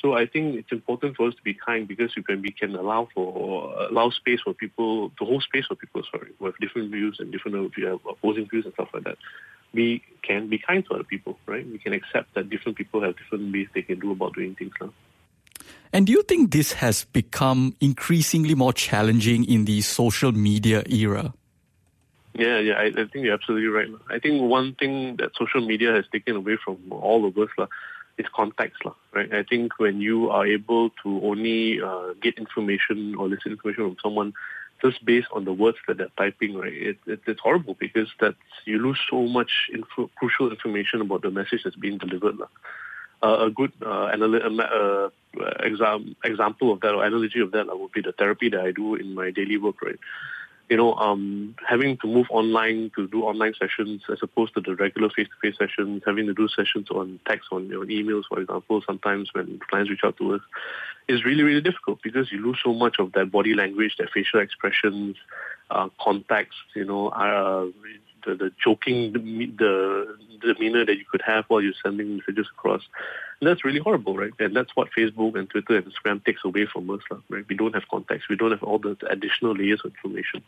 So 0.00 0.14
I 0.14 0.26
think 0.26 0.56
it's 0.56 0.72
important 0.72 1.16
for 1.16 1.28
us 1.28 1.34
to 1.34 1.42
be 1.42 1.54
kind 1.54 1.86
because 1.86 2.14
we 2.16 2.22
can, 2.22 2.40
we 2.40 2.52
can 2.52 2.74
allow 2.74 3.08
for 3.14 3.86
allow 3.90 4.10
space 4.10 4.40
for 4.42 4.54
people, 4.54 5.10
to 5.18 5.24
hold 5.24 5.42
space 5.42 5.66
for 5.66 5.74
people, 5.74 6.02
sorry, 6.10 6.30
have 6.42 6.56
different 6.58 6.90
views 6.90 7.16
and 7.18 7.30
different 7.30 7.56
uh, 7.56 7.96
opposing 8.08 8.48
views 8.48 8.64
and 8.64 8.72
stuff 8.74 8.88
like 8.94 9.04
that. 9.04 9.18
We 9.72 10.02
can 10.22 10.48
be 10.48 10.58
kind 10.58 10.84
to 10.86 10.94
other 10.94 11.04
people, 11.04 11.38
right? 11.46 11.66
We 11.66 11.78
can 11.78 11.92
accept 11.92 12.34
that 12.34 12.48
different 12.48 12.78
people 12.78 13.02
have 13.02 13.16
different 13.16 13.52
ways 13.52 13.68
they 13.74 13.82
can 13.82 14.00
do 14.00 14.12
about 14.12 14.34
doing 14.34 14.54
things 14.54 14.72
now. 14.80 14.92
And 15.92 16.06
do 16.06 16.12
you 16.12 16.22
think 16.22 16.52
this 16.52 16.72
has 16.74 17.04
become 17.04 17.74
increasingly 17.80 18.54
more 18.54 18.72
challenging 18.72 19.44
in 19.44 19.64
the 19.64 19.80
social 19.80 20.30
media 20.30 20.84
era? 20.88 21.34
Yeah, 22.34 22.58
yeah, 22.60 22.74
I, 22.74 22.84
I 22.84 22.92
think 22.92 23.24
you're 23.24 23.34
absolutely 23.34 23.68
right. 23.68 23.88
I 24.08 24.20
think 24.20 24.40
one 24.40 24.74
thing 24.74 25.16
that 25.16 25.32
social 25.36 25.66
media 25.66 25.92
has 25.92 26.04
taken 26.12 26.36
away 26.36 26.58
from 26.64 26.78
all 26.92 27.26
of 27.26 27.36
us 27.36 27.48
la, 27.58 27.66
is 28.18 28.26
context, 28.34 28.84
la, 28.84 28.94
right? 29.12 29.32
I 29.34 29.42
think 29.42 29.80
when 29.80 30.00
you 30.00 30.30
are 30.30 30.46
able 30.46 30.90
to 31.02 31.20
only 31.24 31.82
uh, 31.82 32.14
get 32.22 32.38
information 32.38 33.16
or 33.16 33.28
listen 33.28 33.50
information 33.50 33.88
from 33.88 33.96
someone 34.00 34.32
just 34.80 35.04
based 35.04 35.28
on 35.32 35.44
the 35.44 35.52
words 35.52 35.78
that 35.88 35.98
they're 35.98 36.08
typing, 36.16 36.56
right? 36.56 36.72
It, 36.72 36.98
it, 37.04 37.20
it's 37.26 37.40
horrible 37.40 37.76
because 37.78 38.08
that's 38.20 38.36
you 38.64 38.78
lose 38.78 39.00
so 39.10 39.22
much 39.22 39.50
info, 39.74 40.08
crucial 40.16 40.50
information 40.50 41.00
about 41.00 41.22
the 41.22 41.30
message 41.30 41.62
that's 41.64 41.76
being 41.76 41.98
delivered. 41.98 42.38
La 42.38 42.46
uh, 43.22 43.46
a 43.46 43.50
good 43.50 43.72
uh, 43.84 44.10
anal- 44.12 44.60
uh, 44.60 45.08
exam- 45.60 46.16
example 46.24 46.72
of 46.72 46.80
that 46.80 46.94
or 46.94 47.04
analogy 47.04 47.40
of 47.40 47.52
that 47.52 47.66
would 47.78 47.92
be 47.92 48.00
the 48.00 48.12
therapy 48.12 48.48
that 48.48 48.60
I 48.60 48.72
do 48.72 48.94
in 48.94 49.14
my 49.14 49.30
daily 49.30 49.56
work, 49.56 49.82
right? 49.82 49.98
You 50.68 50.76
know, 50.76 50.94
um, 50.94 51.56
having 51.68 51.96
to 51.98 52.06
move 52.06 52.26
online 52.30 52.92
to 52.94 53.08
do 53.08 53.24
online 53.24 53.54
sessions 53.58 54.02
as 54.10 54.18
opposed 54.22 54.54
to 54.54 54.60
the 54.60 54.76
regular 54.76 55.10
face-to-face 55.10 55.56
sessions, 55.58 56.02
having 56.06 56.26
to 56.26 56.34
do 56.34 56.46
sessions 56.48 56.88
on 56.90 57.18
text, 57.26 57.48
on, 57.50 57.74
on 57.74 57.88
emails, 57.88 58.22
for 58.28 58.40
example, 58.40 58.80
sometimes 58.86 59.30
when 59.34 59.58
clients 59.68 59.90
reach 59.90 60.04
out 60.04 60.16
to 60.18 60.34
us, 60.34 60.40
is 61.08 61.24
really, 61.24 61.42
really 61.42 61.60
difficult 61.60 62.00
because 62.02 62.30
you 62.30 62.38
lose 62.38 62.58
so 62.62 62.72
much 62.72 63.00
of 63.00 63.12
that 63.12 63.32
body 63.32 63.54
language, 63.54 63.96
that 63.98 64.10
facial 64.10 64.38
expressions, 64.38 65.16
uh, 65.72 65.88
context, 66.00 66.58
you 66.74 66.84
know, 66.84 67.08
uh, 67.08 67.66
the, 68.24 68.34
the 68.34 68.52
joking, 68.62 69.12
the, 69.12 69.18
the 69.58 70.54
demeanor 70.54 70.84
that 70.84 70.96
you 70.96 71.04
could 71.10 71.22
have 71.22 71.44
while 71.48 71.60
you're 71.60 71.74
sending 71.82 72.16
messages 72.16 72.46
across. 72.52 72.82
And 73.40 73.48
that's 73.48 73.64
really 73.64 73.80
horrible, 73.80 74.16
right? 74.16 74.32
And 74.38 74.54
that's 74.54 74.74
what 74.74 74.88
Facebook 74.96 75.38
and 75.38 75.48
Twitter 75.48 75.76
and 75.76 75.86
Instagram 75.86 76.24
takes 76.24 76.44
away 76.44 76.66
from 76.66 76.90
us, 76.90 77.00
right? 77.28 77.44
We 77.48 77.56
don't 77.56 77.74
have 77.74 77.88
context. 77.90 78.28
We 78.28 78.36
don't 78.36 78.50
have 78.50 78.62
all 78.62 78.78
the 78.78 78.96
additional 79.08 79.54
layers 79.54 79.80
of 79.84 79.92
information 79.92 80.42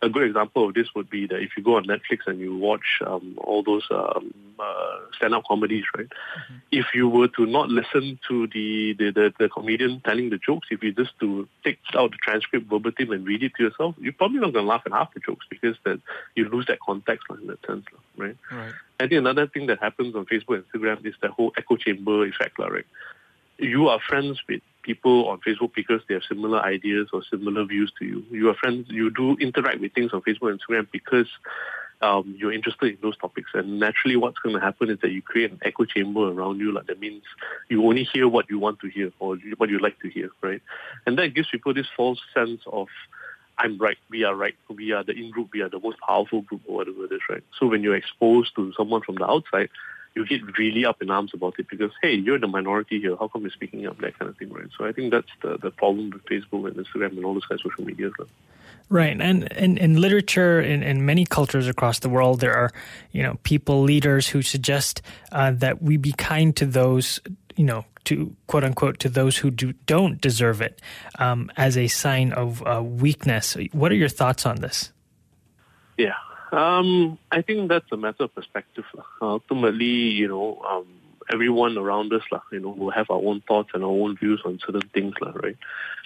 a 0.00 0.08
good 0.08 0.22
example 0.24 0.68
of 0.68 0.74
this 0.74 0.88
would 0.94 1.10
be 1.10 1.26
that 1.26 1.40
if 1.40 1.50
you 1.56 1.62
go 1.62 1.76
on 1.76 1.84
Netflix 1.84 2.26
and 2.26 2.38
you 2.38 2.56
watch 2.56 3.00
um, 3.04 3.34
all 3.38 3.62
those 3.62 3.86
um, 3.90 4.32
uh, 4.58 4.98
stand-up 5.16 5.44
comedies, 5.48 5.84
right? 5.96 6.06
Mm-hmm. 6.06 6.54
If 6.70 6.86
you 6.94 7.08
were 7.08 7.28
to 7.28 7.46
not 7.46 7.68
listen 7.68 8.18
to 8.28 8.46
the, 8.48 8.94
the, 8.98 9.10
the, 9.10 9.34
the, 9.38 9.48
comedian 9.48 10.00
telling 10.04 10.30
the 10.30 10.38
jokes, 10.38 10.68
if 10.70 10.82
you 10.82 10.92
just 10.92 11.18
to 11.20 11.48
take 11.64 11.78
out 11.94 12.12
the 12.12 12.16
transcript 12.18 12.68
verbatim 12.68 13.10
and 13.10 13.26
read 13.26 13.42
it 13.42 13.52
to 13.56 13.64
yourself, 13.64 13.96
you're 13.98 14.12
probably 14.12 14.38
not 14.38 14.52
going 14.52 14.64
to 14.64 14.68
laugh 14.70 14.82
at 14.86 14.92
half 14.92 15.12
the 15.14 15.20
jokes 15.20 15.46
because 15.50 15.76
that 15.84 16.00
you 16.36 16.48
lose 16.48 16.66
that 16.66 16.78
context 16.80 17.26
in 17.30 17.48
that 17.48 17.64
sense, 17.66 17.84
right? 18.16 18.36
right? 18.52 18.72
I 19.00 19.08
think 19.08 19.18
another 19.18 19.48
thing 19.48 19.66
that 19.66 19.80
happens 19.80 20.14
on 20.14 20.26
Facebook 20.26 20.56
and 20.56 20.64
Instagram 20.72 21.04
is 21.06 21.14
the 21.20 21.28
whole 21.28 21.52
echo 21.56 21.76
chamber 21.76 22.24
effect, 22.26 22.58
right? 22.58 22.86
You 23.58 23.88
are 23.88 23.98
friends 23.98 24.40
with 24.48 24.62
people 24.88 25.28
on 25.28 25.38
Facebook 25.46 25.74
because 25.74 26.00
they 26.08 26.14
have 26.14 26.22
similar 26.26 26.60
ideas 26.60 27.08
or 27.12 27.22
similar 27.30 27.62
views 27.66 27.92
to 27.98 28.06
you. 28.06 28.24
You 28.30 28.48
are 28.48 28.54
friends. 28.54 28.86
You 28.88 29.10
do 29.10 29.36
interact 29.38 29.80
with 29.80 29.92
things 29.92 30.12
on 30.14 30.22
Facebook 30.22 30.50
and 30.50 30.58
Instagram 30.58 30.86
because 30.90 31.28
um, 32.00 32.34
you're 32.38 32.54
interested 32.54 32.92
in 32.94 32.98
those 33.02 33.18
topics. 33.18 33.50
And 33.52 33.78
naturally, 33.78 34.16
what's 34.16 34.38
going 34.38 34.54
to 34.54 34.62
happen 34.62 34.88
is 34.88 34.98
that 35.02 35.10
you 35.10 35.20
create 35.20 35.50
an 35.50 35.60
echo 35.62 35.84
chamber 35.84 36.32
around 36.32 36.58
you. 36.58 36.72
Like 36.72 36.86
that 36.86 37.00
means 37.00 37.22
you 37.68 37.84
only 37.84 38.04
hear 38.04 38.26
what 38.28 38.48
you 38.48 38.58
want 38.58 38.80
to 38.80 38.88
hear 38.88 39.12
or 39.18 39.36
what 39.58 39.68
you 39.68 39.78
like 39.78 40.00
to 40.00 40.08
hear, 40.08 40.30
right? 40.40 40.62
And 41.04 41.18
that 41.18 41.34
gives 41.34 41.48
people 41.50 41.74
this 41.74 41.88
false 41.94 42.20
sense 42.32 42.62
of 42.66 42.88
I'm 43.58 43.76
right, 43.76 43.98
we 44.08 44.22
are 44.22 44.36
right, 44.36 44.54
we 44.70 44.92
are 44.92 45.02
the 45.02 45.12
in 45.12 45.30
group, 45.32 45.48
we 45.52 45.62
are 45.62 45.68
the 45.68 45.80
most 45.80 45.98
powerful 45.98 46.42
group, 46.42 46.62
or 46.66 46.76
whatever 46.76 47.04
it 47.06 47.12
is, 47.12 47.20
right? 47.28 47.42
So 47.58 47.66
when 47.66 47.82
you're 47.82 47.96
exposed 47.96 48.54
to 48.54 48.72
someone 48.76 49.02
from 49.02 49.16
the 49.16 49.28
outside, 49.28 49.68
you 50.18 50.26
get 50.26 50.58
really 50.58 50.84
up 50.84 51.00
in 51.00 51.10
arms 51.10 51.32
about 51.32 51.54
it 51.58 51.68
because 51.68 51.92
hey, 52.02 52.14
you're 52.14 52.38
the 52.38 52.48
minority 52.48 53.00
here. 53.00 53.16
How 53.16 53.28
come 53.28 53.42
you're 53.42 53.50
speaking 53.50 53.86
up? 53.86 53.98
That 53.98 54.18
kind 54.18 54.28
of 54.28 54.36
thing, 54.36 54.52
right? 54.52 54.68
So 54.76 54.84
I 54.84 54.92
think 54.92 55.12
that's 55.12 55.28
the, 55.42 55.58
the 55.58 55.70
problem 55.70 56.10
with 56.10 56.24
Facebook 56.24 56.66
and 56.66 56.76
Instagram 56.76 57.16
and 57.16 57.24
all 57.24 57.34
those 57.34 57.46
kind 57.46 57.60
of 57.60 57.70
social 57.70 57.84
media. 57.84 58.10
Right? 58.18 58.28
Right, 58.90 59.20
and 59.20 59.44
in, 59.52 59.76
in 59.76 60.00
literature, 60.00 60.60
in, 60.60 60.82
in 60.82 61.04
many 61.04 61.26
cultures 61.26 61.68
across 61.68 61.98
the 61.98 62.08
world, 62.08 62.40
there 62.40 62.54
are 62.54 62.70
you 63.12 63.22
know 63.22 63.38
people, 63.42 63.82
leaders 63.82 64.28
who 64.28 64.42
suggest 64.42 65.02
uh, 65.30 65.52
that 65.52 65.82
we 65.82 65.96
be 65.98 66.12
kind 66.12 66.56
to 66.56 66.66
those 66.66 67.20
you 67.56 67.64
know 67.64 67.84
to 68.04 68.34
quote 68.46 68.64
unquote 68.64 68.98
to 69.00 69.10
those 69.10 69.36
who 69.36 69.50
do, 69.50 69.74
don't 69.84 70.20
deserve 70.20 70.62
it 70.62 70.80
um, 71.18 71.50
as 71.56 71.76
a 71.76 71.86
sign 71.86 72.32
of 72.32 72.66
uh, 72.66 72.82
weakness. 72.82 73.56
What 73.72 73.92
are 73.92 73.96
your 73.96 74.08
thoughts 74.08 74.46
on 74.46 74.56
this? 74.56 74.92
Yeah, 75.98 76.14
um, 76.52 77.18
I 77.30 77.42
think 77.42 77.68
that's 77.68 77.90
a 77.92 77.96
matter 77.96 78.24
of 78.24 78.34
perspective. 78.34 78.84
Ultimately, 79.20 79.84
you 79.86 80.28
know, 80.28 80.62
um, 80.68 80.86
everyone 81.32 81.76
around 81.76 82.12
us, 82.12 82.22
lah, 82.30 82.40
you 82.52 82.60
know, 82.60 82.70
will 82.70 82.90
have 82.90 83.10
our 83.10 83.18
own 83.18 83.42
thoughts 83.46 83.70
and 83.74 83.84
our 83.84 83.90
own 83.90 84.16
views 84.16 84.40
on 84.44 84.58
certain 84.64 84.88
things, 84.94 85.14
lah, 85.20 85.32
right? 85.34 85.56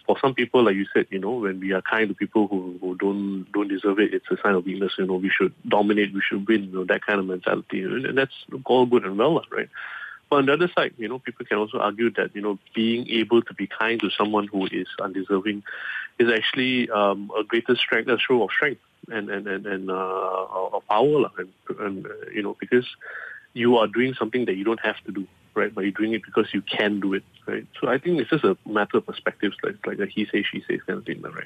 For 0.06 0.16
some 0.20 0.34
people, 0.34 0.64
like 0.64 0.74
you 0.74 0.86
said, 0.92 1.06
you 1.10 1.20
know, 1.20 1.30
when 1.32 1.60
we 1.60 1.72
are 1.72 1.82
kind 1.82 2.08
to 2.08 2.14
people 2.14 2.48
who, 2.48 2.76
who 2.80 2.96
don't 2.96 3.46
don't 3.52 3.68
deserve 3.68 4.00
it, 4.00 4.12
it's 4.12 4.26
a 4.30 4.36
sign 4.42 4.54
of 4.54 4.64
weakness. 4.64 4.92
You 4.98 5.06
know, 5.06 5.14
we 5.14 5.30
should 5.30 5.54
dominate, 5.68 6.12
we 6.12 6.22
should 6.28 6.46
win, 6.48 6.64
you 6.64 6.72
know, 6.72 6.84
that 6.84 7.06
kind 7.06 7.20
of 7.20 7.26
mentality, 7.26 7.82
and 7.82 8.18
that's 8.18 8.34
all 8.64 8.86
good 8.86 9.04
and 9.04 9.16
well, 9.16 9.34
lah, 9.34 9.44
right? 9.50 9.68
But 10.32 10.38
on 10.38 10.46
the 10.46 10.54
other 10.54 10.70
side, 10.74 10.94
you 10.96 11.08
know, 11.08 11.18
people 11.18 11.44
can 11.44 11.58
also 11.58 11.78
argue 11.78 12.10
that 12.12 12.34
you 12.34 12.40
know 12.40 12.58
being 12.74 13.06
able 13.10 13.42
to 13.42 13.52
be 13.52 13.66
kind 13.66 14.00
to 14.00 14.08
someone 14.08 14.48
who 14.48 14.64
is 14.64 14.86
undeserving 14.98 15.62
is 16.18 16.30
actually 16.32 16.88
um, 16.88 17.30
a 17.38 17.44
greater 17.44 17.76
strength, 17.76 18.08
a 18.08 18.18
show 18.18 18.42
of 18.42 18.50
strength 18.50 18.80
and 19.10 19.28
and 19.28 19.46
and, 19.46 19.66
and 19.66 19.90
uh, 19.90 20.46
of 20.72 20.88
power, 20.88 21.26
and, 21.36 21.50
and 21.78 22.06
uh, 22.06 22.30
you 22.32 22.42
know 22.42 22.56
because 22.58 22.86
you 23.52 23.76
are 23.76 23.86
doing 23.86 24.14
something 24.14 24.46
that 24.46 24.54
you 24.54 24.64
don't 24.64 24.80
have 24.80 24.96
to 25.04 25.12
do, 25.12 25.28
right? 25.54 25.74
But 25.74 25.82
you're 25.82 25.90
doing 25.90 26.14
it 26.14 26.22
because 26.24 26.46
you 26.54 26.62
can 26.62 27.00
do 27.00 27.12
it, 27.12 27.24
right? 27.46 27.66
So 27.78 27.88
I 27.88 27.98
think 27.98 28.18
it's 28.18 28.30
just 28.30 28.44
a 28.44 28.56
matter 28.66 28.96
of 28.96 29.06
perspectives, 29.06 29.56
like 29.62 29.86
like 29.86 29.98
a 29.98 30.06
he 30.06 30.26
says 30.32 30.46
she 30.50 30.64
says 30.66 30.80
kind 30.86 30.98
of 30.98 31.04
thing, 31.04 31.20
right? 31.20 31.44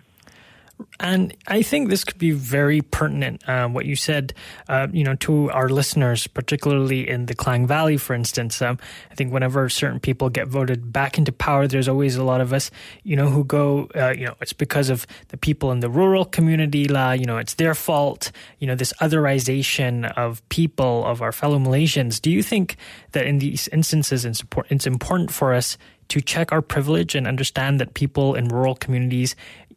And 1.00 1.34
I 1.46 1.62
think 1.62 1.88
this 1.88 2.04
could 2.04 2.18
be 2.18 2.32
very 2.32 2.82
pertinent, 2.82 3.46
uh, 3.48 3.68
what 3.68 3.86
you 3.86 3.96
said, 3.96 4.34
uh, 4.68 4.88
you 4.92 5.04
know, 5.04 5.14
to 5.16 5.50
our 5.50 5.68
listeners, 5.68 6.26
particularly 6.26 7.08
in 7.08 7.26
the 7.26 7.34
Klang 7.34 7.66
Valley, 7.66 7.96
for 7.96 8.14
instance. 8.14 8.60
Um, 8.60 8.78
I 9.10 9.14
think 9.14 9.32
whenever 9.32 9.68
certain 9.68 10.00
people 10.00 10.28
get 10.28 10.48
voted 10.48 10.92
back 10.92 11.18
into 11.18 11.32
power, 11.32 11.66
there's 11.66 11.88
always 11.88 12.16
a 12.16 12.24
lot 12.24 12.40
of 12.40 12.52
us, 12.52 12.70
you 13.04 13.16
know, 13.16 13.28
who 13.28 13.44
go, 13.44 13.88
uh, 13.94 14.14
you 14.16 14.26
know, 14.26 14.34
it's 14.40 14.52
because 14.52 14.90
of 14.90 15.06
the 15.28 15.36
people 15.36 15.72
in 15.72 15.80
the 15.80 15.90
rural 15.90 16.24
community, 16.24 16.88
la, 16.88 17.12
you 17.12 17.24
know, 17.24 17.38
it's 17.38 17.54
their 17.54 17.74
fault, 17.74 18.30
you 18.58 18.66
know, 18.66 18.74
this 18.74 18.92
otherization 19.00 20.10
of 20.16 20.46
people, 20.48 21.04
of 21.04 21.22
our 21.22 21.32
fellow 21.32 21.58
Malaysians. 21.58 22.20
Do 22.20 22.30
you 22.30 22.42
think 22.42 22.76
that 23.12 23.26
in 23.26 23.38
these 23.38 23.68
instances, 23.68 24.24
it's 24.24 24.86
important 24.86 25.30
for 25.30 25.54
us 25.54 25.78
to 26.08 26.20
check 26.20 26.52
our 26.52 26.62
privilege 26.62 27.14
and 27.14 27.26
understand 27.26 27.80
that 27.80 27.94
people 27.94 28.34
in 28.34 28.48
rural 28.48 28.74
communities 28.74 29.34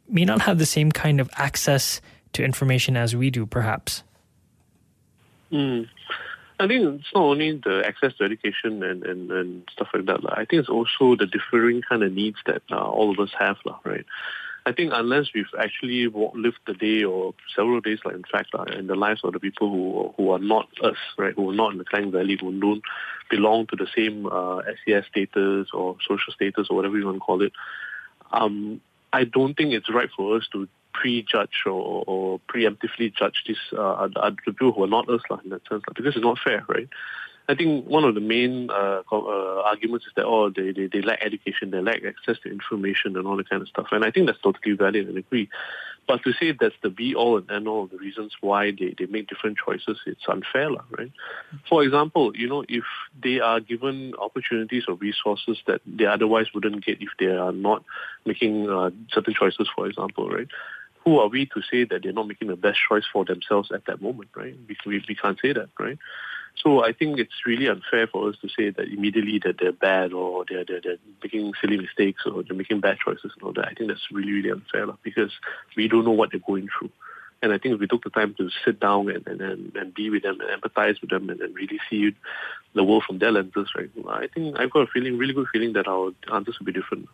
may 0.10 0.26
not 0.26 0.42
have 0.42 0.58
the 0.58 0.66
same 0.66 0.92
kind 0.92 1.20
of 1.20 1.30
access 1.34 2.02
to 2.34 2.44
information 2.44 2.98
as 2.98 3.16
we 3.16 3.30
do, 3.30 3.46
perhaps. 3.46 4.04
Mm. 5.52 5.88
I 6.60 6.68
think 6.68 7.00
it's 7.00 7.14
not 7.14 7.24
only 7.24 7.54
the 7.54 7.84
access 7.86 8.14
to 8.18 8.26
education 8.26 8.84
and, 8.84 9.04
and, 9.04 9.32
and 9.32 9.70
stuff 9.72 9.88
like 9.94 10.06
that. 10.06 10.20
I 10.30 10.46
think 10.46 10.62
it's 10.62 10.70
also 10.70 11.16
the 11.16 11.26
differing 11.26 11.82
kind 11.88 12.04
of 12.04 12.12
needs 12.12 12.38
that 12.46 12.62
uh, 12.70 12.78
all 12.78 13.12
of 13.12 13.20
us 13.20 13.34
have, 13.40 13.58
right? 13.86 14.06
I 14.66 14.74
think 14.74 14.92
unless 14.94 15.28
we've 15.34 15.46
actually 15.58 16.08
lived 16.08 16.60
the 16.68 16.74
day 16.74 17.04
or 17.04 17.34
several 17.56 17.80
days, 17.80 18.00
like 18.04 18.16
in 18.16 18.26
fact, 18.30 18.50
uh, 18.54 18.64
in 18.64 18.88
the 18.88 18.96
lives 18.96 19.22
of 19.24 19.34
the 19.34 19.40
people 19.40 19.70
who 19.70 20.14
who 20.18 20.32
are 20.32 20.40
not 20.40 20.68
us, 20.84 20.98
right, 21.18 21.34
who 21.34 21.50
are 21.50 21.56
not 21.56 21.72
in 21.72 21.78
the 21.78 21.86
Klang 21.86 22.12
Valley, 22.12 22.38
who 22.40 22.60
don't 22.60 22.84
belong 23.30 23.68
to 23.68 23.76
the 23.76 23.88
same 23.96 24.28
uh, 24.28 24.62
SES 24.86 25.06
status 25.10 25.70
or 25.74 25.96
social 26.08 26.34
status 26.34 26.68
or 26.70 26.76
whatever 26.76 26.98
you 26.98 27.06
want 27.06 27.16
to 27.16 27.22
call 27.22 27.42
it, 27.42 27.54
um, 28.32 28.82
I 29.12 29.24
don't 29.24 29.56
think 29.56 29.74
it's 29.74 29.90
right 29.90 30.10
for 30.16 30.38
us 30.38 30.48
to 30.52 30.68
prejudge 30.94 31.64
or, 31.66 32.04
or 32.08 32.40
preemptively 32.54 33.14
judge 33.14 33.44
these 33.48 33.58
uh, 33.74 34.10
other 34.16 34.36
people 34.46 34.72
who 34.72 34.84
are 34.84 34.88
not 34.88 35.10
us 35.10 35.22
in 35.44 35.50
that 35.52 35.68
sense, 35.68 35.84
because 35.88 36.16
it's 36.16 36.24
not 36.24 36.40
fair, 36.44 36.66
right? 36.68 36.90
I 37.48 37.56
think 37.56 37.88
one 37.88 38.04
of 38.04 38.14
the 38.14 38.22
main 38.22 38.70
uh, 38.70 39.02
uh, 39.12 39.62
arguments 39.62 40.06
is 40.06 40.12
that 40.16 40.26
oh 40.26 40.52
they, 40.52 40.72
they, 40.72 40.86
they 40.86 41.02
lack 41.02 41.20
education, 41.24 41.72
they 41.72 41.82
lack 41.82 42.04
access 42.06 42.38
to 42.44 42.52
information 42.52 43.18
and 43.18 43.26
all 43.26 43.38
that 43.38 43.50
kind 43.50 43.64
of 43.64 43.68
stuff, 43.68 43.88
and 43.92 44.06
I 44.06 44.12
think 44.12 44.28
that's 44.28 44.42
totally 44.42 44.76
valid 44.76 45.08
and 45.08 45.18
agree. 45.18 45.50
But 46.10 46.24
to 46.24 46.34
say 46.34 46.54
that's 46.60 46.74
the 46.82 46.90
be 46.90 47.14
all 47.14 47.38
and 47.38 47.52
end 47.52 47.68
all 47.68 47.84
of 47.84 47.92
the 47.92 48.00
reasons 48.00 48.34
why 48.42 48.72
they, 48.72 48.96
they 48.98 49.06
make 49.06 49.30
different 49.30 49.60
choices, 49.64 50.00
it's 50.08 50.28
unfair, 50.28 50.72
right? 50.98 51.12
For 51.70 51.84
example, 51.84 52.36
you 52.36 52.50
know, 52.50 52.64
if 52.68 52.84
they 53.22 53.40
are 53.40 53.60
given 53.60 54.16
opportunities 54.20 54.86
or 54.88 54.96
resources 54.96 55.60
that 55.68 55.82
they 55.86 56.08
otherwise 56.08 56.48
wouldn't 56.52 56.84
get 56.84 57.00
if 57.00 57.10
they 57.20 57.28
are 57.28 57.52
not 57.52 57.84
making 58.26 58.68
uh, 58.68 58.90
certain 59.12 59.36
choices, 59.36 59.70
for 59.76 59.86
example, 59.86 60.28
right? 60.32 60.48
Who 61.06 61.20
are 61.20 61.28
we 61.28 61.46
to 61.46 61.62
say 61.72 61.84
that 61.84 62.02
they're 62.02 62.12
not 62.12 62.28
making 62.28 62.48
the 62.48 62.56
best 62.56 62.80
choice 62.90 63.06
for 63.14 63.24
themselves 63.24 63.72
at 63.72 63.86
that 63.86 64.02
moment, 64.02 64.32
right? 64.36 64.56
We, 64.68 64.78
we, 64.88 65.06
we 65.08 65.14
can't 65.14 65.40
say 65.40 65.54
that, 65.54 65.70
right? 65.80 66.00
So 66.64 66.84
I 66.84 66.92
think 66.92 67.20
it's 67.20 67.46
really 67.46 67.68
unfair 67.68 68.08
for 68.08 68.30
us 68.30 68.36
to 68.42 68.50
say 68.50 68.70
that 68.70 68.88
immediately 68.88 69.40
that 69.46 69.56
they're 69.60 69.72
bad 69.72 70.12
or 70.12 70.44
they're, 70.48 70.66
they're, 70.66 70.82
they're 70.82 70.98
making 71.24 71.54
silly 71.62 71.78
mistakes 71.78 72.24
or 72.26 72.44
they're 72.44 72.56
making 72.56 72.82
bad 72.82 72.98
choices 73.04 73.32
and 73.34 73.44
all 73.44 73.54
that. 73.54 73.68
I 73.70 73.74
think 73.74 73.90
that's 73.90 74.12
really, 74.12 74.34
really 74.34 74.52
unfair 74.52 74.88
because 75.04 75.32
we 75.78 75.88
don't 75.88 76.06
know 76.06 76.12
what 76.12 76.32
they're 76.32 76.42
going 76.46 76.68
through. 76.78 76.92
And 77.42 77.54
I 77.54 77.58
think 77.58 77.76
if 77.76 77.80
we 77.80 77.88
took 77.88 78.04
the 78.04 78.10
time 78.10 78.36
to 78.38 78.50
sit 78.66 78.82
down 78.82 79.10
and, 79.10 79.26
and, 79.26 79.40
and, 79.40 79.76
and 79.76 79.94
be 79.94 80.10
with 80.10 80.24
them 80.24 80.40
and 80.42 80.62
empathize 80.62 81.00
with 81.00 81.10
them 81.10 81.30
and, 81.30 81.40
and 81.40 81.56
really 81.56 81.80
see 81.90 82.14
the 82.74 82.84
world 82.84 83.04
from 83.08 83.20
their 83.20 83.32
lenses, 83.32 83.70
right, 83.78 83.90
I 84.08 84.28
think 84.28 84.60
I've 84.60 84.72
got 84.72 84.82
a 84.82 84.88
feeling, 84.88 85.18
really 85.18 85.34
good 85.34 85.48
feeling 85.54 85.74
that 85.74 85.88
our 85.88 86.12
answers 86.34 86.58
will 86.60 86.66
be 86.66 86.74
different. 86.74 87.08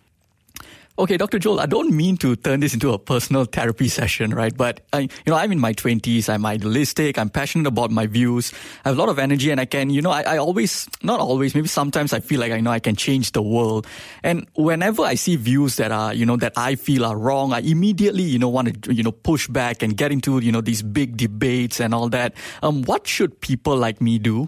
Okay, 0.97 1.17
Dr. 1.17 1.39
Joel, 1.39 1.59
I 1.59 1.65
don't 1.65 1.91
mean 1.91 2.15
to 2.17 2.37
turn 2.37 2.61
this 2.61 2.73
into 2.73 2.93
a 2.93 2.97
personal 2.97 3.43
therapy 3.43 3.89
session, 3.89 4.33
right? 4.33 4.55
But 4.55 4.79
I, 4.93 5.01
you 5.01 5.09
know, 5.27 5.35
I'm 5.35 5.51
in 5.51 5.59
my 5.59 5.73
twenties. 5.73 6.29
I'm 6.29 6.45
idealistic. 6.45 7.19
I'm 7.19 7.29
passionate 7.29 7.67
about 7.67 7.91
my 7.91 8.07
views. 8.07 8.53
I 8.85 8.89
have 8.89 8.97
a 8.97 9.01
lot 9.01 9.09
of 9.09 9.19
energy, 9.19 9.51
and 9.51 9.59
I 9.59 9.65
can, 9.65 9.89
you 9.89 10.01
know, 10.01 10.11
I, 10.11 10.21
I 10.21 10.37
always, 10.37 10.87
not 11.03 11.19
always, 11.19 11.53
maybe 11.53 11.67
sometimes 11.67 12.13
I 12.13 12.21
feel 12.21 12.39
like 12.39 12.53
I 12.53 12.61
know 12.61 12.71
I 12.71 12.79
can 12.79 12.95
change 12.95 13.33
the 13.33 13.41
world. 13.41 13.85
And 14.23 14.47
whenever 14.55 15.01
I 15.03 15.15
see 15.15 15.35
views 15.35 15.75
that 15.75 15.91
are, 15.91 16.13
you 16.13 16.25
know, 16.25 16.37
that 16.37 16.53
I 16.55 16.75
feel 16.75 17.03
are 17.03 17.17
wrong, 17.17 17.51
I 17.51 17.59
immediately, 17.59 18.23
you 18.23 18.39
know, 18.39 18.47
want 18.47 18.85
to, 18.85 18.93
you 18.93 19.03
know, 19.03 19.11
push 19.11 19.49
back 19.49 19.83
and 19.83 19.97
get 19.97 20.13
into, 20.13 20.39
you 20.39 20.53
know, 20.53 20.61
these 20.61 20.81
big 20.81 21.17
debates 21.17 21.81
and 21.81 21.93
all 21.93 22.07
that. 22.09 22.35
Um, 22.63 22.83
what 22.83 23.05
should 23.05 23.41
people 23.41 23.75
like 23.75 23.99
me 23.99 24.17
do? 24.17 24.47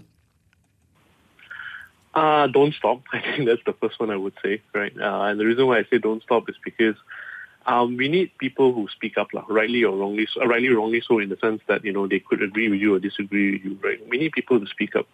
Uh, 2.18 2.48
don't 2.48 2.74
stop. 2.74 3.02
I 3.12 3.20
think 3.20 3.48
that's 3.48 3.62
the 3.64 3.74
first 3.74 4.00
one 4.00 4.10
I 4.10 4.16
would 4.16 4.34
say, 4.42 4.60
right? 4.74 4.92
Uh, 4.98 5.22
and 5.22 5.38
the 5.38 5.46
reason 5.46 5.66
why 5.68 5.78
I 5.78 5.84
say 5.84 5.98
don't 5.98 6.22
stop 6.22 6.48
is 6.48 6.56
because 6.64 6.96
um, 7.66 7.96
we 7.96 8.08
need 8.08 8.36
people 8.38 8.72
who 8.72 8.88
speak 8.88 9.16
up, 9.16 9.28
lah, 9.32 9.44
rightly 9.48 9.84
or 9.84 9.96
wrongly, 9.96 10.26
so, 10.32 10.44
rightly 10.44 10.68
or 10.68 10.76
wrongly 10.76 11.00
so 11.06 11.20
in 11.20 11.28
the 11.28 11.36
sense 11.36 11.60
that, 11.68 11.84
you 11.84 11.92
know, 11.92 12.08
they 12.08 12.18
could 12.18 12.42
agree 12.42 12.68
with 12.68 12.80
you 12.80 12.96
or 12.96 12.98
disagree 12.98 13.52
with 13.52 13.64
you, 13.64 13.78
right? 13.84 14.00
We 14.08 14.18
need 14.18 14.32
people 14.32 14.58
to 14.58 14.66
speak 14.66 14.96
up. 14.96 15.06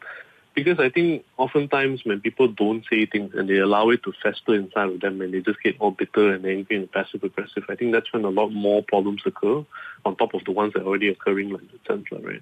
Because 0.54 0.78
I 0.78 0.88
think 0.88 1.24
oftentimes 1.36 2.02
when 2.04 2.20
people 2.20 2.48
don't 2.48 2.84
say 2.88 3.04
things 3.04 3.32
and 3.34 3.50
they 3.50 3.58
allow 3.58 3.90
it 3.90 4.02
to 4.04 4.12
fester 4.22 4.54
inside 4.54 4.88
of 4.88 5.00
them 5.00 5.20
and 5.20 5.34
they 5.34 5.40
just 5.40 5.60
get 5.62 5.78
all 5.80 5.90
bitter 5.90 6.32
and 6.32 6.46
angry 6.46 6.76
and 6.76 6.90
passive 6.90 7.22
aggressive, 7.22 7.64
I 7.68 7.74
think 7.74 7.92
that's 7.92 8.12
when 8.14 8.24
a 8.24 8.30
lot 8.30 8.50
more 8.50 8.82
problems 8.82 9.22
occur 9.26 9.62
on 10.06 10.16
top 10.16 10.32
of 10.32 10.44
the 10.44 10.52
ones 10.52 10.72
that 10.72 10.82
are 10.82 10.86
already 10.86 11.08
occurring, 11.08 11.50
like 11.50 11.70
that 11.70 11.86
sense, 11.86 12.06
right? 12.12 12.40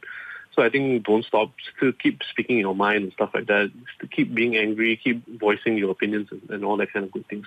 So 0.55 0.63
I 0.63 0.69
think 0.69 1.05
don't 1.05 1.25
stop. 1.25 1.53
Still 1.77 1.93
keep 1.93 2.23
speaking 2.31 2.59
your 2.59 2.75
mind 2.75 3.05
and 3.05 3.13
stuff 3.13 3.31
like 3.35 3.47
that. 3.47 3.71
Still 3.97 4.09
keep 4.09 4.35
being 4.35 4.57
angry. 4.57 5.01
Keep 5.03 5.41
voicing 5.41 5.79
your 5.79 5.91
opinions 5.91 6.29
and, 6.31 6.43
and 6.51 6.65
all 6.65 6.77
that 6.77 6.93
kind 6.93 7.05
of 7.07 7.13
good 7.13 7.27
things. 7.29 7.47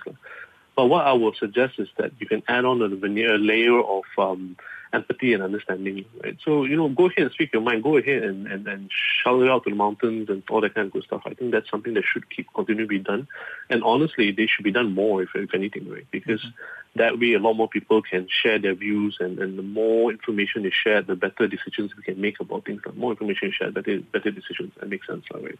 But 0.76 0.86
what 0.86 1.06
I 1.06 1.12
would 1.12 1.36
suggest 1.36 1.78
is 1.78 1.88
that 1.98 2.12
you 2.18 2.26
can 2.26 2.42
add 2.48 2.64
on 2.64 2.82
a 2.82 2.88
veneer, 2.88 3.36
a 3.36 3.38
layer 3.38 3.80
of 3.80 4.04
um, 4.18 4.56
empathy 4.92 5.32
and 5.34 5.42
understanding. 5.42 6.04
Right? 6.22 6.36
So 6.44 6.64
you 6.64 6.76
know, 6.76 6.88
go 6.88 7.06
ahead 7.06 7.24
and 7.24 7.32
speak 7.32 7.52
your 7.52 7.62
mind. 7.62 7.82
Go 7.82 7.96
ahead 7.96 8.22
and, 8.22 8.46
and, 8.46 8.66
and 8.66 8.90
shout 9.22 9.42
it 9.42 9.50
out 9.50 9.64
to 9.64 9.70
the 9.70 9.76
mountains 9.76 10.28
and 10.28 10.42
all 10.50 10.60
that 10.60 10.74
kind 10.74 10.86
of 10.86 10.92
good 10.92 11.04
stuff. 11.04 11.22
I 11.26 11.34
think 11.34 11.52
that's 11.52 11.70
something 11.70 11.94
that 11.94 12.04
should 12.04 12.28
keep 12.30 12.52
continue 12.54 12.84
to 12.84 12.88
be 12.88 12.98
done. 12.98 13.28
And 13.70 13.82
honestly, 13.82 14.32
they 14.32 14.46
should 14.46 14.64
be 14.64 14.72
done 14.72 14.94
more, 14.94 15.22
if, 15.22 15.30
if 15.34 15.54
anything, 15.54 15.88
right? 15.90 16.06
Because 16.10 16.40
mm-hmm. 16.40 16.98
that 16.98 17.18
way, 17.18 17.34
a 17.34 17.38
lot 17.38 17.54
more 17.54 17.68
people 17.68 18.02
can 18.02 18.28
share 18.30 18.58
their 18.58 18.74
views, 18.74 19.16
and, 19.20 19.38
and 19.38 19.58
the 19.58 19.62
more 19.62 20.10
information 20.10 20.64
is 20.66 20.72
shared, 20.72 21.06
the 21.06 21.16
better 21.16 21.46
decisions 21.46 21.96
we 21.96 22.02
can 22.02 22.20
make 22.20 22.40
about 22.40 22.64
things. 22.64 22.82
The 22.84 22.92
more 22.92 23.12
information 23.12 23.52
shared, 23.52 23.74
better 23.74 24.00
better 24.00 24.30
decisions. 24.30 24.72
That 24.78 24.88
makes 24.88 25.06
sense, 25.06 25.24
right? 25.32 25.58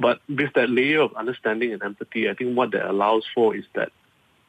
But 0.00 0.20
with 0.28 0.52
that 0.54 0.70
layer 0.70 1.00
of 1.00 1.14
understanding 1.14 1.72
and 1.72 1.82
empathy, 1.82 2.30
I 2.30 2.34
think 2.34 2.56
what 2.56 2.70
that 2.70 2.88
allows 2.88 3.24
for 3.34 3.56
is 3.56 3.64
that 3.74 3.90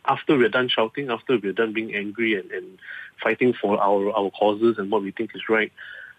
after 0.10 0.38
we're 0.38 0.50
done 0.50 0.68
shouting, 0.68 1.10
after 1.10 1.38
we're 1.38 1.54
done 1.54 1.72
being 1.72 1.96
angry 1.96 2.38
and, 2.38 2.52
and 2.52 2.80
fighting 3.22 3.54
for 3.54 3.80
our, 3.80 4.12
our 4.12 4.32
causes 4.32 4.78
and 4.78 4.92
what 4.92 5.04
we 5.04 5.12
think 5.12 5.32
is 5.36 5.48
right, 5.48 5.72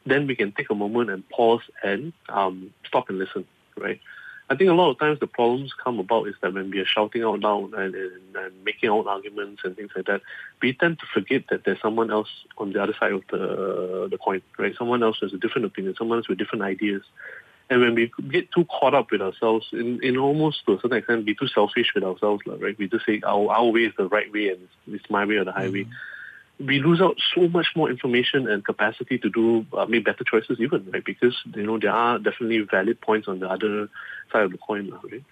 then 0.06 0.26
we 0.26 0.36
can 0.36 0.52
take 0.52 0.70
a 0.70 0.74
moment 0.74 1.10
and 1.10 1.28
pause 1.28 1.62
and 1.82 2.12
um, 2.28 2.72
stop 2.86 3.10
and 3.10 3.18
listen, 3.18 3.44
right? 3.76 4.00
I 4.48 4.56
think 4.56 4.68
a 4.68 4.74
lot 4.74 4.90
of 4.90 4.98
times 4.98 5.20
the 5.20 5.28
problems 5.28 5.72
come 5.72 6.00
about 6.00 6.26
is 6.26 6.34
that 6.42 6.54
when 6.54 6.70
we 6.70 6.80
are 6.80 6.86
shouting 6.86 7.22
out 7.22 7.38
loud 7.38 7.72
and, 7.72 7.94
and, 7.94 8.36
and 8.36 8.64
making 8.64 8.90
out 8.90 9.06
arguments 9.06 9.62
and 9.64 9.76
things 9.76 9.90
like 9.94 10.06
that, 10.06 10.22
we 10.60 10.72
tend 10.72 10.98
to 10.98 11.06
forget 11.14 11.44
that 11.50 11.64
there's 11.64 11.80
someone 11.80 12.10
else 12.10 12.28
on 12.58 12.72
the 12.72 12.82
other 12.82 12.94
side 12.98 13.12
of 13.12 13.22
the 13.30 14.08
the 14.10 14.18
coin, 14.18 14.42
right? 14.58 14.74
Someone 14.76 15.04
else 15.04 15.18
has 15.20 15.32
a 15.32 15.38
different 15.38 15.66
opinion, 15.66 15.94
someone 15.96 16.18
else 16.18 16.28
with 16.28 16.38
different 16.38 16.64
ideas. 16.64 17.02
And 17.70 17.80
when 17.80 17.94
we 17.94 18.10
get 18.30 18.50
too 18.50 18.64
caught 18.64 18.94
up 18.94 19.12
with 19.12 19.22
ourselves, 19.22 19.68
in, 19.72 20.02
in 20.02 20.16
almost 20.16 20.66
to 20.66 20.72
a 20.72 20.80
certain 20.80 20.98
extent, 20.98 21.24
be 21.24 21.36
too 21.36 21.46
selfish 21.46 21.92
with 21.94 22.02
ourselves, 22.02 22.42
right? 22.46 22.76
We 22.76 22.88
just 22.88 23.06
say 23.06 23.20
our, 23.24 23.48
our 23.48 23.66
way 23.66 23.82
is 23.82 23.94
the 23.96 24.08
right 24.08 24.30
way 24.32 24.48
and 24.48 24.68
it's, 24.88 25.08
my 25.08 25.24
way 25.24 25.36
or 25.36 25.44
the 25.44 25.52
highway. 25.52 25.84
Mm-hmm. 25.84 26.66
We 26.66 26.80
lose 26.80 27.00
out 27.00 27.16
so 27.34 27.48
much 27.48 27.68
more 27.76 27.88
information 27.88 28.48
and 28.48 28.64
capacity 28.64 29.18
to 29.18 29.30
do 29.30 29.64
uh, 29.72 29.86
make 29.86 30.04
better 30.04 30.24
choices, 30.24 30.58
even 30.60 30.90
right? 30.90 31.02
Because 31.02 31.34
you 31.54 31.62
know 31.62 31.78
there 31.78 31.92
are 31.92 32.18
definitely 32.18 32.60
valid 32.70 33.00
points 33.00 33.28
on 33.28 33.38
the 33.38 33.48
other 33.48 33.88
side 34.30 34.42
of 34.42 34.50
the 34.50 34.58
coin, 34.58 34.92
right? 35.10 35.24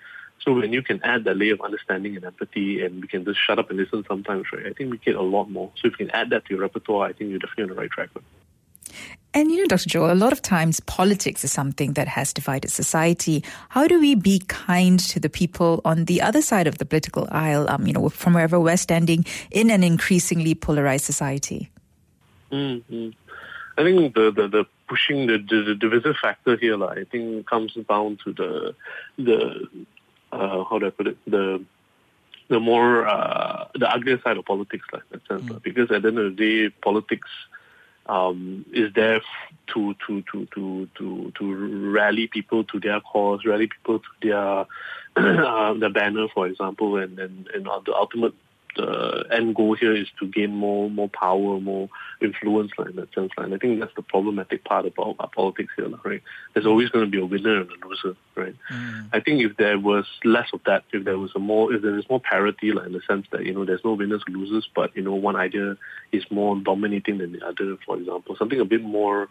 So 0.42 0.55
when 0.55 0.72
you 0.72 0.83
can 0.83 1.03
add 1.03 1.24
that 1.24 1.37
layer 1.37 1.53
of 1.53 1.61
understanding 1.61 2.16
and 2.16 2.24
empathy, 2.24 2.83
and 2.83 3.03
we 3.03 3.09
can 3.09 3.27
just 3.27 3.40
shut 3.46 3.59
up 3.59 3.68
and 3.68 3.79
listen 3.79 4.05
sometimes, 4.09 4.46
right? 4.55 4.66
I 4.66 4.72
think 4.72 4.90
we 4.90 4.96
get 4.96 5.16
a 5.16 5.22
lot 5.22 5.51
more. 5.51 5.70
So 5.77 5.88
if 5.88 5.98
you 5.98 6.07
can 6.07 6.11
add 6.12 6.31
that 6.31 6.46
to 6.46 6.55
your 6.55 6.61
repertoire, 6.61 7.09
I 7.09 7.12
think 7.12 7.29
you're 7.31 7.40
definitely 7.40 7.64
on 7.64 7.70
the 7.70 7.74
right 7.74 7.90
track. 7.90 8.09
Right? 8.14 8.24
And 9.35 9.51
you 9.51 9.59
know, 9.59 9.66
Dr. 9.66 9.88
Joel, 9.88 10.12
a 10.12 10.14
lot 10.14 10.33
of 10.33 10.40
times 10.40 10.81
politics 10.81 11.44
is 11.44 11.53
something 11.53 11.92
that 11.92 12.09
has 12.09 12.33
divided 12.33 12.70
society. 12.70 13.44
How 13.68 13.87
do 13.87 14.01
we 14.01 14.14
be 14.14 14.40
kind 14.48 14.98
to 15.01 15.20
the 15.20 15.29
people 15.29 15.83
on 15.85 16.07
the 16.07 16.22
other 16.22 16.40
side 16.40 16.66
of 16.66 16.79
the 16.79 16.87
political 16.87 17.29
aisle, 17.31 17.68
um, 17.68 17.87
you 17.87 17.92
know, 17.92 18.09
from 18.09 18.35
wherever 18.35 18.59
we're 18.59 18.79
standing 18.79 19.24
in 19.51 19.70
an 19.70 19.85
increasingly 19.85 20.55
polarized 20.55 21.05
society? 21.05 21.70
Mm-hmm. 22.51 23.11
I 23.77 23.83
think 23.85 24.14
the, 24.14 24.33
the, 24.33 24.48
the 24.48 24.64
pushing 24.88 25.27
the, 25.27 25.38
the, 25.38 25.62
the 25.62 25.74
divisive 25.74 26.16
factor 26.16 26.57
here, 26.57 26.77
like, 26.77 26.98
I 26.98 27.05
think, 27.05 27.46
comes 27.46 27.74
down 27.88 28.18
to 28.24 28.33
the 28.33 28.74
the 29.18 29.68
uh, 30.33 30.64
how 30.64 30.79
do 30.79 30.87
I 30.87 30.90
put 30.90 31.07
it 31.07 31.18
the 31.27 31.64
the 32.48 32.59
more 32.59 33.07
uh, 33.07 33.68
the 33.74 33.88
uglier 33.88 34.20
side 34.22 34.38
of 34.38 34.46
politics, 34.46 34.87
like 34.92 35.03
that 35.11 35.27
sense, 35.29 35.42
mm. 35.42 35.62
because 35.62 35.90
at 35.90 36.03
the 36.03 36.09
end 36.09 36.18
of 36.18 36.37
the 36.37 36.68
day, 36.68 36.74
politics 36.83 37.29
um, 38.09 38.64
is 38.73 38.92
there 38.94 39.21
to 39.75 39.94
to 40.07 40.23
to 40.33 40.47
to 40.55 40.88
to 40.97 41.33
to 41.38 41.90
rally 41.90 42.27
people 42.27 42.64
to 42.64 42.81
their 42.81 43.01
cause, 43.01 43.44
rally 43.44 43.66
people 43.68 44.01
to 44.01 44.09
their 44.23 44.66
uh, 45.16 45.75
the 45.75 45.90
banner, 45.90 46.29
for 46.33 46.47
example, 46.47 46.97
and 46.97 47.18
and 47.18 47.49
and 47.49 47.66
the 47.85 47.94
ultimate 47.94 48.35
the 48.79 49.25
end 49.33 49.57
goal 49.57 49.75
here 49.75 49.95
is 49.95 50.07
to 50.21 50.27
gain 50.27 50.55
more 50.55 50.88
more 50.88 51.09
power, 51.09 51.61
more 51.61 51.88
influence 52.23 52.71
like, 52.79 52.91
in 52.91 52.97
that 52.97 53.12
sense. 53.14 53.33
And 53.37 53.55
I 53.55 53.59
think 53.59 53.81
that's 53.81 53.95
the 53.97 54.03
problematic 54.03 54.64
part 54.64 54.87
about 54.87 55.17
our 55.19 55.29
politics 55.29 55.73
here, 55.77 55.88
right? 56.05 56.23
There's 56.55 56.67
always 56.67 56.88
going 56.88 57.05
to 57.05 57.11
be 57.11 57.21
a 57.21 57.27
winner 57.27 57.61
and 57.61 57.71
a 57.71 57.87
loser, 57.87 58.17
right? 58.37 58.55
Mm. 58.73 59.09
I 59.12 59.21
think 59.21 59.43
if 59.43 59.57
there 59.57 59.79
was 59.79 60.07
less 60.25 60.49
of 60.53 60.61
that, 60.67 60.85
if 60.93 61.05
there 61.05 61.19
was 61.19 61.33
a 61.35 61.38
more, 61.38 61.73
if 61.73 61.83
there 61.83 61.99
is 61.99 62.09
more 62.09 62.21
parity, 62.21 62.73
like 62.73 62.87
in 62.87 62.93
the 62.93 63.03
sense 63.07 63.27
that 63.33 63.45
you 63.45 63.53
know 63.53 63.64
there's 63.64 63.85
no 63.85 63.95
winners 63.95 64.23
losers, 64.29 64.69
but 64.75 64.97
you 64.97 65.03
know 65.03 65.14
one 65.14 65.37
idea 65.37 65.77
is 66.12 66.25
more 66.31 66.57
dominating 66.57 67.19
than 67.19 67.33
the 67.33 67.45
other, 67.45 67.77
for 67.85 67.99
example, 67.99 68.37
something 68.38 68.61
a 68.61 68.64
bit 68.64 68.83
more 68.83 69.29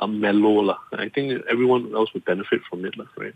um, 0.00 0.20
mellow, 0.20 0.60
lah. 0.60 0.78
I 0.92 1.08
think 1.08 1.44
everyone 1.48 1.94
else 1.94 2.12
would 2.12 2.24
benefit 2.24 2.60
from 2.68 2.84
it, 2.84 2.98
lah, 2.98 3.06
right? 3.16 3.34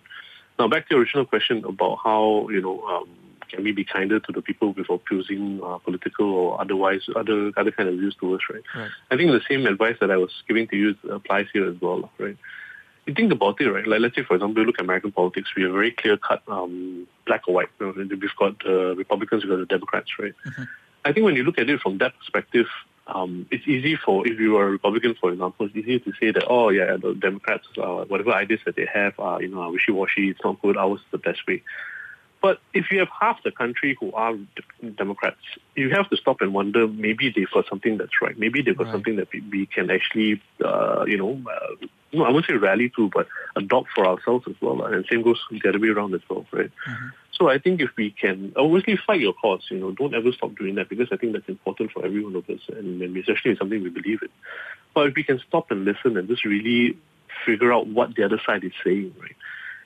Now 0.59 0.69
back 0.69 0.89
to 0.89 0.95
your 0.95 1.03
original 1.03 1.27
question 1.27 1.65
about 1.65 1.99
how 2.03 2.49
you 2.51 2.61
know. 2.61 2.83
Um, 2.83 3.09
can 3.55 3.65
we 3.65 3.73
be 3.73 3.85
kinder 3.85 4.21
to 4.21 4.33
the 4.33 4.43
people 4.43 4.73
with 4.73 4.91
opposing 4.91 5.61
uh, 5.65 5.79
political 5.79 6.27
or 6.27 6.61
otherwise 6.61 7.03
other 7.15 7.53
other 7.57 7.71
kind 7.71 7.89
of 7.89 7.95
views 7.97 8.17
to 8.21 8.35
us, 8.35 8.41
right? 8.51 8.63
right? 8.75 8.91
I 9.11 9.17
think 9.17 9.31
the 9.31 9.41
same 9.49 9.67
advice 9.67 9.97
that 10.01 10.11
I 10.11 10.17
was 10.17 10.31
giving 10.49 10.67
to 10.69 10.77
you 10.77 10.95
applies 11.11 11.47
here 11.53 11.69
as 11.69 11.81
well, 11.81 12.11
right? 12.19 12.37
you 13.07 13.15
think 13.15 13.33
about 13.33 13.61
it, 13.61 13.69
right? 13.69 13.87
Like 13.87 14.01
let's 14.01 14.17
say, 14.17 14.25
for 14.25 14.35
example, 14.35 14.63
you 14.63 14.67
look 14.67 14.79
at 14.79 14.85
American 14.85 15.13
politics, 15.13 15.51
we 15.57 15.65
are 15.65 15.73
very 15.73 15.93
clear 15.93 16.17
cut, 16.17 16.43
um, 16.49 17.07
black 17.27 17.43
or 17.47 17.55
white. 17.55 17.69
You 17.81 17.93
know, 17.93 18.09
we've 18.09 18.31
got 18.39 18.59
the 18.61 18.95
Republicans, 18.97 19.45
we've 19.45 19.51
got 19.51 19.59
the 19.59 19.67
Democrats, 19.67 20.11
right? 20.19 20.35
Mm-hmm. 20.47 20.63
I 21.05 21.13
think 21.13 21.25
when 21.25 21.35
you 21.35 21.45
look 21.45 21.59
at 21.59 21.69
it 21.69 21.81
from 21.81 21.99
that 21.99 22.19
perspective, 22.19 22.67
um, 23.07 23.47
it's 23.51 23.69
easy 23.69 23.97
for 23.97 24.27
if 24.27 24.41
you 24.41 24.57
are 24.57 24.69
a 24.69 24.71
Republican, 24.71 25.15
for 25.21 25.31
example, 25.31 25.67
it's 25.67 25.77
easy 25.77 25.99
to 26.01 26.13
say 26.19 26.31
that 26.31 26.45
oh 26.49 26.71
yeah, 26.71 26.97
the 26.97 27.15
Democrats, 27.15 27.67
uh, 27.77 28.05
whatever 28.05 28.33
ideas 28.33 28.61
that 28.65 28.77
they 28.77 28.89
have 28.93 29.19
are 29.19 29.43
you 29.43 29.49
know 29.49 29.71
wishy-washy. 29.71 30.31
It's 30.31 30.41
not 30.43 30.61
good. 30.63 30.79
Ours 30.79 31.01
is 31.01 31.07
the 31.11 31.19
best 31.19 31.47
way. 31.47 31.63
But 32.45 32.61
if 32.75 32.91
you 32.91 32.99
have 32.99 33.09
half 33.09 33.43
the 33.43 33.51
country 33.51 33.97
who 33.99 34.13
are 34.13 34.35
Democrats, 34.99 35.39
you 35.77 35.89
have 35.97 36.11
to 36.11 36.17
stop 36.19 36.43
and 36.43 36.53
wonder 36.53 36.87
maybe 36.87 37.33
they've 37.35 37.51
got 37.51 37.67
something 37.71 37.97
that's 37.97 38.21
right. 38.21 38.39
Maybe 38.39 38.61
they've 38.61 38.77
got 38.77 38.89
right. 38.89 38.93
something 38.93 39.17
that 39.17 39.29
we, 39.33 39.41
we 39.51 39.65
can 39.65 39.91
actually, 39.91 40.43
uh, 40.63 41.07
you 41.07 41.17
know, 41.17 41.41
uh, 41.51 41.87
no, 42.13 42.25
I 42.25 42.31
won't 42.31 42.45
say 42.45 42.53
rally 42.53 42.93
to, 42.97 43.09
but 43.15 43.29
adopt 43.57 43.89
for 43.95 44.07
ourselves 44.07 44.45
as 44.47 44.57
well. 44.61 44.85
And 44.85 45.07
same 45.11 45.23
goes 45.23 45.41
the 45.51 45.71
other 45.71 45.79
way 45.79 45.89
around 45.89 46.15
as 46.15 46.21
well, 46.29 46.45
right? 46.53 46.71
Mm-hmm. 46.87 47.07
So 47.33 47.49
I 47.49 47.59
think 47.59 47.81
if 47.81 47.89
we 47.97 48.11
can 48.11 48.53
obviously 48.57 48.99
fight 49.07 49.21
your 49.21 49.33
cause, 49.33 49.63
you 49.71 49.79
know, 49.79 49.93
don't 49.93 50.15
ever 50.15 50.31
stop 50.33 50.55
doing 50.55 50.75
that 50.75 50.91
because 50.91 51.09
I 51.11 51.17
think 51.17 51.33
that's 51.33 51.49
important 51.49 51.93
for 51.93 52.05
every 52.05 52.23
one 52.23 52.37
of 52.37 52.47
us, 52.51 52.61
and, 52.69 53.01
and 53.01 53.17
especially 53.17 53.53
it's 53.53 53.59
something 53.59 53.83
we 53.83 53.89
believe 53.89 54.21
in. 54.21 54.29
But 54.95 55.07
if 55.07 55.15
we 55.15 55.25
can 55.25 55.41
stop 55.49 55.71
and 55.71 55.87
listen 55.87 56.19
and 56.19 56.29
just 56.29 56.45
really 56.45 56.99
figure 57.47 57.73
out 57.73 57.87
what 57.87 58.15
the 58.15 58.25
other 58.25 58.41
side 58.45 58.65
is 58.65 58.73
saying, 58.85 59.15
right? 59.19 59.35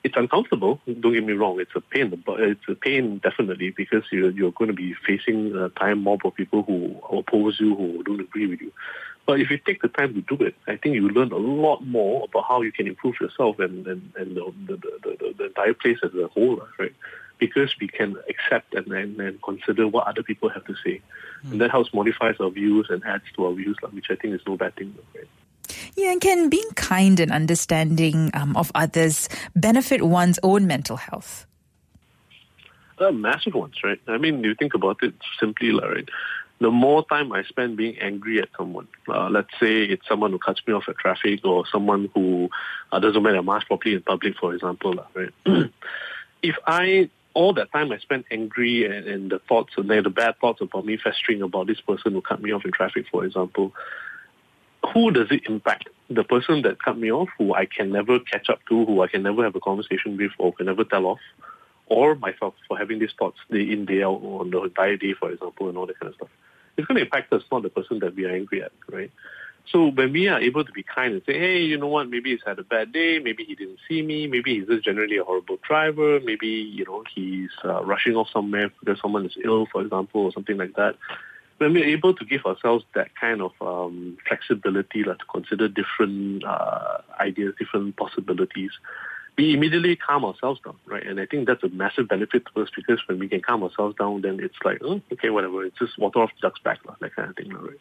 It's 0.03 0.15
uncomfortable. 0.15 0.79
Don't 0.85 1.13
get 1.13 1.25
me 1.25 1.33
wrong; 1.33 1.59
it's 1.59 1.71
a 1.75 1.81
pain. 1.81 2.21
But 2.25 2.39
it's 2.39 2.67
a 2.67 2.75
pain 2.75 3.19
definitely 3.19 3.71
because 3.71 4.03
you're 4.11 4.31
you're 4.31 4.51
going 4.51 4.69
to 4.69 4.75
be 4.75 4.93
facing 5.05 5.55
a 5.55 5.69
time 5.69 6.03
mob 6.03 6.21
of 6.25 6.35
people 6.35 6.63
who 6.63 6.95
oppose 7.11 7.59
you, 7.59 7.75
who 7.75 8.03
don't 8.03 8.21
agree 8.21 8.47
with 8.47 8.61
you. 8.61 8.71
But 9.25 9.39
if 9.41 9.51
you 9.51 9.59
take 9.59 9.81
the 9.81 9.89
time 9.89 10.13
to 10.15 10.21
do 10.21 10.43
it, 10.43 10.55
I 10.67 10.75
think 10.75 10.95
you 10.95 11.07
learn 11.09 11.31
a 11.31 11.37
lot 11.37 11.85
more 11.85 12.25
about 12.25 12.45
how 12.47 12.61
you 12.61 12.71
can 12.71 12.87
improve 12.87 13.15
yourself 13.21 13.59
and 13.59 13.85
and, 13.85 14.11
and 14.15 14.35
the, 14.35 14.53
the, 14.67 14.77
the, 15.03 15.35
the 15.37 15.45
entire 15.45 15.73
place 15.73 15.97
as 16.03 16.13
a 16.15 16.27
whole, 16.27 16.61
right? 16.79 16.93
Because 17.37 17.73
we 17.79 17.87
can 17.87 18.17
accept 18.27 18.73
and, 18.73 18.91
and, 18.91 19.19
and 19.21 19.41
consider 19.41 19.87
what 19.87 20.07
other 20.07 20.23
people 20.23 20.49
have 20.49 20.65
to 20.65 20.75
say. 20.83 21.01
Mm. 21.45 21.51
And 21.51 21.61
that 21.61 21.71
helps 21.71 21.93
modifies 21.93 22.35
our 22.41 22.49
views 22.49 22.87
and 22.89 23.01
adds 23.05 23.23
to 23.35 23.45
our 23.45 23.53
views, 23.53 23.77
which 23.91 24.07
I 24.09 24.15
think 24.15 24.33
is 24.33 24.41
no 24.45 24.57
bad 24.57 24.75
thing. 24.75 24.93
Right? 25.15 25.27
Yeah, 25.99 26.13
and 26.13 26.21
can 26.21 26.47
being 26.47 26.69
kind 26.75 27.19
and 27.19 27.29
understanding 27.29 28.31
um, 28.33 28.55
of 28.55 28.71
others 28.73 29.27
benefit 29.53 30.01
one's 30.01 30.39
own 30.43 30.65
mental 30.65 30.95
health? 30.95 31.45
Uh, 32.97 33.11
massive 33.11 33.53
ones, 33.53 33.75
right? 33.83 33.99
I 34.07 34.17
mean, 34.17 34.41
you 34.41 34.55
think 34.55 34.75
about 34.75 35.03
it 35.03 35.13
simply, 35.41 35.73
right? 35.73 36.07
The 36.61 36.71
more 36.71 37.05
time 37.05 37.33
I 37.33 37.43
spend 37.43 37.75
being 37.75 37.99
angry 37.99 38.39
at 38.41 38.47
someone, 38.57 38.87
uh, 39.09 39.27
let's 39.29 39.49
say 39.59 39.83
it's 39.83 40.07
someone 40.07 40.31
who 40.31 40.39
cuts 40.39 40.61
me 40.65 40.73
off 40.73 40.85
at 40.87 40.97
traffic 40.97 41.43
or 41.43 41.65
someone 41.69 42.09
who 42.15 42.49
uh, 42.93 42.99
doesn't 42.99 43.21
wear 43.21 43.35
a 43.35 43.43
mask 43.43 43.67
properly 43.67 43.95
in 43.95 44.01
public, 44.01 44.37
for 44.37 44.53
example, 44.53 45.05
right? 45.13 45.33
if 46.41 46.55
I 46.65 47.09
all 47.33 47.53
that 47.55 47.73
time 47.73 47.91
I 47.91 47.97
spent 47.97 48.25
angry 48.31 48.85
and, 48.85 49.05
and 49.05 49.31
the 49.31 49.39
thoughts 49.39 49.73
and 49.75 49.89
the 49.89 50.09
bad 50.09 50.39
thoughts 50.39 50.61
about 50.61 50.85
me 50.85 50.97
festering 50.97 51.41
about 51.41 51.67
this 51.67 51.81
person 51.81 52.13
who 52.13 52.21
cut 52.21 52.41
me 52.41 52.53
off 52.53 52.63
in 52.63 52.71
traffic, 52.71 53.05
for 53.11 53.25
example, 53.25 53.73
who 54.93 55.11
does 55.11 55.27
it 55.31 55.43
impact? 55.47 55.89
The 56.09 56.23
person 56.23 56.63
that 56.63 56.81
cut 56.81 56.97
me 56.97 57.11
off, 57.11 57.29
who 57.37 57.53
I 57.53 57.65
can 57.65 57.91
never 57.91 58.19
catch 58.19 58.49
up 58.49 58.59
to, 58.69 58.85
who 58.85 59.01
I 59.01 59.07
can 59.07 59.23
never 59.23 59.43
have 59.43 59.55
a 59.55 59.59
conversation 59.59 60.17
with, 60.17 60.31
or 60.37 60.53
can 60.53 60.65
never 60.65 60.83
tell 60.83 61.05
off, 61.05 61.19
or 61.87 62.15
myself 62.15 62.55
for 62.67 62.77
having 62.77 62.99
these 62.99 63.11
thoughts 63.17 63.37
day 63.51 63.61
in, 63.61 63.85
day 63.85 64.03
out 64.03 64.21
on 64.23 64.49
the 64.51 64.61
entire 64.63 64.97
day, 64.97 65.13
for 65.13 65.31
example, 65.31 65.69
and 65.69 65.77
all 65.77 65.85
that 65.85 65.99
kind 65.99 66.09
of 66.09 66.15
stuff. 66.15 66.29
It's 66.77 66.87
going 66.87 66.97
to 66.97 67.03
impact 67.03 67.33
us, 67.33 67.43
not 67.51 67.63
the 67.63 67.69
person 67.69 67.99
that 67.99 68.15
we 68.15 68.25
are 68.25 68.33
angry 68.33 68.63
at, 68.63 68.71
right? 68.89 69.11
So 69.71 69.87
when 69.87 70.13
we 70.13 70.27
are 70.29 70.39
able 70.39 70.63
to 70.63 70.71
be 70.71 70.81
kind 70.81 71.13
and 71.13 71.21
say, 71.25 71.37
hey, 71.37 71.59
you 71.59 71.77
know 71.77 71.87
what, 71.87 72.09
maybe 72.09 72.31
he's 72.31 72.39
had 72.45 72.57
a 72.57 72.63
bad 72.63 72.91
day, 72.91 73.19
maybe 73.19 73.43
he 73.43 73.53
didn't 73.53 73.79
see 73.87 74.01
me, 74.01 74.25
maybe 74.25 74.57
he's 74.57 74.67
just 74.67 74.83
generally 74.83 75.17
a 75.17 75.23
horrible 75.23 75.57
driver, 75.67 76.19
maybe, 76.21 76.47
you 76.47 76.85
know, 76.85 77.03
he's 77.13 77.51
uh, 77.63 77.83
rushing 77.83 78.15
off 78.15 78.29
somewhere 78.33 78.71
because 78.79 78.99
someone 78.99 79.25
is 79.25 79.37
ill, 79.43 79.67
for 79.71 79.81
example, 79.81 80.21
or 80.21 80.31
something 80.31 80.57
like 80.57 80.75
that 80.75 80.95
when 81.59 81.73
we're 81.73 81.85
able 81.85 82.13
to 82.15 82.25
give 82.25 82.45
ourselves 82.45 82.83
that 82.95 83.09
kind 83.19 83.41
of 83.41 83.51
um, 83.61 84.17
flexibility 84.27 85.03
like, 85.03 85.19
to 85.19 85.25
consider 85.25 85.67
different 85.67 86.43
uh, 86.43 86.99
ideas, 87.19 87.53
different 87.59 87.95
possibilities, 87.95 88.71
we 89.37 89.53
immediately 89.53 89.95
calm 89.95 90.25
ourselves 90.25 90.59
down, 90.65 90.75
right? 90.85 91.05
And 91.05 91.19
I 91.19 91.25
think 91.25 91.47
that's 91.47 91.63
a 91.63 91.69
massive 91.69 92.07
benefit 92.07 92.43
to 92.53 92.61
us 92.61 92.69
because 92.75 92.99
when 93.07 93.19
we 93.19 93.29
can 93.29 93.41
calm 93.41 93.63
ourselves 93.63 93.95
down, 93.97 94.21
then 94.21 94.39
it's 94.41 94.57
like, 94.65 94.79
oh, 94.83 95.01
okay, 95.13 95.29
whatever, 95.29 95.63
it's 95.63 95.77
just 95.77 95.97
water 95.97 96.19
off 96.19 96.31
the 96.35 96.47
duck's 96.47 96.59
back, 96.61 96.79
that 96.99 97.15
kind 97.15 97.29
of 97.29 97.35
thing, 97.35 97.53
right? 97.53 97.77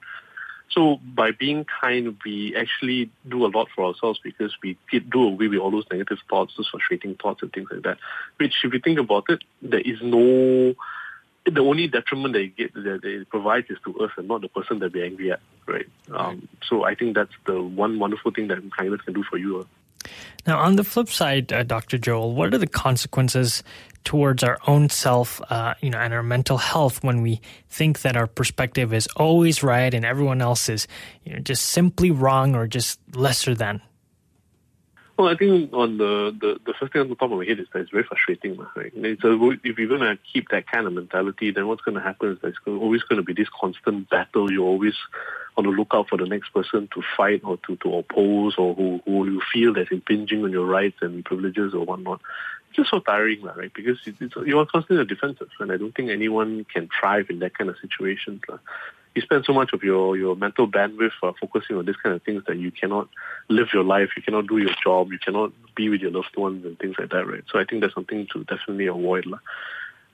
So 0.70 1.00
by 1.14 1.30
being 1.30 1.64
kind, 1.80 2.16
we 2.24 2.54
actually 2.54 3.10
do 3.28 3.46
a 3.46 3.48
lot 3.48 3.68
for 3.74 3.86
ourselves 3.86 4.20
because 4.22 4.54
we 4.62 4.76
do 5.10 5.22
away 5.24 5.48
with 5.48 5.58
all 5.58 5.70
those 5.70 5.86
negative 5.90 6.18
thoughts, 6.28 6.54
those 6.56 6.68
frustrating 6.68 7.14
thoughts 7.14 7.42
and 7.42 7.52
things 7.52 7.68
like 7.72 7.82
that. 7.82 7.98
Which, 8.36 8.54
if 8.62 8.72
you 8.72 8.80
think 8.80 8.98
about 8.98 9.24
it, 9.28 9.42
there 9.62 9.80
is 9.80 9.98
no 10.02 10.74
the 11.54 11.60
only 11.60 11.88
detriment 11.88 12.34
that 12.34 12.40
it, 12.40 12.56
get, 12.56 12.74
that 12.74 13.00
it 13.04 13.28
provides 13.28 13.68
is 13.70 13.78
to 13.84 13.98
us 14.00 14.10
and 14.16 14.28
not 14.28 14.40
the 14.40 14.48
person 14.48 14.78
that 14.80 14.92
we're 14.92 15.04
angry 15.04 15.32
at, 15.32 15.40
right? 15.66 15.86
Um, 16.12 16.48
so 16.68 16.84
I 16.84 16.94
think 16.94 17.14
that's 17.14 17.32
the 17.46 17.62
one 17.62 17.98
wonderful 17.98 18.30
thing 18.32 18.48
that 18.48 18.58
kindness 18.76 19.00
can 19.02 19.14
do 19.14 19.24
for 19.24 19.36
you. 19.36 19.60
Uh. 19.60 19.64
Now, 20.46 20.60
on 20.60 20.76
the 20.76 20.84
flip 20.84 21.08
side, 21.08 21.52
uh, 21.52 21.62
Dr. 21.62 21.98
Joel, 21.98 22.34
what 22.34 22.54
are 22.54 22.58
the 22.58 22.66
consequences 22.66 23.62
towards 24.04 24.42
our 24.42 24.58
own 24.66 24.88
self, 24.88 25.42
uh, 25.50 25.74
you 25.80 25.90
know, 25.90 25.98
and 25.98 26.14
our 26.14 26.22
mental 26.22 26.56
health 26.56 27.02
when 27.02 27.20
we 27.20 27.40
think 27.68 28.00
that 28.00 28.16
our 28.16 28.26
perspective 28.26 28.94
is 28.94 29.06
always 29.16 29.62
right 29.62 29.92
and 29.92 30.04
everyone 30.04 30.40
else 30.40 30.68
is, 30.68 30.86
you 31.24 31.32
know, 31.34 31.38
just 31.40 31.66
simply 31.66 32.10
wrong 32.10 32.54
or 32.54 32.66
just 32.66 32.98
lesser 33.14 33.54
than? 33.54 33.82
Well, 35.18 35.26
I 35.26 35.34
think 35.36 35.72
on 35.72 35.98
the, 35.98 36.32
the, 36.40 36.60
the 36.64 36.74
first 36.78 36.92
thing 36.92 37.02
on 37.02 37.08
the 37.08 37.16
top 37.16 37.32
of 37.32 37.38
my 37.38 37.44
head 37.44 37.58
is 37.58 37.66
that 37.72 37.80
it's 37.80 37.90
very 37.90 38.04
frustrating. 38.04 38.56
Right? 38.76 38.92
It's 38.94 39.24
a, 39.24 39.50
if 39.64 39.76
you're 39.76 39.88
going 39.88 40.00
to 40.00 40.16
keep 40.32 40.50
that 40.50 40.70
kind 40.70 40.86
of 40.86 40.92
mentality, 40.92 41.50
then 41.50 41.66
what's 41.66 41.82
going 41.82 41.96
to 41.96 42.00
happen 42.00 42.30
is 42.30 42.38
there's 42.40 42.54
always 42.68 43.02
going 43.02 43.16
to 43.16 43.24
be 43.24 43.32
this 43.32 43.48
constant 43.60 44.08
battle. 44.08 44.52
You're 44.52 44.64
always 44.64 44.94
on 45.56 45.64
the 45.64 45.70
lookout 45.70 46.08
for 46.08 46.18
the 46.18 46.26
next 46.26 46.50
person 46.50 46.88
to 46.94 47.02
fight 47.16 47.40
or 47.42 47.56
to, 47.66 47.74
to 47.78 47.96
oppose 47.96 48.54
or 48.58 48.74
who, 48.76 49.00
who 49.04 49.28
you 49.28 49.42
feel 49.52 49.74
that's 49.74 49.90
impinging 49.90 50.44
on 50.44 50.52
your 50.52 50.66
rights 50.66 50.98
and 51.00 51.24
privileges 51.24 51.74
or 51.74 51.84
whatnot. 51.84 52.20
It's 52.68 52.76
just 52.76 52.90
so 52.90 53.00
tiring, 53.00 53.42
right? 53.42 53.72
Because 53.74 53.98
it's, 54.06 54.36
you're 54.46 54.66
constantly 54.66 55.04
defensive, 55.04 55.48
and 55.58 55.72
I 55.72 55.78
don't 55.78 55.96
think 55.96 56.10
anyone 56.10 56.64
can 56.72 56.88
thrive 57.00 57.26
in 57.28 57.40
that 57.40 57.58
kind 57.58 57.68
of 57.68 57.76
situation 57.80 58.40
you 59.18 59.22
spend 59.22 59.44
so 59.44 59.52
much 59.52 59.72
of 59.72 59.82
your, 59.82 60.16
your 60.16 60.36
mental 60.36 60.68
bandwidth 60.68 61.10
uh, 61.24 61.32
focusing 61.40 61.76
on 61.76 61.84
these 61.84 61.96
kind 61.96 62.14
of 62.14 62.22
things 62.22 62.44
that 62.46 62.56
you 62.56 62.70
cannot 62.70 63.08
live 63.48 63.68
your 63.74 63.82
life, 63.82 64.10
you 64.16 64.22
cannot 64.22 64.46
do 64.46 64.58
your 64.58 64.72
job, 64.82 65.10
you 65.10 65.18
cannot 65.18 65.50
be 65.74 65.88
with 65.88 66.00
your 66.00 66.12
loved 66.12 66.36
ones 66.36 66.64
and 66.64 66.78
things 66.78 66.94
like 66.98 67.10
that, 67.10 67.26
right? 67.26 67.42
So 67.50 67.58
I 67.58 67.64
think 67.64 67.82
that's 67.82 67.94
something 67.94 68.28
to 68.32 68.44
definitely 68.44 68.86
avoid. 68.86 69.26
La. 69.26 69.38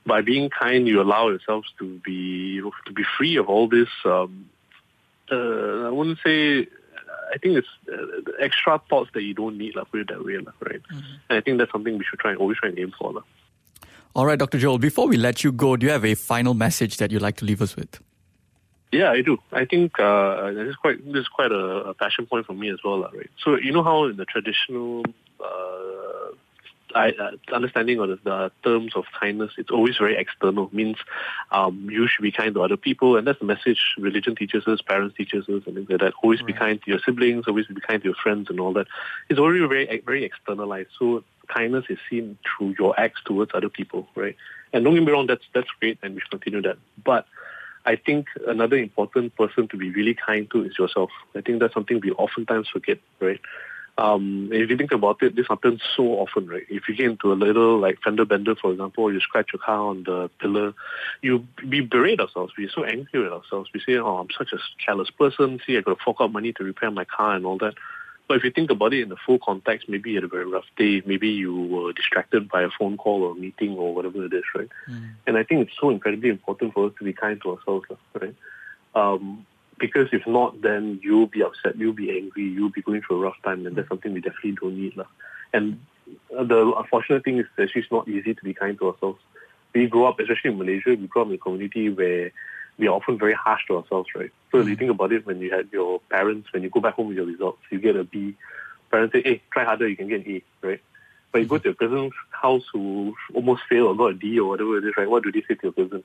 By 0.07 0.23
being 0.23 0.49
kind, 0.49 0.89
you 0.89 1.03
allow 1.03 1.29
yourselves 1.29 1.69
to 1.79 2.01
be 2.03 2.61
to 2.61 2.93
be 2.95 3.05
free 3.19 3.37
of 3.37 3.49
all 3.49 3.69
this. 3.69 3.89
Um, 4.05 4.49
uh, 5.31 5.87
I 5.87 5.91
wouldn't 5.91 6.19
say. 6.25 6.67
I 7.33 7.39
think 7.39 7.57
it's 7.57 7.69
uh, 7.91 8.33
extra 8.39 8.81
thoughts 8.89 9.11
that 9.15 9.23
you 9.23 9.35
don't 9.35 9.57
need, 9.57 9.75
like, 9.75 9.91
put 9.91 10.01
it 10.01 10.09
that 10.09 10.25
way, 10.25 10.37
like, 10.37 10.55
right? 10.61 10.83
Mm-hmm. 10.83 11.15
And 11.31 11.39
I 11.39 11.41
think 11.41 11.59
that's 11.59 11.73
something 11.73 11.97
we 11.97 12.05
should 12.05 12.19
try 12.19 12.33
and 12.33 12.41
always 12.41 12.59
try 12.59 12.69
and 12.69 12.79
aim 12.79 12.93
for. 12.97 13.13
Like. 13.13 13.25
All 14.15 14.27
right, 14.27 14.39
Dr. 14.39 14.59
Joel, 14.59 14.79
before 14.79 15.09
we 15.09 15.17
let 15.17 15.43
you 15.43 15.51
go, 15.51 15.77
do 15.77 15.87
you 15.87 15.93
have 15.93 16.05
a 16.05 16.15
final 16.15 16.55
message 16.55 16.99
that 16.99 17.11
you'd 17.11 17.23
like 17.23 17.37
to 17.39 17.45
leave 17.45 17.63
us 17.63 17.75
with? 17.75 17.99
Yeah, 18.95 19.11
I 19.11 19.23
do. 19.23 19.39
I 19.53 19.65
think 19.65 19.99
uh, 19.99 20.53
this 20.53 20.69
is 20.69 20.77
quite 20.77 21.05
this 21.05 21.23
is 21.23 21.29
quite 21.29 21.51
a, 21.51 21.91
a 21.91 21.95
passion 21.95 22.27
point 22.27 22.47
for 22.47 22.53
me 22.53 22.71
as 22.71 22.79
well, 22.85 23.03
right? 23.03 23.31
So 23.43 23.57
you 23.57 23.73
know 23.73 23.83
how 23.83 24.05
in 24.05 24.17
the 24.17 24.25
traditional 24.25 25.05
uh, 25.41 26.05
I, 26.95 27.11
uh, 27.11 27.31
understanding 27.53 27.99
of 27.99 28.09
the, 28.09 28.19
the, 28.23 28.53
terms 28.63 28.93
of 28.95 29.05
kindness, 29.21 29.51
it's 29.59 29.71
always 29.71 29.97
very 29.97 30.17
external. 30.17 30.71
Means 30.73 30.97
um, 31.51 31.89
you 31.91 32.07
should 32.07 32.23
be 32.23 32.31
kind 32.31 32.55
to 32.55 32.63
other 32.63 32.77
people, 32.77 33.17
and 33.17 33.27
that's 33.27 33.41
the 33.41 33.45
message 33.45 33.95
religion 33.99 34.37
teaches 34.37 34.67
us, 34.67 34.81
parents 34.81 35.17
teaches 35.17 35.49
us, 35.49 35.63
and 35.67 35.75
things 35.75 35.91
like 35.91 36.01
that. 36.01 36.13
Always 36.23 36.41
right. 36.41 36.47
be 36.47 36.53
kind 36.53 36.81
to 36.83 36.91
your 36.91 37.01
siblings, 37.01 37.47
always 37.49 37.67
be 37.67 37.81
kind 37.81 38.01
to 38.03 38.09
your 38.09 38.17
friends, 38.23 38.49
and 38.49 38.61
all 38.61 38.73
that. 38.75 38.87
It's 39.29 39.41
already 39.41 39.67
very 39.67 40.03
very 40.07 40.25
externalized. 40.25 40.91
So 40.99 41.25
kindness 41.49 41.87
is 41.89 41.99
seen 42.09 42.39
through 42.47 42.77
your 42.79 42.99
acts 42.99 43.21
towards 43.25 43.51
other 43.55 43.69
people, 43.69 44.09
right? 44.15 44.37
And 44.73 44.85
don't 44.85 44.95
get 44.95 45.05
me 45.05 45.13
wrong, 45.13 45.27
that's 45.27 45.45
that's 45.53 45.69
great, 45.81 45.99
and 46.03 46.15
we 46.15 46.21
should 46.21 46.31
continue 46.31 46.63
that. 46.63 46.79
But 47.03 47.27
I 47.85 47.97
think 47.97 48.29
another 48.47 48.77
important 48.77 49.37
person 49.37 49.69
to 49.69 49.77
be 49.77 49.91
really 49.91 50.15
kind 50.15 50.51
to 50.53 50.65
is 50.65 50.79
yourself. 50.79 51.11
I 51.35 51.41
think 51.43 51.61
that's 51.61 51.75
something 51.75 52.01
we 52.01 52.13
oftentimes 52.13 52.69
forget, 52.69 52.99
right? 53.21 53.41
Um, 53.97 54.49
if 54.53 54.71
you 54.71 54.77
think 54.77 54.91
about 54.91 55.23
it, 55.23 55.37
this 55.37 55.47
happens 55.49 55.81
so 55.97 56.05
often, 56.15 56.49
right? 56.49 56.65
If 56.69 56.89
you 56.89 56.97
get 56.97 57.07
into 57.07 57.33
a 57.33 57.35
little 57.35 57.79
like 57.79 58.01
fender 58.03 58.25
bender, 58.25 58.57
for 58.57 58.73
example, 58.73 59.13
you 59.13 59.21
scratch 59.21 59.51
your 59.53 59.61
car 59.61 59.79
on 59.79 60.03
the 60.03 60.31
pillar, 60.41 60.75
you 61.23 61.47
we 61.69 61.81
berate 61.81 62.19
ourselves. 62.19 62.53
We're 62.59 62.71
so 62.71 62.85
angry 62.85 63.23
with 63.23 63.33
ourselves. 63.33 63.71
We 63.73 63.81
say, 63.81 63.95
"Oh, 63.95 64.17
I'm 64.17 64.31
such 64.37 64.53
a 64.53 64.59
careless 64.85 65.11
person. 65.11 65.61
See, 65.65 65.77
I 65.77 65.81
got 65.83 65.97
to 65.97 66.05
fork 66.05 66.17
out 66.21 66.33
money 66.33 66.53
to 66.55 66.65
repair 66.65 66.91
my 66.91 67.05
car 67.05 67.37
and 67.37 67.47
all 67.47 67.59
that." 67.59 67.75
But 68.27 68.39
if 68.39 68.45
you 68.45 68.51
think 68.51 68.71
about 68.71 68.95
it 68.95 69.03
in 69.03 69.11
the 69.11 69.17
full 69.27 69.39
context, 69.39 69.89
maybe 69.89 70.11
you 70.11 70.17
had 70.17 70.25
a 70.25 70.29
very 70.29 70.47
rough 70.47 70.65
day. 70.79 71.03
Maybe 71.05 71.29
you 71.29 71.55
were 71.55 71.93
distracted 71.93 72.49
by 72.49 72.63
a 72.63 72.71
phone 72.71 72.97
call 72.97 73.23
or 73.23 73.33
a 73.33 73.35
meeting 73.35 73.77
or 73.77 73.95
whatever 73.95 74.25
it 74.25 74.33
is, 74.33 74.45
right? 74.55 74.69
Mm. 74.89 75.11
And 75.27 75.37
I 75.37 75.45
think 75.45 75.69
it's 75.69 75.79
so 75.79 75.91
incredibly 75.91 76.31
important 76.31 76.73
for 76.73 76.87
us 76.87 76.93
to 76.99 77.05
be 77.05 77.13
kind 77.13 77.41
to 77.43 77.57
ourselves, 77.57 77.87
right? 78.19 78.35
Um, 78.95 79.47
because 79.79 80.09
if 80.13 80.27
not, 80.27 80.63
then 80.63 81.01
you'll 81.03 81.27
be 81.27 81.43
upset, 81.43 81.77
you'll 81.77 81.93
be 81.93 82.17
angry, 82.17 82.45
you'll 82.45 82.71
be 82.71 82.81
going 82.81 83.03
through 83.03 83.17
a 83.17 83.21
rough 83.21 83.37
time, 83.43 83.67
and 83.67 83.77
that's 83.77 83.89
something 83.89 84.15
we 84.15 84.21
definitely 84.21 84.53
don't 84.53 84.79
need. 84.79 84.97
La. 84.97 85.05
And 85.53 85.81
the 86.31 86.73
unfortunate 86.77 87.25
thing 87.25 87.39
is 87.39 87.47
that 87.57 87.69
it's 87.75 87.91
not 87.91 88.09
easy 88.09 88.35
to 88.35 88.45
be 88.45 88.55
kind 88.55 88.79
to 88.79 88.89
ourselves. 88.89 89.21
We 89.75 89.87
grow 89.87 90.07
up, 90.07 90.21
especially 90.21 90.53
in 90.53 90.59
Malaysia, 90.59 90.91
we 90.91 91.09
grow 91.09 91.23
up 91.23 91.29
in 91.29 91.35
a 91.35 91.39
community 91.39 91.91
where 91.91 92.31
we 92.79 92.89
are 92.89 92.95
often 92.95 93.19
very 93.19 93.35
harsh 93.35 93.63
to 93.69 93.77
ourselves, 93.77 94.09
right? 94.15 94.31
So 94.51 94.61
if 94.61 94.69
you 94.69 94.77
think 94.77 94.91
about 94.91 95.13
it, 95.13 95.27
when 95.27 95.41
you 95.41 95.51
had 95.53 95.69
your 95.73 96.01
parents, 96.11 96.53
when 96.53 96.63
you 96.63 96.71
go 96.71 96.81
back 96.81 96.95
home 96.95 97.09
with 97.09 97.17
your 97.17 97.27
results, 97.27 97.61
you 97.71 97.79
get 97.79 97.97
a 97.97 98.05
B. 98.05 98.37
Parents 98.91 99.13
say, 99.13 99.23
hey, 99.23 99.43
try 99.53 99.65
harder, 99.65 99.89
you 99.89 99.97
can 99.97 100.09
get 100.09 100.27
an 100.27 100.33
A, 100.33 100.67
right? 100.67 100.81
But 101.33 101.43
you 101.43 101.47
go 101.49 101.59
to 101.59 101.65
your 101.65 101.75
cousin's 101.75 102.13
house 102.31 102.65
who 102.73 103.15
almost 103.33 103.63
failed 103.69 103.89
or 103.89 103.97
got 103.97 104.13
a 104.13 104.15
D 104.15 104.39
or 104.39 104.49
whatever 104.49 104.79
it 104.79 104.85
is, 104.85 104.95
right? 104.97 105.09
What 105.09 105.23
do 105.25 105.33
they 105.33 105.43
say 105.43 105.55
to 105.55 105.61
your 105.65 105.73
cousin? 105.73 106.05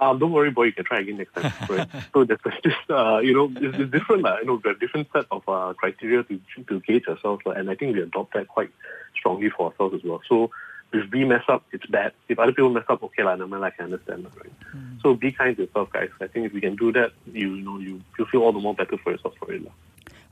Um, 0.00 0.18
don't 0.18 0.32
worry, 0.32 0.50
boy, 0.50 0.64
you 0.64 0.72
can 0.72 0.84
try 0.84 1.00
again 1.00 1.18
next 1.18 1.34
time, 1.34 1.52
right? 1.68 1.88
so 2.12 2.24
that's 2.24 2.42
just, 2.62 2.90
uh, 2.90 3.18
you 3.18 3.32
know, 3.32 3.52
it's, 3.54 3.78
it's 3.78 3.90
different, 3.90 4.26
uh, 4.26 4.36
you 4.40 4.46
know, 4.46 4.60
there 4.62 4.72
are 4.72 4.76
different 4.76 5.08
set 5.12 5.26
of 5.30 5.48
uh, 5.48 5.72
criteria 5.74 6.24
to, 6.24 6.40
to 6.68 6.80
gauge 6.80 7.06
ourselves, 7.06 7.42
uh, 7.46 7.50
and 7.50 7.70
I 7.70 7.76
think 7.76 7.94
we 7.94 8.02
adopt 8.02 8.34
that 8.34 8.48
quite 8.48 8.70
strongly 9.16 9.50
for 9.50 9.70
ourselves 9.70 9.94
as 9.94 10.02
well. 10.02 10.20
So 10.28 10.50
if 10.94 11.10
we 11.10 11.24
mess 11.24 11.42
up, 11.48 11.64
it's 11.72 11.86
bad. 11.86 12.12
If 12.28 12.38
other 12.38 12.52
people 12.52 12.70
mess 12.70 12.84
up, 12.88 13.02
okay, 13.02 13.22
like, 13.22 13.40
I, 13.40 13.44
mean, 13.44 13.62
I 13.62 13.70
can 13.70 13.86
understand, 13.86 14.24
that, 14.24 14.36
right? 14.36 14.52
Mm. 14.74 15.02
So 15.02 15.14
be 15.14 15.32
kind 15.32 15.56
to 15.56 15.64
yourself, 15.64 15.90
guys. 15.92 16.10
I 16.20 16.26
think 16.26 16.46
if 16.46 16.52
we 16.52 16.60
can 16.60 16.76
do 16.76 16.92
that, 16.92 17.12
you, 17.26 17.54
you 17.54 17.64
know, 17.64 17.78
you, 17.78 18.00
you 18.18 18.26
feel 18.26 18.42
all 18.42 18.52
the 18.52 18.60
more 18.60 18.74
better 18.74 18.96
for 18.98 19.12
yourself 19.12 19.34
for 19.38 19.52
it. 19.52 19.62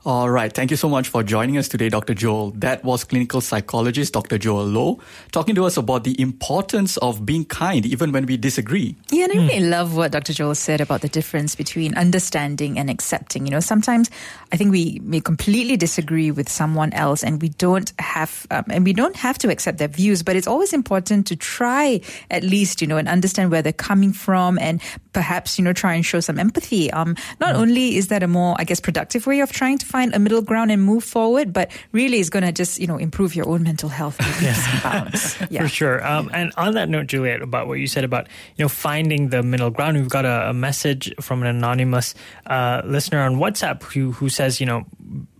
All 0.05 0.29
right. 0.29 0.51
Thank 0.51 0.69
you 0.69 0.75
so 0.75 0.89
much 0.89 1.07
for 1.07 1.23
joining 1.23 1.57
us 1.57 1.69
today, 1.69 1.87
Dr. 1.87 2.13
Joel. 2.13 2.51
That 2.57 2.83
was 2.83 3.05
clinical 3.05 3.39
psychologist 3.39 4.11
Dr. 4.11 4.37
Joel 4.37 4.65
Low 4.65 4.99
talking 5.31 5.55
to 5.55 5.63
us 5.63 5.77
about 5.77 6.03
the 6.03 6.19
importance 6.19 6.97
of 6.97 7.25
being 7.25 7.45
kind 7.45 7.85
even 7.85 8.11
when 8.11 8.25
we 8.25 8.35
disagree. 8.35 8.97
Yeah, 9.11 9.23
and 9.23 9.31
I 9.31 9.35
really 9.37 9.65
mm. 9.65 9.69
love 9.69 9.95
what 9.95 10.11
Dr. 10.11 10.33
Joel 10.33 10.55
said 10.55 10.81
about 10.81 11.03
the 11.03 11.07
difference 11.07 11.55
between 11.55 11.95
understanding 11.95 12.77
and 12.77 12.89
accepting. 12.89 13.45
You 13.45 13.51
know, 13.51 13.61
sometimes 13.61 14.11
I 14.51 14.57
think 14.57 14.73
we 14.73 14.99
may 15.03 15.21
completely 15.21 15.77
disagree 15.77 16.31
with 16.31 16.49
someone 16.49 16.91
else 16.91 17.23
and 17.23 17.41
we 17.41 17.49
don't 17.49 17.93
have, 17.99 18.45
um, 18.51 18.65
and 18.69 18.83
we 18.83 18.91
don't 18.91 19.15
have 19.15 19.37
to 19.37 19.49
accept 19.49 19.77
their 19.77 19.87
views, 19.87 20.21
but 20.21 20.35
it's 20.35 20.47
always 20.47 20.73
important 20.73 21.27
to 21.27 21.37
try 21.37 22.01
at 22.29 22.43
least, 22.43 22.81
you 22.81 22.87
know, 22.87 22.97
and 22.97 23.07
understand 23.07 23.51
where 23.51 23.61
they're 23.61 23.71
coming 23.71 24.11
from 24.11 24.59
and 24.59 24.81
perhaps, 25.13 25.57
you 25.57 25.63
know, 25.63 25.73
try 25.73 25.93
and 25.93 26.05
show 26.05 26.19
some 26.19 26.39
empathy. 26.39 26.91
Um, 26.91 27.15
not 27.39 27.55
mm. 27.55 27.59
only 27.59 27.95
is 27.95 28.07
that 28.07 28.23
a 28.23 28.27
more, 28.27 28.55
I 28.57 28.63
guess, 28.63 28.79
productive 28.79 29.25
way 29.25 29.39
of 29.39 29.51
trying 29.51 29.77
to 29.77 29.85
find 29.85 30.13
a 30.13 30.19
middle 30.19 30.41
ground 30.41 30.71
and 30.71 30.81
move 30.81 31.03
forward, 31.03 31.53
but 31.53 31.71
really 31.91 32.19
is 32.19 32.29
going 32.29 32.43
to 32.43 32.51
just, 32.51 32.79
you 32.79 32.87
know, 32.87 32.97
improve 32.97 33.35
your 33.35 33.47
own 33.47 33.63
mental 33.63 33.89
health. 33.89 34.17
yeah. 34.41 35.09
yeah. 35.49 35.61
For 35.61 35.67
sure. 35.67 36.05
Um, 36.05 36.29
and 36.33 36.51
on 36.57 36.73
that 36.73 36.89
note, 36.89 37.07
Juliet, 37.07 37.41
about 37.41 37.67
what 37.67 37.75
you 37.75 37.87
said 37.87 38.03
about, 38.03 38.27
you 38.57 38.65
know, 38.65 38.69
finding 38.69 39.29
the 39.29 39.43
middle 39.43 39.69
ground, 39.69 39.97
we've 39.97 40.09
got 40.09 40.25
a, 40.25 40.49
a 40.49 40.53
message 40.53 41.13
from 41.21 41.41
an 41.43 41.47
anonymous 41.47 42.15
uh, 42.47 42.81
listener 42.83 43.21
on 43.21 43.35
WhatsApp 43.35 43.83
who, 43.83 44.11
who 44.11 44.29
says, 44.29 44.59
you 44.59 44.65
know, 44.65 44.85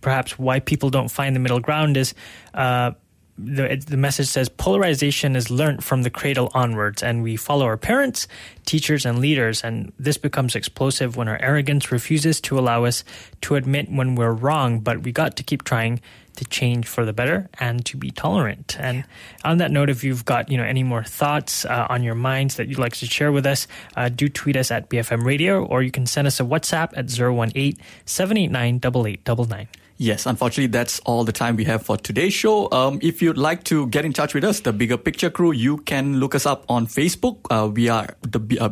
perhaps 0.00 0.38
why 0.38 0.60
people 0.60 0.90
don't 0.90 1.10
find 1.10 1.34
the 1.34 1.40
middle 1.40 1.60
ground 1.60 1.96
is, 1.96 2.14
uh, 2.54 2.92
the, 3.36 3.82
the 3.86 3.96
message 3.96 4.28
says 4.28 4.48
polarization 4.48 5.34
is 5.34 5.50
learnt 5.50 5.82
from 5.82 6.02
the 6.02 6.10
cradle 6.10 6.50
onwards, 6.54 7.02
and 7.02 7.22
we 7.22 7.36
follow 7.36 7.66
our 7.66 7.76
parents, 7.76 8.28
teachers, 8.64 9.04
and 9.04 9.18
leaders. 9.18 9.62
And 9.62 9.92
this 9.98 10.16
becomes 10.16 10.54
explosive 10.54 11.16
when 11.16 11.26
our 11.28 11.40
arrogance 11.42 11.90
refuses 11.90 12.40
to 12.42 12.58
allow 12.58 12.84
us 12.84 13.02
to 13.42 13.56
admit 13.56 13.90
when 13.90 14.14
we're 14.14 14.32
wrong. 14.32 14.80
But 14.80 15.02
we 15.02 15.10
got 15.10 15.36
to 15.36 15.42
keep 15.42 15.64
trying 15.64 16.00
to 16.36 16.44
change 16.44 16.86
for 16.86 17.04
the 17.04 17.12
better 17.12 17.48
and 17.60 17.84
to 17.86 17.96
be 17.96 18.10
tolerant. 18.10 18.76
And 18.78 19.04
on 19.44 19.58
that 19.58 19.70
note, 19.70 19.90
if 19.90 20.04
you've 20.04 20.24
got 20.24 20.50
you 20.50 20.56
know 20.56 20.64
any 20.64 20.82
more 20.82 21.02
thoughts 21.02 21.64
uh, 21.64 21.86
on 21.90 22.02
your 22.02 22.14
minds 22.14 22.56
that 22.56 22.68
you'd 22.68 22.78
like 22.78 22.94
to 22.96 23.06
share 23.06 23.32
with 23.32 23.46
us, 23.46 23.66
uh, 23.96 24.08
do 24.08 24.28
tweet 24.28 24.56
us 24.56 24.70
at 24.70 24.88
BFM 24.88 25.24
Radio, 25.24 25.64
or 25.64 25.82
you 25.82 25.90
can 25.90 26.06
send 26.06 26.26
us 26.26 26.38
a 26.38 26.44
WhatsApp 26.44 26.92
at 26.96 27.10
018 27.10 27.76
789 28.04 28.76
8899. 28.76 29.68
Yes, 30.04 30.26
unfortunately, 30.26 30.66
that's 30.66 31.00
all 31.06 31.24
the 31.24 31.32
time 31.32 31.56
we 31.56 31.64
have 31.64 31.82
for 31.82 31.96
today's 31.96 32.34
show. 32.34 32.70
Um, 32.72 32.98
if 33.00 33.22
you'd 33.22 33.38
like 33.38 33.64
to 33.64 33.86
get 33.86 34.04
in 34.04 34.12
touch 34.12 34.34
with 34.34 34.44
us, 34.44 34.60
the 34.60 34.70
Bigger 34.70 34.98
Picture 34.98 35.30
Crew, 35.30 35.52
you 35.52 35.78
can 35.78 36.20
look 36.20 36.34
us 36.34 36.44
up 36.44 36.66
on 36.68 36.86
Facebook. 36.86 37.38
Uh, 37.48 37.70
we 37.70 37.88
are 37.88 38.14
the 38.20 38.58
uh, 38.60 38.68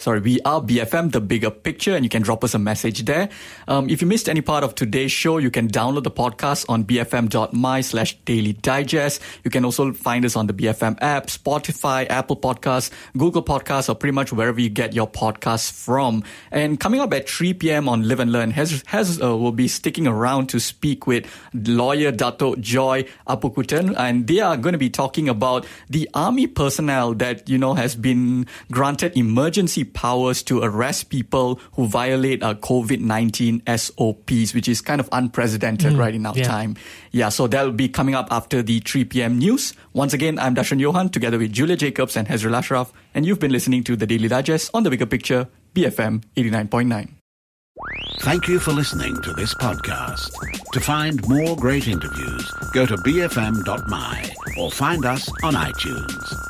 sorry, 0.00 0.20
we 0.20 0.40
are 0.42 0.60
BFM, 0.60 1.12
the 1.12 1.20
bigger 1.20 1.50
picture, 1.50 1.94
and 1.94 2.04
you 2.04 2.08
can 2.08 2.22
drop 2.22 2.42
us 2.42 2.54
a 2.54 2.58
message 2.58 3.04
there. 3.04 3.28
Um, 3.68 3.88
if 3.88 4.00
you 4.00 4.06
missed 4.06 4.28
any 4.28 4.40
part 4.40 4.64
of 4.64 4.74
today's 4.74 5.12
show, 5.12 5.38
you 5.38 5.50
can 5.50 5.68
download 5.68 6.04
the 6.04 6.10
podcast 6.10 6.64
on 6.68 6.84
bfm.my 6.84 7.80
slash 7.82 8.16
daily 8.24 8.54
digest. 8.54 9.20
You 9.44 9.50
can 9.50 9.64
also 9.64 9.92
find 9.92 10.24
us 10.24 10.36
on 10.36 10.46
the 10.46 10.52
BFM 10.52 10.98
app, 11.00 11.26
Spotify, 11.26 12.08
Apple 12.08 12.36
Podcasts, 12.36 12.90
Google 13.16 13.42
Podcasts, 13.42 13.88
or 13.88 13.94
pretty 13.94 14.12
much 14.12 14.32
wherever 14.32 14.60
you 14.60 14.70
get 14.70 14.94
your 14.94 15.06
podcasts 15.06 15.70
from. 15.70 16.24
And 16.50 16.80
coming 16.80 17.00
up 17.00 17.12
at 17.12 17.28
3 17.28 17.54
p.m. 17.54 17.88
on 17.88 18.08
Live 18.08 18.20
and 18.20 18.32
Learn, 18.32 18.50
has, 18.52 18.82
has 18.86 19.20
uh, 19.22 19.36
will 19.36 19.52
be 19.52 19.68
sticking 19.68 20.06
around 20.06 20.48
to 20.48 20.60
speak 20.60 21.06
with 21.06 21.26
lawyer 21.52 22.10
Dato 22.10 22.56
Joy 22.56 23.04
Appukuttan, 23.28 23.94
and 23.98 24.26
they 24.26 24.40
are 24.40 24.56
going 24.56 24.72
to 24.72 24.78
be 24.78 24.90
talking 24.90 25.28
about 25.28 25.66
the 25.88 26.08
army 26.14 26.46
personnel 26.46 27.14
that, 27.14 27.48
you 27.48 27.58
know, 27.58 27.74
has 27.74 27.94
been 27.94 28.46
granted 28.70 29.16
emergency 29.16 29.84
powers 29.92 30.42
to 30.44 30.62
arrest 30.62 31.10
people 31.10 31.60
who 31.72 31.86
violate 31.86 32.42
uh, 32.42 32.54
COVID 32.54 33.00
19 33.00 33.62
SOPs, 33.66 34.54
which 34.54 34.68
is 34.68 34.80
kind 34.80 35.00
of 35.00 35.08
unprecedented 35.12 35.92
mm, 35.92 35.98
right 35.98 36.14
in 36.14 36.26
our 36.26 36.36
yeah. 36.36 36.44
time. 36.44 36.76
Yeah, 37.12 37.28
so 37.28 37.46
that'll 37.46 37.72
be 37.72 37.88
coming 37.88 38.14
up 38.14 38.28
after 38.30 38.62
the 38.62 38.80
3 38.80 39.04
p.m. 39.04 39.38
news. 39.38 39.74
Once 39.92 40.12
again, 40.12 40.38
I'm 40.38 40.54
Darshan 40.54 40.80
Johan 40.80 41.08
together 41.10 41.38
with 41.38 41.52
Juliet 41.52 41.80
Jacobs 41.80 42.16
and 42.16 42.28
Hezril 42.28 42.56
Ashraf, 42.56 42.92
and 43.14 43.26
you've 43.26 43.40
been 43.40 43.52
listening 43.52 43.84
to 43.84 43.96
the 43.96 44.06
Daily 44.06 44.28
Digest 44.28 44.70
on 44.74 44.82
the 44.82 44.90
bigger 44.90 45.06
picture, 45.06 45.48
BFM 45.74 46.22
89.9. 46.36 47.10
Thank 48.20 48.48
you 48.48 48.58
for 48.58 48.72
listening 48.72 49.14
to 49.22 49.32
this 49.32 49.54
podcast. 49.54 50.30
To 50.72 50.80
find 50.80 51.26
more 51.28 51.56
great 51.56 51.88
interviews, 51.88 52.50
go 52.74 52.84
to 52.84 52.96
bfm.my 52.96 54.30
or 54.58 54.70
find 54.70 55.04
us 55.06 55.30
on 55.42 55.54
iTunes. 55.54 56.49